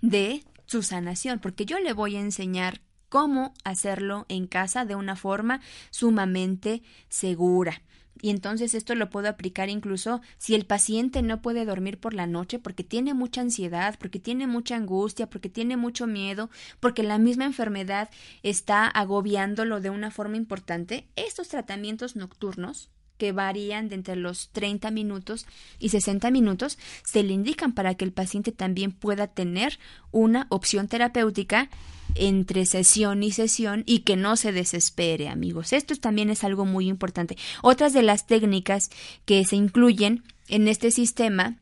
de 0.00 0.44
su 0.66 0.82
sanación, 0.82 1.38
porque 1.38 1.66
yo 1.66 1.78
le 1.78 1.92
voy 1.92 2.16
a 2.16 2.20
enseñar 2.20 2.80
cómo 3.14 3.54
hacerlo 3.62 4.26
en 4.28 4.48
casa 4.48 4.84
de 4.84 4.96
una 4.96 5.14
forma 5.14 5.60
sumamente 5.90 6.82
segura. 7.08 7.80
Y 8.20 8.30
entonces 8.30 8.74
esto 8.74 8.96
lo 8.96 9.08
puedo 9.08 9.28
aplicar 9.28 9.68
incluso 9.68 10.20
si 10.36 10.56
el 10.56 10.66
paciente 10.66 11.22
no 11.22 11.40
puede 11.40 11.64
dormir 11.64 12.00
por 12.00 12.12
la 12.12 12.26
noche 12.26 12.58
porque 12.58 12.82
tiene 12.82 13.14
mucha 13.14 13.40
ansiedad, 13.40 13.96
porque 14.00 14.18
tiene 14.18 14.48
mucha 14.48 14.74
angustia, 14.74 15.30
porque 15.30 15.48
tiene 15.48 15.76
mucho 15.76 16.08
miedo, 16.08 16.50
porque 16.80 17.04
la 17.04 17.18
misma 17.18 17.44
enfermedad 17.44 18.10
está 18.42 18.88
agobiándolo 18.88 19.80
de 19.80 19.90
una 19.90 20.10
forma 20.10 20.36
importante. 20.36 21.06
Estos 21.14 21.46
tratamientos 21.46 22.16
nocturnos 22.16 22.90
que 23.18 23.32
varían 23.32 23.88
de 23.88 23.94
entre 23.94 24.16
los 24.16 24.50
30 24.50 24.90
minutos 24.90 25.46
y 25.78 25.90
60 25.90 26.30
minutos, 26.30 26.78
se 27.04 27.22
le 27.22 27.32
indican 27.32 27.72
para 27.72 27.94
que 27.94 28.04
el 28.04 28.12
paciente 28.12 28.52
también 28.52 28.92
pueda 28.92 29.26
tener 29.26 29.78
una 30.10 30.46
opción 30.50 30.88
terapéutica 30.88 31.70
entre 32.14 32.66
sesión 32.66 33.22
y 33.22 33.32
sesión 33.32 33.82
y 33.86 34.00
que 34.00 34.16
no 34.16 34.36
se 34.36 34.52
desespere, 34.52 35.28
amigos. 35.28 35.72
Esto 35.72 35.96
también 35.96 36.30
es 36.30 36.44
algo 36.44 36.64
muy 36.64 36.88
importante. 36.88 37.36
Otras 37.62 37.92
de 37.92 38.02
las 38.02 38.26
técnicas 38.26 38.90
que 39.24 39.44
se 39.44 39.56
incluyen 39.56 40.22
en 40.48 40.68
este 40.68 40.90
sistema 40.90 41.56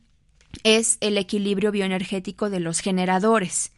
es 0.64 0.98
el 1.00 1.16
equilibrio 1.18 1.72
bioenergético 1.72 2.50
de 2.50 2.61
los 2.61 2.80
generadores. 2.80 3.72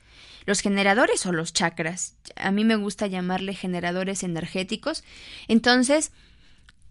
Los 0.47 0.61
generadores 0.61 1.25
o 1.27 1.33
los 1.33 1.53
chakras. 1.53 2.17
A 2.37 2.51
mí 2.51 2.65
me 2.65 2.77
gusta 2.77 3.07
llamarle 3.07 3.55
generadores 3.55 4.23
energéticos. 4.23 5.03
Entonces, 5.49 6.13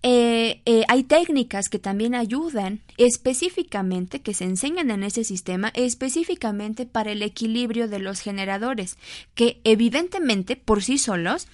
eh, 0.03 0.61
eh, 0.65 0.83
hay 0.89 1.03
técnicas 1.03 1.69
que 1.69 1.79
también 1.79 2.13
ayudan 2.13 2.81
específicamente, 2.97 4.21
que 4.21 4.33
se 4.33 4.43
enseñan 4.43 4.91
en 4.91 5.03
ese 5.03 5.23
sistema, 5.23 5.71
específicamente 5.73 6.85
para 6.85 7.11
el 7.13 7.21
equilibrio 7.21 7.87
de 7.87 7.99
los 7.99 8.19
generadores, 8.19 8.97
que 9.33 9.61
evidentemente 9.63 10.55
por 10.57 10.83
sí 10.83 10.97
solos 10.97 11.47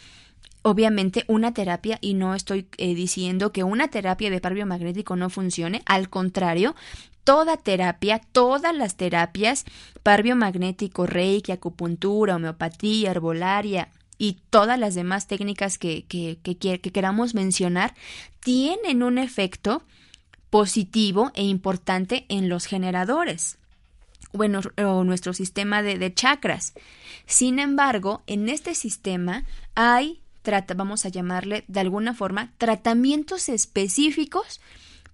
Obviamente 0.62 1.24
una 1.28 1.54
terapia, 1.54 2.00
y 2.02 2.16
no 2.16 2.36
estoy 2.36 2.68
eh, 2.78 2.94
diciendo 2.94 3.54
que 3.54 3.64
una 3.64 3.88
terapia 3.88 4.30
de 4.30 4.42
par 4.42 4.54
biomagnético 4.54 5.16
no 5.16 5.30
funcione, 5.30 5.82
al 5.86 6.10
contrario, 6.10 6.76
toda 7.24 7.56
terapia, 7.56 8.20
todas 8.34 8.76
las 8.76 8.98
terapias, 8.98 9.64
par 10.04 10.22
biomagnético, 10.22 11.06
reiki, 11.06 11.54
acupuntura, 11.54 12.36
homeopatía, 12.36 13.12
herbolaria, 13.12 13.88
y 14.20 14.38
todas 14.52 14.78
las 14.78 14.94
demás 14.94 15.26
técnicas 15.26 15.80
que, 15.80 16.06
que, 16.06 16.38
que, 16.38 16.80
queramos 16.80 17.34
mencionar 17.34 17.96
tienen 18.42 19.02
un 19.02 19.18
efecto 19.18 19.82
positivo 20.52 21.32
e 21.34 21.44
importante 21.44 22.26
en 22.30 22.50
los 22.50 22.66
generadores 22.66 23.58
bueno, 24.32 24.62
o 24.78 25.04
nuestro 25.04 25.34
sistema 25.34 25.82
de, 25.82 25.98
de, 25.98 26.14
chakras. 26.14 26.74
Sin 27.26 27.58
embargo, 27.58 28.22
en 28.28 28.48
este 28.48 28.76
sistema 28.76 29.46
hay, 29.74 30.22
trata, 30.44 30.76
vamos 30.76 31.06
a 31.06 31.10
llamarle 31.10 31.64
de 31.68 31.80
alguna 31.80 32.14
forma, 32.14 32.52
tratamientos 32.60 33.50
específicos 33.50 34.62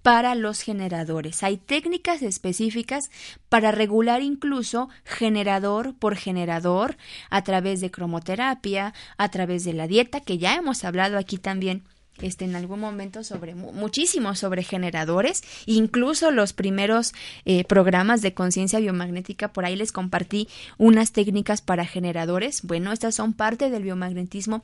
para 0.06 0.36
los 0.36 0.62
generadores. 0.62 1.42
Hay 1.42 1.58
técnicas 1.58 2.22
específicas 2.22 3.10
para 3.50 3.72
regular 3.72 4.22
incluso 4.22 4.88
generador 5.04 5.96
por 5.96 6.16
generador 6.16 6.96
a 7.32 7.44
través 7.44 7.82
de 7.82 7.90
cromoterapia, 7.90 8.94
a 9.18 9.30
través 9.30 9.64
de 9.64 9.74
la 9.74 9.88
dieta, 9.88 10.22
que 10.22 10.38
ya 10.38 10.54
hemos 10.54 10.84
hablado 10.84 11.18
aquí 11.18 11.40
también 11.40 11.82
este, 12.22 12.46
en 12.46 12.56
algún 12.56 12.82
momento 12.82 13.24
sobre 13.24 13.56
muchísimo 13.56 14.36
sobre 14.36 14.62
generadores, 14.62 15.42
incluso 15.66 16.30
los 16.30 16.54
primeros 16.54 17.14
eh, 17.46 17.64
programas 17.64 18.22
de 18.22 18.36
conciencia 18.36 18.78
biomagnética, 18.78 19.54
por 19.54 19.66
ahí 19.66 19.76
les 19.76 19.92
compartí 19.92 20.48
unas 20.78 21.14
técnicas 21.14 21.64
para 21.64 21.84
generadores. 21.84 22.62
Bueno, 22.62 22.92
estas 22.92 23.16
son 23.16 23.34
parte 23.34 23.72
del 23.72 23.82
biomagnetismo 23.82 24.64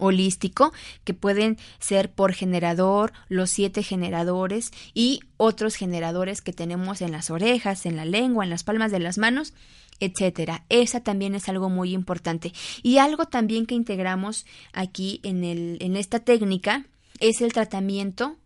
holístico 0.00 0.72
que 1.04 1.14
pueden 1.14 1.58
ser 1.78 2.10
por 2.10 2.32
generador, 2.32 3.12
los 3.28 3.50
siete 3.50 3.82
generadores 3.82 4.72
y 4.94 5.20
otros 5.36 5.76
generadores 5.76 6.42
que 6.42 6.52
tenemos 6.52 7.02
en 7.02 7.12
las 7.12 7.30
orejas, 7.30 7.86
en 7.86 7.96
la 7.96 8.04
lengua, 8.04 8.44
en 8.44 8.50
las 8.50 8.64
palmas 8.64 8.90
de 8.90 8.98
las 8.98 9.18
manos, 9.18 9.54
etcétera. 10.00 10.64
Esa 10.68 11.00
también 11.00 11.34
es 11.34 11.48
algo 11.48 11.68
muy 11.68 11.92
importante. 11.92 12.52
Y 12.82 12.98
algo 12.98 13.26
también 13.26 13.66
que 13.66 13.74
integramos 13.74 14.46
aquí 14.72 15.20
en, 15.22 15.44
el, 15.44 15.78
en 15.80 15.96
esta 15.96 16.20
técnica 16.20 16.86
es 17.20 17.40
el 17.42 17.52
tratamiento 17.52 18.36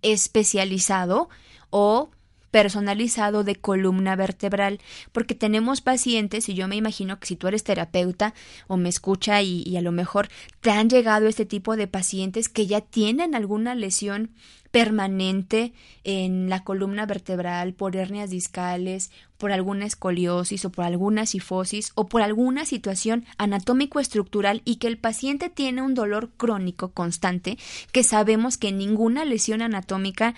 especializado 0.00 1.28
o 1.70 2.10
personalizado 2.52 3.42
de 3.42 3.56
columna 3.56 4.14
vertebral, 4.14 4.78
porque 5.10 5.34
tenemos 5.34 5.80
pacientes, 5.80 6.48
y 6.48 6.54
yo 6.54 6.68
me 6.68 6.76
imagino 6.76 7.18
que 7.18 7.26
si 7.26 7.34
tú 7.34 7.48
eres 7.48 7.64
terapeuta 7.64 8.34
o 8.68 8.76
me 8.76 8.90
escucha 8.90 9.42
y, 9.42 9.76
a 9.76 9.80
lo 9.80 9.90
mejor 9.90 10.28
te 10.60 10.70
han 10.70 10.88
llegado 10.88 11.26
este 11.26 11.46
tipo 11.46 11.74
de 11.76 11.88
pacientes 11.88 12.48
que 12.48 12.66
ya 12.68 12.82
tienen 12.82 13.34
alguna 13.34 13.74
lesión 13.74 14.30
permanente 14.70 15.72
en 16.04 16.48
la 16.48 16.62
columna 16.62 17.04
vertebral 17.06 17.74
por 17.74 17.96
hernias 17.96 18.30
discales, 18.30 19.10
por 19.38 19.50
alguna 19.50 19.86
escoliosis 19.86 20.64
o 20.64 20.70
por 20.70 20.84
alguna 20.84 21.26
sifosis 21.26 21.92
o 21.94 22.08
por 22.08 22.22
alguna 22.22 22.64
situación 22.64 23.24
anatómico-estructural 23.38 24.62
y 24.64 24.76
que 24.76 24.86
el 24.86 24.98
paciente 24.98 25.50
tiene 25.50 25.82
un 25.82 25.94
dolor 25.94 26.30
crónico 26.36 26.92
constante 26.92 27.58
que 27.92 28.04
sabemos 28.04 28.56
que 28.56 28.72
ninguna 28.72 29.24
lesión 29.24 29.62
anatómica 29.62 30.34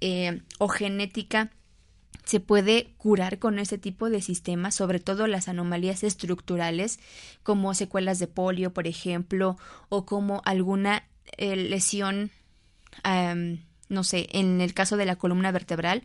eh, 0.00 0.42
o 0.58 0.68
genética 0.68 1.50
se 2.24 2.40
puede 2.40 2.92
curar 2.98 3.38
con 3.38 3.58
ese 3.58 3.78
tipo 3.78 4.10
de 4.10 4.20
sistemas, 4.20 4.74
sobre 4.74 5.00
todo 5.00 5.26
las 5.26 5.48
anomalías 5.48 6.04
estructurales, 6.04 7.00
como 7.42 7.72
secuelas 7.72 8.18
de 8.18 8.26
polio, 8.26 8.74
por 8.74 8.86
ejemplo, 8.86 9.56
o 9.88 10.04
como 10.04 10.42
alguna 10.44 11.04
eh, 11.38 11.56
lesión, 11.56 12.30
no 13.88 14.04
sé, 14.04 14.28
en 14.32 14.60
el 14.60 14.74
caso 14.74 14.98
de 14.98 15.06
la 15.06 15.16
columna 15.16 15.52
vertebral, 15.52 16.02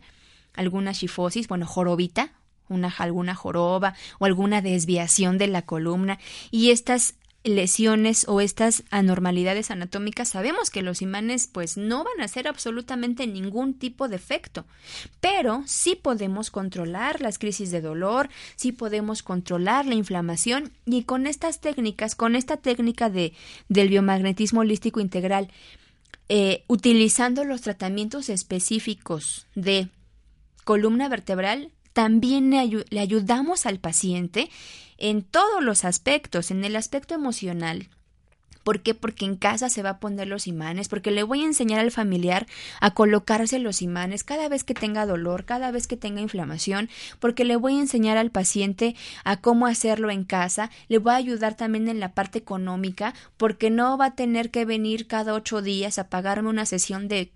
alguna 0.54 0.94
chifosis, 0.94 1.48
bueno, 1.48 1.66
jorobita, 1.66 2.32
una, 2.68 2.88
alguna 2.88 3.34
joroba 3.34 3.94
o 4.18 4.24
alguna 4.24 4.62
desviación 4.62 5.38
de 5.38 5.48
la 5.48 5.62
columna. 5.62 6.18
Y 6.50 6.70
estas 6.70 7.16
lesiones 7.44 8.24
o 8.26 8.40
estas 8.40 8.84
anormalidades 8.90 9.70
anatómicas, 9.70 10.30
sabemos 10.30 10.70
que 10.70 10.82
los 10.82 11.02
imanes 11.02 11.46
pues 11.46 11.76
no 11.76 12.02
van 12.02 12.20
a 12.20 12.24
hacer 12.24 12.48
absolutamente 12.48 13.26
ningún 13.26 13.74
tipo 13.74 14.08
de 14.08 14.16
efecto, 14.16 14.64
pero 15.20 15.62
sí 15.66 15.94
podemos 15.94 16.50
controlar 16.50 17.20
las 17.20 17.38
crisis 17.38 17.70
de 17.70 17.82
dolor, 17.82 18.30
sí 18.56 18.72
podemos 18.72 19.22
controlar 19.22 19.84
la 19.84 19.94
inflamación 19.94 20.72
y 20.86 21.04
con 21.04 21.26
estas 21.26 21.60
técnicas, 21.60 22.14
con 22.14 22.34
esta 22.34 22.56
técnica 22.56 23.10
de, 23.10 23.34
del 23.68 23.90
biomagnetismo 23.90 24.60
holístico 24.60 25.00
integral, 25.00 25.50
eh, 26.30 26.64
utilizando 26.66 27.44
los 27.44 27.60
tratamientos 27.60 28.30
específicos 28.30 29.46
de 29.54 29.88
columna 30.64 31.10
vertebral, 31.10 31.70
también 31.92 32.50
le 32.50 33.00
ayudamos 33.00 33.66
al 33.66 33.78
paciente 33.78 34.50
en 34.98 35.22
todos 35.22 35.62
los 35.62 35.84
aspectos, 35.84 36.50
en 36.50 36.64
el 36.64 36.76
aspecto 36.76 37.14
emocional, 37.14 37.88
¿Por 38.64 38.80
qué? 38.80 38.94
Porque 38.94 39.26
en 39.26 39.36
casa 39.36 39.68
se 39.68 39.82
va 39.82 39.90
a 39.90 39.98
poner 40.00 40.26
los 40.26 40.46
imanes, 40.46 40.88
porque 40.88 41.10
le 41.10 41.22
voy 41.22 41.42
a 41.42 41.46
enseñar 41.46 41.80
al 41.80 41.90
familiar 41.90 42.46
a 42.80 42.94
colocarse 42.94 43.58
los 43.58 43.82
imanes 43.82 44.24
cada 44.24 44.48
vez 44.48 44.64
que 44.64 44.72
tenga 44.72 45.04
dolor, 45.04 45.44
cada 45.44 45.70
vez 45.70 45.86
que 45.86 45.98
tenga 45.98 46.22
inflamación, 46.22 46.88
porque 47.20 47.44
le 47.44 47.56
voy 47.56 47.76
a 47.76 47.80
enseñar 47.80 48.16
al 48.16 48.30
paciente 48.30 48.96
a 49.22 49.36
cómo 49.36 49.66
hacerlo 49.66 50.10
en 50.10 50.24
casa, 50.24 50.70
le 50.88 50.96
voy 50.98 51.12
a 51.12 51.16
ayudar 51.16 51.54
también 51.56 51.88
en 51.88 52.00
la 52.00 52.14
parte 52.14 52.38
económica, 52.38 53.14
porque 53.36 53.70
no 53.70 53.98
va 53.98 54.06
a 54.06 54.14
tener 54.14 54.50
que 54.50 54.64
venir 54.64 55.06
cada 55.06 55.34
ocho 55.34 55.60
días 55.60 55.98
a 55.98 56.08
pagarme 56.08 56.48
una 56.48 56.64
sesión 56.64 57.06
de 57.06 57.32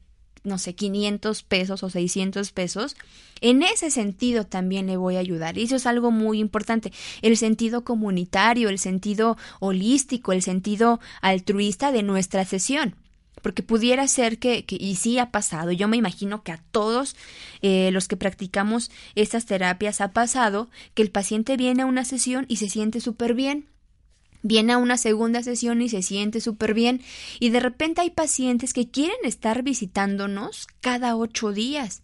no 0.49 0.59
sé, 0.59 0.75
500 0.75 1.43
pesos 1.43 1.83
o 1.83 1.91
600 1.91 2.51
pesos, 2.53 2.97
en 3.41 3.63
ese 3.63 3.91
sentido 3.91 4.45
también 4.45 4.87
le 4.87 4.97
voy 4.97 5.17
a 5.17 5.21
ayudar. 5.21 5.59
Y 5.59 5.65
eso 5.65 5.77
es 5.77 5.87
algo 5.87 6.11
muy 6.11 6.41
importante. 6.41 6.93
El 7.23 7.37
sentido 7.37 7.85
comunitario, 7.85 8.69
el 8.69 8.79
sentido 8.79 9.37
holístico, 9.61 10.33
el 10.33 10.43
sentido 10.43 11.01
altruista 11.21 11.93
de 11.93 12.03
nuestra 12.03 12.45
sesión. 12.45 12.97
Porque 13.43 13.63
pudiera 13.63 14.09
ser 14.09 14.39
que, 14.39 14.65
y 14.69 14.97
sí 14.97 15.19
ha 15.19 15.31
pasado, 15.31 15.71
yo 15.71 15.87
me 15.87 15.97
imagino 15.97 16.43
que 16.43 16.51
a 16.51 16.61
todos 16.73 17.15
eh, 17.63 17.91
los 17.93 18.09
que 18.09 18.17
practicamos 18.17 18.91
estas 19.15 19.47
terapias 19.47 20.01
ha 20.01 20.13
pasado 20.13 20.69
que 20.95 21.03
el 21.03 21.11
paciente 21.13 21.57
viene 21.57 21.83
a 21.83 21.87
una 21.87 22.05
sesión 22.05 22.47
y 22.49 22.57
se 22.57 22.69
siente 22.69 23.01
súper 23.01 23.35
bien, 23.35 23.69
viene 24.43 24.73
a 24.73 24.79
una 24.79 24.97
segunda 24.97 25.43
sesión 25.43 25.83
y 25.83 25.89
se 25.89 26.03
siente 26.03 26.41
súper 26.41 26.75
bien 26.75 27.01
y 27.41 27.51
de 27.51 27.61
repente 27.61 28.01
hay 28.01 28.11
pacientes 28.11 28.73
que 28.73 28.89
quieren 28.89 29.17
estar 29.25 29.63
visitándonos 29.63 30.67
cada 30.81 31.17
ocho 31.17 31.53
días. 31.53 32.03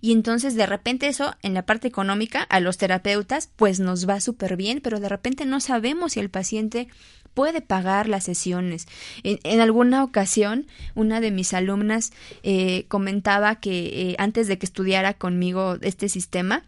Y 0.00 0.12
entonces 0.12 0.54
de 0.54 0.66
repente 0.66 1.06
eso 1.06 1.34
en 1.42 1.54
la 1.54 1.64
parte 1.64 1.88
económica 1.88 2.42
a 2.42 2.60
los 2.60 2.76
terapeutas 2.78 3.50
pues 3.56 3.80
nos 3.80 4.08
va 4.08 4.20
súper 4.20 4.56
bien, 4.56 4.80
pero 4.82 5.00
de 5.00 5.08
repente 5.08 5.46
no 5.46 5.60
sabemos 5.60 6.12
si 6.12 6.20
el 6.20 6.30
paciente 6.30 6.88
puede 7.36 7.60
pagar 7.60 8.08
las 8.08 8.24
sesiones. 8.24 8.88
En, 9.22 9.60
alguna 9.60 10.02
ocasión, 10.02 10.66
una 10.94 11.20
de 11.20 11.30
mis 11.30 11.52
alumnas 11.52 12.12
eh, 12.42 12.86
comentaba 12.88 13.56
que 13.56 14.10
eh, 14.10 14.16
antes 14.18 14.48
de 14.48 14.58
que 14.58 14.64
estudiara 14.64 15.12
conmigo 15.12 15.76
este 15.82 16.08
sistema, 16.08 16.64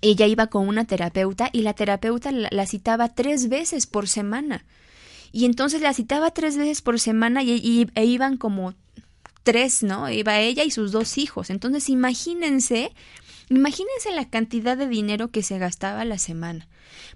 ella 0.00 0.26
iba 0.26 0.46
con 0.46 0.68
una 0.68 0.84
terapeuta 0.84 1.50
y 1.52 1.62
la 1.62 1.74
terapeuta 1.74 2.30
la, 2.32 2.66
citaba 2.66 3.08
tres 3.08 3.48
veces 3.48 3.86
por 3.86 4.08
semana. 4.08 4.64
Y 5.32 5.44
entonces 5.44 5.80
la 5.80 5.92
citaba 5.92 6.30
tres 6.30 6.56
veces 6.56 6.82
por 6.82 6.98
semana 7.00 7.42
y, 7.42 7.88
e 7.94 8.04
iban 8.04 8.36
como 8.36 8.74
tres, 9.42 9.82
¿no? 9.82 10.08
Iba 10.10 10.38
ella 10.40 10.64
y 10.64 10.70
sus 10.70 10.92
dos 10.92 11.18
hijos. 11.18 11.50
Entonces 11.50 11.88
imagínense, 11.88 12.92
imagínense 13.50 14.12
la 14.14 14.28
cantidad 14.28 14.76
de 14.76 14.88
dinero 14.88 15.30
que 15.30 15.42
se 15.42 15.58
gastaba 15.58 16.04
la 16.04 16.18
semana. 16.18 16.68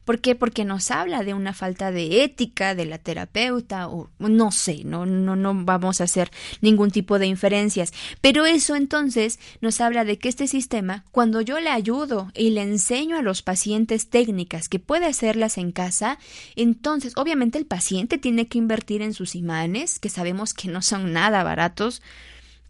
¿Por 0.05 0.20
qué? 0.20 0.35
Porque 0.35 0.64
nos 0.64 0.91
habla 0.91 1.22
de 1.22 1.35
una 1.35 1.53
falta 1.53 1.91
de 1.91 2.24
ética 2.24 2.74
de 2.74 2.87
la 2.87 2.99
terapeuta 2.99 3.89
o 3.89 4.11
no 4.18 4.53
sé, 4.53 4.83
no 4.85 5.07
no 5.07 5.37
no 5.37 5.64
vamos 5.64 6.01
a 6.01 6.05
hacer 6.05 6.30
ningún 6.61 6.91
tipo 6.91 7.18
de 7.18 7.26
inferencias, 7.26 7.93
pero 8.20 8.45
eso 8.45 8.76
entonces 8.76 9.39
nos 9.61 9.80
habla 9.80 10.05
de 10.05 10.18
que 10.18 10.28
este 10.28 10.47
sistema 10.47 11.05
cuando 11.11 11.41
yo 11.41 11.61
le 11.61 11.70
ayudo 11.70 12.30
y 12.35 12.51
le 12.51 12.62
enseño 12.62 13.16
a 13.16 13.22
los 13.22 13.43
pacientes 13.43 14.09
técnicas 14.09 14.68
que 14.68 14.78
puede 14.78 15.07
hacerlas 15.07 15.59
en 15.59 15.72
casa, 15.72 16.18
entonces 16.57 17.12
obviamente 17.16 17.59
el 17.59 17.66
paciente 17.66 18.18
tiene 18.18 18.49
que 18.49 18.59
invertir 18.59 19.03
en 19.03 19.14
sus 19.14 19.35
imanes, 19.35 19.99
que 19.99 20.09
sabemos 20.09 20.55
que 20.55 20.68
no 20.68 20.83
son 20.83 21.12
nada 21.12 21.45
baratos, 21.45 22.03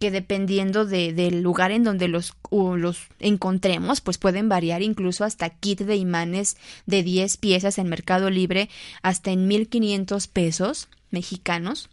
que 0.02 0.10
dependiendo 0.10 0.84
de, 0.84 1.12
del 1.12 1.42
lugar 1.42 1.70
en 1.70 1.84
donde 1.84 2.08
los, 2.08 2.34
los 2.50 2.98
encontremos, 3.20 4.00
pues 4.00 4.18
pueden 4.18 4.48
variar 4.48 4.82
incluso 4.82 5.22
hasta 5.22 5.48
kit 5.48 5.82
de 5.82 5.94
imanes 5.94 6.56
de 6.86 7.04
10 7.04 7.36
piezas 7.36 7.78
en 7.78 7.88
Mercado 7.88 8.28
Libre 8.28 8.68
hasta 9.02 9.30
en 9.30 9.46
1500 9.46 10.26
pesos 10.26 10.88
mexicanos. 11.12 11.88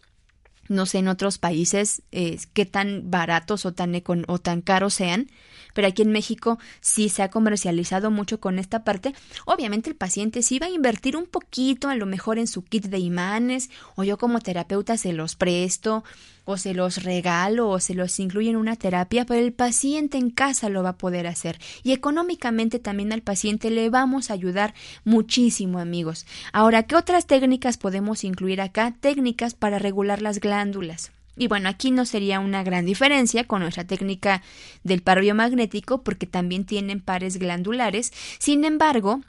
No 0.66 0.86
sé 0.86 0.98
en 0.98 1.06
otros 1.06 1.38
países 1.38 2.02
eh, 2.10 2.40
qué 2.52 2.66
tan 2.66 3.12
baratos 3.12 3.64
o 3.64 3.72
tan, 3.72 3.92
o 4.26 4.38
tan 4.40 4.60
caros 4.60 4.94
sean, 4.94 5.30
pero 5.72 5.86
aquí 5.86 6.02
en 6.02 6.10
México 6.10 6.58
sí 6.80 7.10
se 7.10 7.22
ha 7.22 7.30
comercializado 7.30 8.10
mucho 8.10 8.40
con 8.40 8.58
esta 8.58 8.82
parte. 8.82 9.14
Obviamente 9.46 9.88
el 9.88 9.94
paciente 9.94 10.42
sí 10.42 10.58
va 10.58 10.66
a 10.66 10.70
invertir 10.70 11.16
un 11.16 11.26
poquito, 11.26 11.88
a 11.88 11.94
lo 11.94 12.06
mejor 12.06 12.38
en 12.38 12.48
su 12.48 12.64
kit 12.64 12.86
de 12.86 12.98
imanes, 12.98 13.70
o 13.94 14.02
yo 14.02 14.18
como 14.18 14.40
terapeuta 14.40 14.96
se 14.96 15.12
los 15.12 15.36
presto, 15.36 16.02
o 16.44 16.56
se 16.56 16.74
los 16.74 17.02
regalo, 17.02 17.68
o 17.68 17.80
se 17.80 17.94
los 17.94 18.18
incluye 18.18 18.50
en 18.50 18.56
una 18.56 18.76
terapia, 18.76 19.24
pero 19.24 19.40
el 19.40 19.52
paciente 19.52 20.18
en 20.18 20.30
casa 20.30 20.68
lo 20.68 20.82
va 20.82 20.90
a 20.90 20.98
poder 20.98 21.26
hacer. 21.26 21.58
Y 21.82 21.92
económicamente 21.92 22.78
también 22.78 23.12
al 23.12 23.22
paciente 23.22 23.70
le 23.70 23.90
vamos 23.90 24.30
a 24.30 24.34
ayudar 24.34 24.74
muchísimo, 25.04 25.78
amigos. 25.78 26.26
Ahora, 26.52 26.84
¿qué 26.84 26.96
otras 26.96 27.26
técnicas 27.26 27.76
podemos 27.76 28.24
incluir 28.24 28.60
acá? 28.60 28.94
Técnicas 29.00 29.54
para 29.54 29.78
regular 29.78 30.22
las 30.22 30.40
glándulas. 30.40 31.12
Y 31.36 31.46
bueno, 31.46 31.68
aquí 31.68 31.90
no 31.90 32.04
sería 32.04 32.40
una 32.40 32.62
gran 32.62 32.84
diferencia 32.84 33.44
con 33.44 33.62
nuestra 33.62 33.86
técnica 33.86 34.42
del 34.84 35.00
par 35.00 35.20
biomagnético 35.20 36.02
porque 36.02 36.26
también 36.26 36.66
tienen 36.66 37.00
pares 37.00 37.38
glandulares. 37.38 38.12
Sin 38.38 38.64
embargo, 38.64 39.22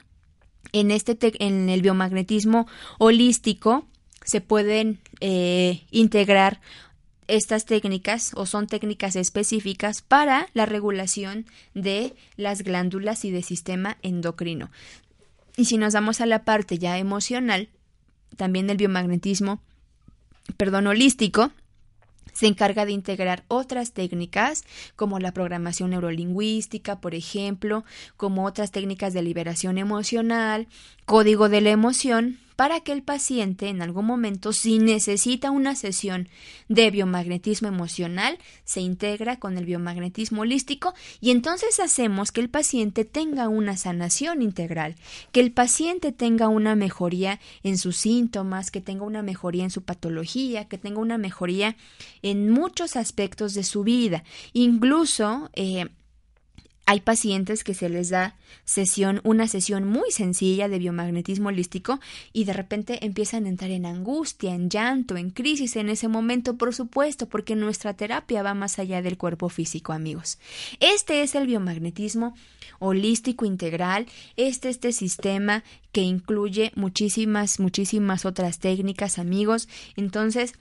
en, 0.72 0.90
este 0.90 1.16
en 1.44 1.68
el 1.68 1.82
biomagnetismo 1.82 2.66
holístico 2.98 3.86
se 4.24 4.40
pueden 4.40 5.00
eh, 5.20 5.84
integrar 5.90 6.60
estas 7.32 7.64
técnicas 7.64 8.32
o 8.34 8.44
son 8.44 8.66
técnicas 8.66 9.16
específicas 9.16 10.02
para 10.02 10.48
la 10.52 10.66
regulación 10.66 11.46
de 11.74 12.14
las 12.36 12.60
glándulas 12.60 13.24
y 13.24 13.30
del 13.30 13.42
sistema 13.42 13.96
endocrino. 14.02 14.70
Y 15.56 15.64
si 15.64 15.78
nos 15.78 15.94
damos 15.94 16.20
a 16.20 16.26
la 16.26 16.44
parte 16.44 16.78
ya 16.78 16.98
emocional, 16.98 17.70
también 18.36 18.68
el 18.68 18.76
biomagnetismo, 18.76 19.62
perdón, 20.58 20.88
holístico, 20.88 21.52
se 22.34 22.46
encarga 22.48 22.84
de 22.84 22.92
integrar 22.92 23.44
otras 23.48 23.92
técnicas 23.92 24.64
como 24.94 25.18
la 25.18 25.32
programación 25.32 25.90
neurolingüística, 25.90 27.00
por 27.00 27.14
ejemplo, 27.14 27.84
como 28.18 28.44
otras 28.44 28.72
técnicas 28.72 29.14
de 29.14 29.22
liberación 29.22 29.78
emocional, 29.78 30.68
código 31.06 31.48
de 31.48 31.62
la 31.62 31.70
emoción, 31.70 32.38
para 32.56 32.80
que 32.80 32.92
el 32.92 33.02
paciente 33.02 33.68
en 33.68 33.82
algún 33.82 34.06
momento, 34.06 34.52
si 34.52 34.78
necesita 34.78 35.50
una 35.50 35.74
sesión 35.74 36.28
de 36.68 36.90
biomagnetismo 36.90 37.68
emocional, 37.68 38.38
se 38.64 38.80
integra 38.80 39.38
con 39.38 39.58
el 39.58 39.64
biomagnetismo 39.64 40.42
holístico 40.42 40.94
y 41.20 41.30
entonces 41.30 41.80
hacemos 41.80 42.32
que 42.32 42.40
el 42.40 42.50
paciente 42.50 43.04
tenga 43.04 43.48
una 43.48 43.76
sanación 43.76 44.42
integral, 44.42 44.96
que 45.32 45.40
el 45.40 45.52
paciente 45.52 46.12
tenga 46.12 46.48
una 46.48 46.74
mejoría 46.74 47.40
en 47.62 47.78
sus 47.78 47.96
síntomas, 47.96 48.70
que 48.70 48.80
tenga 48.80 49.04
una 49.04 49.22
mejoría 49.22 49.64
en 49.64 49.70
su 49.70 49.82
patología, 49.82 50.66
que 50.66 50.78
tenga 50.78 51.00
una 51.00 51.18
mejoría 51.18 51.76
en 52.22 52.50
muchos 52.50 52.96
aspectos 52.96 53.54
de 53.54 53.64
su 53.64 53.82
vida. 53.84 54.24
Incluso 54.52 55.50
eh, 55.54 55.88
hay 56.84 57.00
pacientes 57.00 57.64
que 57.64 57.74
se 57.74 57.88
les 57.88 58.10
da 58.10 58.36
sesión, 58.64 59.20
una 59.24 59.46
sesión 59.46 59.84
muy 59.84 60.10
sencilla 60.10 60.68
de 60.68 60.78
biomagnetismo 60.78 61.48
holístico 61.48 62.00
y 62.32 62.44
de 62.44 62.52
repente 62.52 63.04
empiezan 63.04 63.46
a 63.46 63.48
entrar 63.48 63.70
en 63.70 63.86
angustia, 63.86 64.54
en 64.54 64.68
llanto, 64.68 65.16
en 65.16 65.30
crisis 65.30 65.76
en 65.76 65.88
ese 65.88 66.08
momento, 66.08 66.56
por 66.56 66.74
supuesto, 66.74 67.28
porque 67.28 67.54
nuestra 67.54 67.94
terapia 67.94 68.42
va 68.42 68.54
más 68.54 68.78
allá 68.78 69.00
del 69.00 69.16
cuerpo 69.16 69.48
físico, 69.48 69.92
amigos. 69.92 70.38
Este 70.80 71.22
es 71.22 71.34
el 71.34 71.46
biomagnetismo 71.46 72.34
holístico 72.78 73.44
integral, 73.44 74.06
este 74.36 74.68
este 74.68 74.92
sistema 74.92 75.62
que 75.92 76.00
incluye 76.00 76.72
muchísimas, 76.74 77.60
muchísimas 77.60 78.24
otras 78.24 78.58
técnicas, 78.58 79.18
amigos. 79.18 79.68
Entonces, 79.96 80.54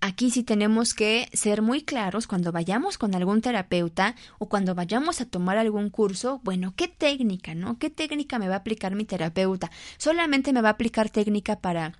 Aquí 0.00 0.30
sí 0.30 0.42
tenemos 0.42 0.94
que 0.94 1.28
ser 1.32 1.62
muy 1.62 1.82
claros 1.82 2.26
cuando 2.26 2.52
vayamos 2.52 2.98
con 2.98 3.14
algún 3.14 3.40
terapeuta 3.40 4.14
o 4.38 4.48
cuando 4.48 4.74
vayamos 4.74 5.20
a 5.20 5.26
tomar 5.26 5.58
algún 5.58 5.90
curso, 5.90 6.40
bueno, 6.44 6.74
¿qué 6.76 6.86
técnica, 6.86 7.54
no? 7.54 7.78
¿Qué 7.78 7.90
técnica 7.90 8.38
me 8.38 8.48
va 8.48 8.54
a 8.54 8.58
aplicar 8.58 8.94
mi 8.94 9.04
terapeuta? 9.04 9.70
Solamente 9.96 10.52
me 10.52 10.60
va 10.60 10.68
a 10.68 10.72
aplicar 10.72 11.10
técnica 11.10 11.60
para 11.60 11.94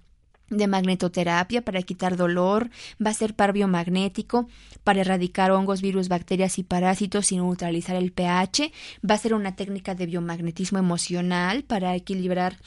de 0.51 0.67
magnetoterapia 0.67 1.63
para 1.63 1.83
quitar 1.83 2.17
dolor, 2.17 2.71
va 3.05 3.11
a 3.11 3.15
ser 3.15 3.35
par 3.35 3.53
biomagnético 3.53 4.49
para 4.85 5.01
erradicar 5.01 5.51
hongos, 5.51 5.83
virus, 5.83 6.09
bacterias 6.09 6.59
y 6.59 6.63
parásitos 6.63 7.33
y 7.33 7.37
neutralizar 7.37 7.97
el 7.97 8.13
pH, 8.13 8.71
va 9.09 9.15
a 9.15 9.19
ser 9.19 9.35
una 9.35 9.57
técnica 9.57 9.95
de 9.95 10.07
biomagnetismo 10.07 10.79
emocional 10.79 11.65
para 11.65 11.97
equilibrar 11.97 12.59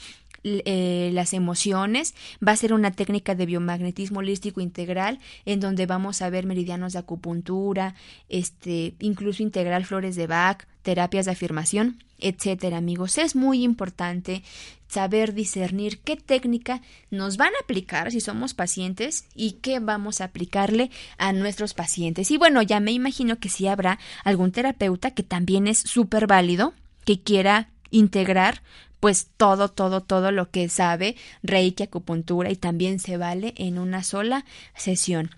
eh, 0.44 1.10
las 1.12 1.34
emociones. 1.34 2.14
Va 2.46 2.52
a 2.52 2.56
ser 2.56 2.72
una 2.72 2.90
técnica 2.92 3.34
de 3.34 3.46
biomagnetismo 3.46 4.20
holístico 4.20 4.60
integral 4.60 5.18
en 5.44 5.60
donde 5.60 5.86
vamos 5.86 6.22
a 6.22 6.30
ver 6.30 6.46
meridianos 6.46 6.94
de 6.94 6.98
acupuntura, 6.98 7.94
este, 8.28 8.94
incluso 9.00 9.42
integral 9.42 9.84
flores 9.84 10.16
de 10.16 10.26
Bach, 10.26 10.66
terapias 10.82 11.26
de 11.26 11.32
afirmación, 11.32 12.02
etcétera, 12.18 12.78
amigos. 12.78 13.18
Es 13.18 13.36
muy 13.36 13.62
importante 13.62 14.42
saber 14.88 15.34
discernir 15.34 16.00
qué 16.00 16.16
técnica 16.16 16.80
nos 17.10 17.36
van 17.36 17.54
a 17.54 17.62
aplicar 17.62 18.10
si 18.10 18.20
somos 18.20 18.54
pacientes 18.54 19.24
y 19.34 19.52
qué 19.52 19.78
vamos 19.78 20.20
a 20.20 20.24
aplicarle 20.24 20.90
a 21.18 21.32
nuestros 21.32 21.74
pacientes. 21.74 22.30
Y 22.30 22.38
bueno, 22.38 22.62
ya 22.62 22.80
me 22.80 22.92
imagino 22.92 23.38
que 23.38 23.48
sí 23.48 23.68
habrá 23.68 23.98
algún 24.24 24.52
terapeuta 24.52 25.12
que 25.12 25.22
también 25.22 25.66
es 25.66 25.78
súper 25.78 26.26
válido, 26.26 26.74
que 27.04 27.20
quiera 27.20 27.70
integrar 27.90 28.62
pues 29.00 29.28
todo, 29.36 29.68
todo, 29.68 30.02
todo 30.02 30.30
lo 30.30 30.50
que 30.50 30.68
sabe 30.68 31.16
Reiki, 31.42 31.82
acupuntura 31.82 32.50
y 32.50 32.56
también 32.56 33.00
se 33.00 33.16
vale 33.16 33.54
en 33.56 33.78
una 33.78 34.04
sola 34.04 34.44
sesión. 34.76 35.30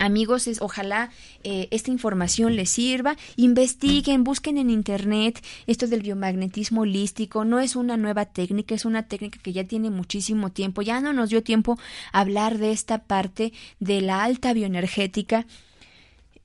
Amigos, 0.00 0.48
es, 0.48 0.60
ojalá 0.60 1.10
eh, 1.44 1.68
esta 1.70 1.92
información 1.92 2.56
les 2.56 2.70
sirva. 2.70 3.16
Investiguen, 3.36 4.24
busquen 4.24 4.58
en 4.58 4.68
Internet 4.68 5.40
esto 5.68 5.86
del 5.86 6.02
biomagnetismo 6.02 6.80
holístico. 6.80 7.44
No 7.44 7.60
es 7.60 7.76
una 7.76 7.96
nueva 7.96 8.24
técnica, 8.24 8.74
es 8.74 8.84
una 8.84 9.04
técnica 9.04 9.38
que 9.40 9.52
ya 9.52 9.64
tiene 9.64 9.90
muchísimo 9.90 10.50
tiempo. 10.50 10.82
Ya 10.82 11.00
no 11.00 11.12
nos 11.12 11.30
dio 11.30 11.44
tiempo 11.44 11.78
hablar 12.12 12.58
de 12.58 12.72
esta 12.72 13.04
parte 13.04 13.52
de 13.78 14.00
la 14.00 14.24
alta 14.24 14.52
bioenergética, 14.52 15.46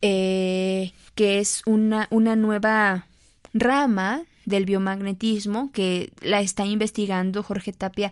eh, 0.04 0.93
que 1.16 1.39
es 1.39 1.64
una, 1.66 2.08
una 2.12 2.36
nueva 2.36 3.08
rama 3.54 4.24
del 4.50 4.66
biomagnetismo 4.66 5.72
que 5.72 6.12
la 6.22 6.41
está 6.41 6.66
investigando 6.66 7.43
Jorge 7.43 7.72
Tapia 7.72 8.12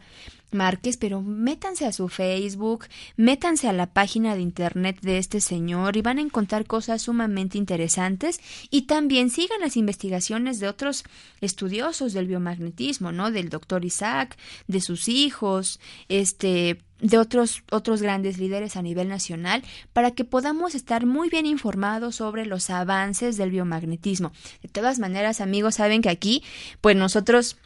Márquez, 0.52 0.96
pero 0.96 1.22
métanse 1.22 1.86
a 1.86 1.92
su 1.92 2.08
Facebook, 2.08 2.86
métanse 3.18 3.68
a 3.68 3.74
la 3.74 3.88
página 3.88 4.34
de 4.36 4.42
internet 4.42 5.00
de 5.02 5.18
este 5.18 5.42
señor 5.42 5.98
y 5.98 6.02
van 6.02 6.20
a 6.20 6.22
encontrar 6.22 6.66
cosas 6.66 7.02
sumamente 7.02 7.58
interesantes 7.58 8.40
y 8.70 8.84
también 8.84 9.30
sigan 9.30 9.60
las 9.60 9.76
investigaciones 9.76 10.60
de 10.60 10.70
otros 10.70 11.04
estudiosos 11.42 12.14
del 12.14 12.28
biomagnetismo, 12.28 13.12
¿no? 13.12 13.32
Del 13.32 13.50
doctor 13.50 13.84
Isaac, 13.84 14.38
de 14.68 14.80
sus 14.80 15.10
hijos, 15.10 15.82
este 16.08 16.80
de 17.00 17.18
otros, 17.18 17.64
otros 17.72 18.02
grandes 18.02 18.38
líderes 18.38 18.76
a 18.76 18.82
nivel 18.82 19.08
nacional 19.08 19.64
para 19.94 20.12
que 20.12 20.26
podamos 20.26 20.76
estar 20.76 21.06
muy 21.06 21.30
bien 21.30 21.46
informados 21.46 22.16
sobre 22.16 22.46
los 22.46 22.70
avances 22.70 23.38
del 23.38 23.52
biomagnetismo. 23.52 24.32
De 24.62 24.70
todas 24.70 25.00
maneras, 25.00 25.42
amigos, 25.42 25.76
saben 25.76 26.02
que 26.02 26.10
aquí, 26.10 26.44
pues 26.82 26.96
nosotros 26.96 27.58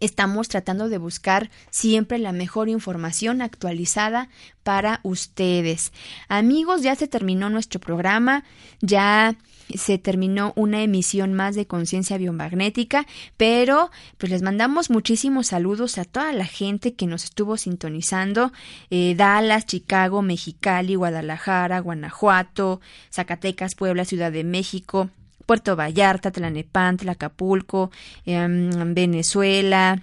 estamos 0.00 0.48
tratando 0.48 0.88
de 0.88 0.98
buscar 0.98 1.50
siempre 1.70 2.18
la 2.18 2.32
mejor 2.32 2.68
información 2.68 3.42
actualizada 3.42 4.28
para 4.62 5.00
ustedes. 5.02 5.92
Amigos, 6.28 6.82
ya 6.82 6.94
se 6.94 7.08
terminó 7.08 7.50
nuestro 7.50 7.80
programa, 7.80 8.44
ya 8.80 9.36
se 9.74 9.98
terminó 9.98 10.52
una 10.56 10.82
emisión 10.82 11.32
más 11.34 11.54
de 11.54 11.66
conciencia 11.66 12.18
biomagnética, 12.18 13.06
pero 13.36 13.90
pues 14.18 14.30
les 14.30 14.42
mandamos 14.42 14.90
muchísimos 14.90 15.48
saludos 15.48 15.98
a 15.98 16.04
toda 16.04 16.32
la 16.32 16.46
gente 16.46 16.94
que 16.94 17.06
nos 17.06 17.24
estuvo 17.24 17.56
sintonizando, 17.56 18.52
eh, 18.90 19.14
Dallas, 19.16 19.66
Chicago, 19.66 20.22
Mexicali, 20.22 20.94
Guadalajara, 20.94 21.80
Guanajuato, 21.80 22.80
Zacatecas, 23.10 23.74
Puebla, 23.74 24.04
Ciudad 24.04 24.32
de 24.32 24.44
México, 24.44 25.10
Puerto 25.46 25.76
Vallarta, 25.76 26.30
Tlanepantla, 26.30 27.12
Acapulco, 27.12 27.90
em, 28.24 28.94
Venezuela, 28.94 30.02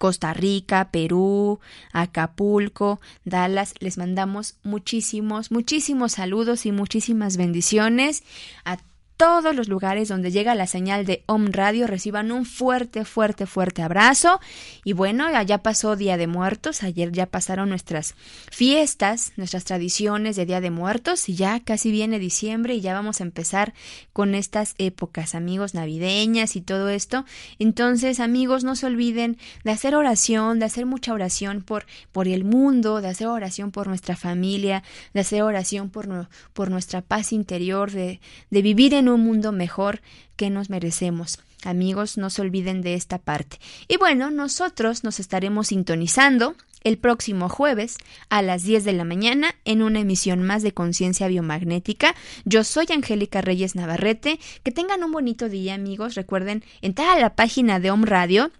Costa 0.00 0.32
Rica, 0.32 0.88
Perú, 0.90 1.60
Acapulco, 1.92 3.02
Dallas. 3.26 3.74
Les 3.80 3.98
mandamos 3.98 4.54
muchísimos, 4.62 5.50
muchísimos 5.50 6.12
saludos 6.12 6.64
y 6.64 6.72
muchísimas 6.72 7.36
bendiciones 7.36 8.24
a 8.64 8.78
todos 9.20 9.54
los 9.54 9.68
lugares 9.68 10.08
donde 10.08 10.30
llega 10.30 10.54
la 10.54 10.66
señal 10.66 11.04
de 11.04 11.24
Om 11.26 11.48
Radio 11.52 11.86
reciban 11.86 12.32
un 12.32 12.46
fuerte, 12.46 13.04
fuerte, 13.04 13.44
fuerte 13.44 13.82
abrazo. 13.82 14.40
Y 14.82 14.94
bueno, 14.94 15.26
ya 15.42 15.58
pasó 15.58 15.94
Día 15.94 16.16
de 16.16 16.26
Muertos, 16.26 16.82
ayer 16.82 17.12
ya 17.12 17.26
pasaron 17.26 17.68
nuestras 17.68 18.14
fiestas, 18.50 19.34
nuestras 19.36 19.64
tradiciones 19.64 20.36
de 20.36 20.46
Día 20.46 20.62
de 20.62 20.70
Muertos 20.70 21.28
y 21.28 21.34
ya 21.34 21.60
casi 21.60 21.90
viene 21.90 22.18
diciembre 22.18 22.76
y 22.76 22.80
ya 22.80 22.94
vamos 22.94 23.20
a 23.20 23.24
empezar 23.24 23.74
con 24.14 24.34
estas 24.34 24.74
épocas, 24.78 25.34
amigos, 25.34 25.74
navideñas 25.74 26.56
y 26.56 26.62
todo 26.62 26.88
esto. 26.88 27.26
Entonces, 27.58 28.20
amigos, 28.20 28.64
no 28.64 28.74
se 28.74 28.86
olviden 28.86 29.36
de 29.64 29.72
hacer 29.72 29.96
oración, 29.96 30.60
de 30.60 30.64
hacer 30.64 30.86
mucha 30.86 31.12
oración 31.12 31.60
por, 31.60 31.84
por 32.10 32.26
el 32.26 32.44
mundo, 32.44 33.02
de 33.02 33.08
hacer 33.08 33.26
oración 33.26 33.70
por 33.70 33.86
nuestra 33.86 34.16
familia, 34.16 34.82
de 35.12 35.20
hacer 35.20 35.42
oración 35.42 35.90
por, 35.90 36.08
por 36.54 36.70
nuestra 36.70 37.02
paz 37.02 37.34
interior, 37.34 37.90
de, 37.90 38.22
de 38.48 38.62
vivir 38.62 38.94
en 38.94 39.09
un 39.10 39.22
mundo 39.22 39.52
mejor 39.52 40.00
que 40.36 40.50
nos 40.50 40.70
merecemos. 40.70 41.38
Amigos, 41.64 42.16
no 42.16 42.30
se 42.30 42.40
olviden 42.40 42.80
de 42.80 42.94
esta 42.94 43.18
parte. 43.18 43.58
Y 43.86 43.98
bueno, 43.98 44.30
nosotros 44.30 45.04
nos 45.04 45.20
estaremos 45.20 45.68
sintonizando 45.68 46.54
el 46.82 46.98
próximo 46.98 47.48
jueves 47.48 47.98
a 48.30 48.42
las 48.42 48.62
10 48.62 48.84
de 48.84 48.92
la 48.92 49.04
mañana 49.04 49.54
en 49.64 49.82
una 49.82 50.00
emisión 50.00 50.42
más 50.42 50.62
de 50.62 50.72
Conciencia 50.72 51.28
Biomagnética. 51.28 52.14
Yo 52.44 52.64
soy 52.64 52.86
Angélica 52.90 53.42
Reyes 53.42 53.74
Navarrete. 53.74 54.40
Que 54.62 54.72
tengan 54.72 55.04
un 55.04 55.12
bonito 55.12 55.48
día, 55.48 55.74
amigos. 55.74 56.14
Recuerden 56.14 56.64
entrar 56.80 57.16
a 57.16 57.20
la 57.20 57.34
página 57.34 57.80
de 57.80 57.90
Om 57.90 58.04
Radio 58.04 58.50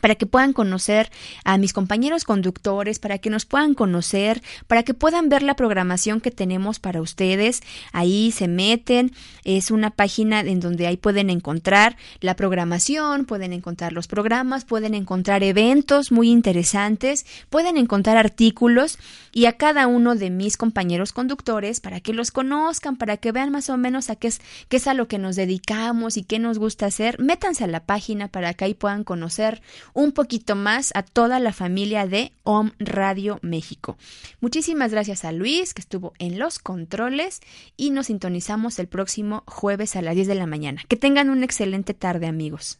para 0.00 0.14
que 0.14 0.26
puedan 0.26 0.52
conocer 0.52 1.10
a 1.44 1.58
mis 1.58 1.72
compañeros 1.72 2.24
conductores, 2.24 2.98
para 2.98 3.18
que 3.18 3.30
nos 3.30 3.46
puedan 3.46 3.74
conocer, 3.74 4.42
para 4.66 4.82
que 4.82 4.94
puedan 4.94 5.28
ver 5.28 5.42
la 5.42 5.56
programación 5.56 6.20
que 6.20 6.30
tenemos 6.30 6.78
para 6.78 7.00
ustedes. 7.00 7.62
Ahí 7.92 8.30
se 8.30 8.48
meten, 8.48 9.12
es 9.44 9.70
una 9.70 9.90
página 9.90 10.40
en 10.40 10.60
donde 10.60 10.86
ahí 10.86 10.96
pueden 10.96 11.30
encontrar 11.30 11.96
la 12.20 12.36
programación, 12.36 13.24
pueden 13.24 13.52
encontrar 13.52 13.92
los 13.92 14.06
programas, 14.06 14.64
pueden 14.64 14.94
encontrar 14.94 15.42
eventos 15.42 16.12
muy 16.12 16.30
interesantes, 16.30 17.26
pueden 17.50 17.76
encontrar 17.76 18.16
artículos 18.16 18.98
y 19.32 19.46
a 19.46 19.54
cada 19.56 19.86
uno 19.86 20.14
de 20.14 20.30
mis 20.30 20.56
compañeros 20.56 21.12
conductores 21.12 21.80
para 21.80 22.00
que 22.00 22.12
los 22.12 22.30
conozcan, 22.30 22.96
para 22.96 23.16
que 23.16 23.32
vean 23.32 23.50
más 23.50 23.68
o 23.70 23.76
menos 23.76 24.10
a 24.10 24.16
qué 24.16 24.28
es, 24.28 24.40
qué 24.68 24.76
es 24.76 24.86
a 24.86 24.94
lo 24.94 25.08
que 25.08 25.18
nos 25.18 25.36
dedicamos 25.36 26.16
y 26.16 26.24
qué 26.24 26.38
nos 26.38 26.58
gusta 26.58 26.86
hacer. 26.86 27.20
Métanse 27.20 27.64
a 27.64 27.68
la 27.68 27.84
página 27.84 28.28
para 28.28 28.54
que 28.54 28.64
ahí 28.64 28.74
puedan 28.74 29.04
conocer 29.04 29.62
un 29.92 30.12
poquito 30.12 30.56
más 30.56 30.92
a 30.94 31.02
toda 31.02 31.38
la 31.40 31.52
familia 31.52 32.06
de 32.06 32.32
OM 32.42 32.72
Radio 32.78 33.38
México. 33.42 33.96
Muchísimas 34.40 34.90
gracias 34.90 35.24
a 35.24 35.32
Luis, 35.32 35.74
que 35.74 35.80
estuvo 35.80 36.12
en 36.18 36.38
los 36.38 36.58
controles, 36.58 37.40
y 37.76 37.90
nos 37.90 38.06
sintonizamos 38.06 38.78
el 38.78 38.88
próximo 38.88 39.42
jueves 39.46 39.96
a 39.96 40.02
las 40.02 40.14
10 40.14 40.28
de 40.28 40.34
la 40.34 40.46
mañana. 40.46 40.82
Que 40.88 40.96
tengan 40.96 41.30
una 41.30 41.44
excelente 41.44 41.94
tarde, 41.94 42.26
amigos. 42.26 42.78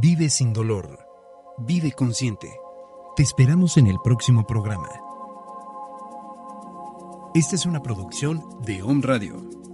Vive 0.00 0.30
sin 0.30 0.52
dolor. 0.52 0.96
Vive 1.58 1.90
consciente. 1.90 2.48
Te 3.16 3.24
esperamos 3.24 3.76
en 3.78 3.88
el 3.88 3.96
próximo 4.04 4.46
programa. 4.46 5.07
Esta 7.38 7.54
es 7.54 7.66
una 7.66 7.80
producción 7.80 8.42
de 8.66 8.82
Home 8.82 9.00
Radio. 9.00 9.67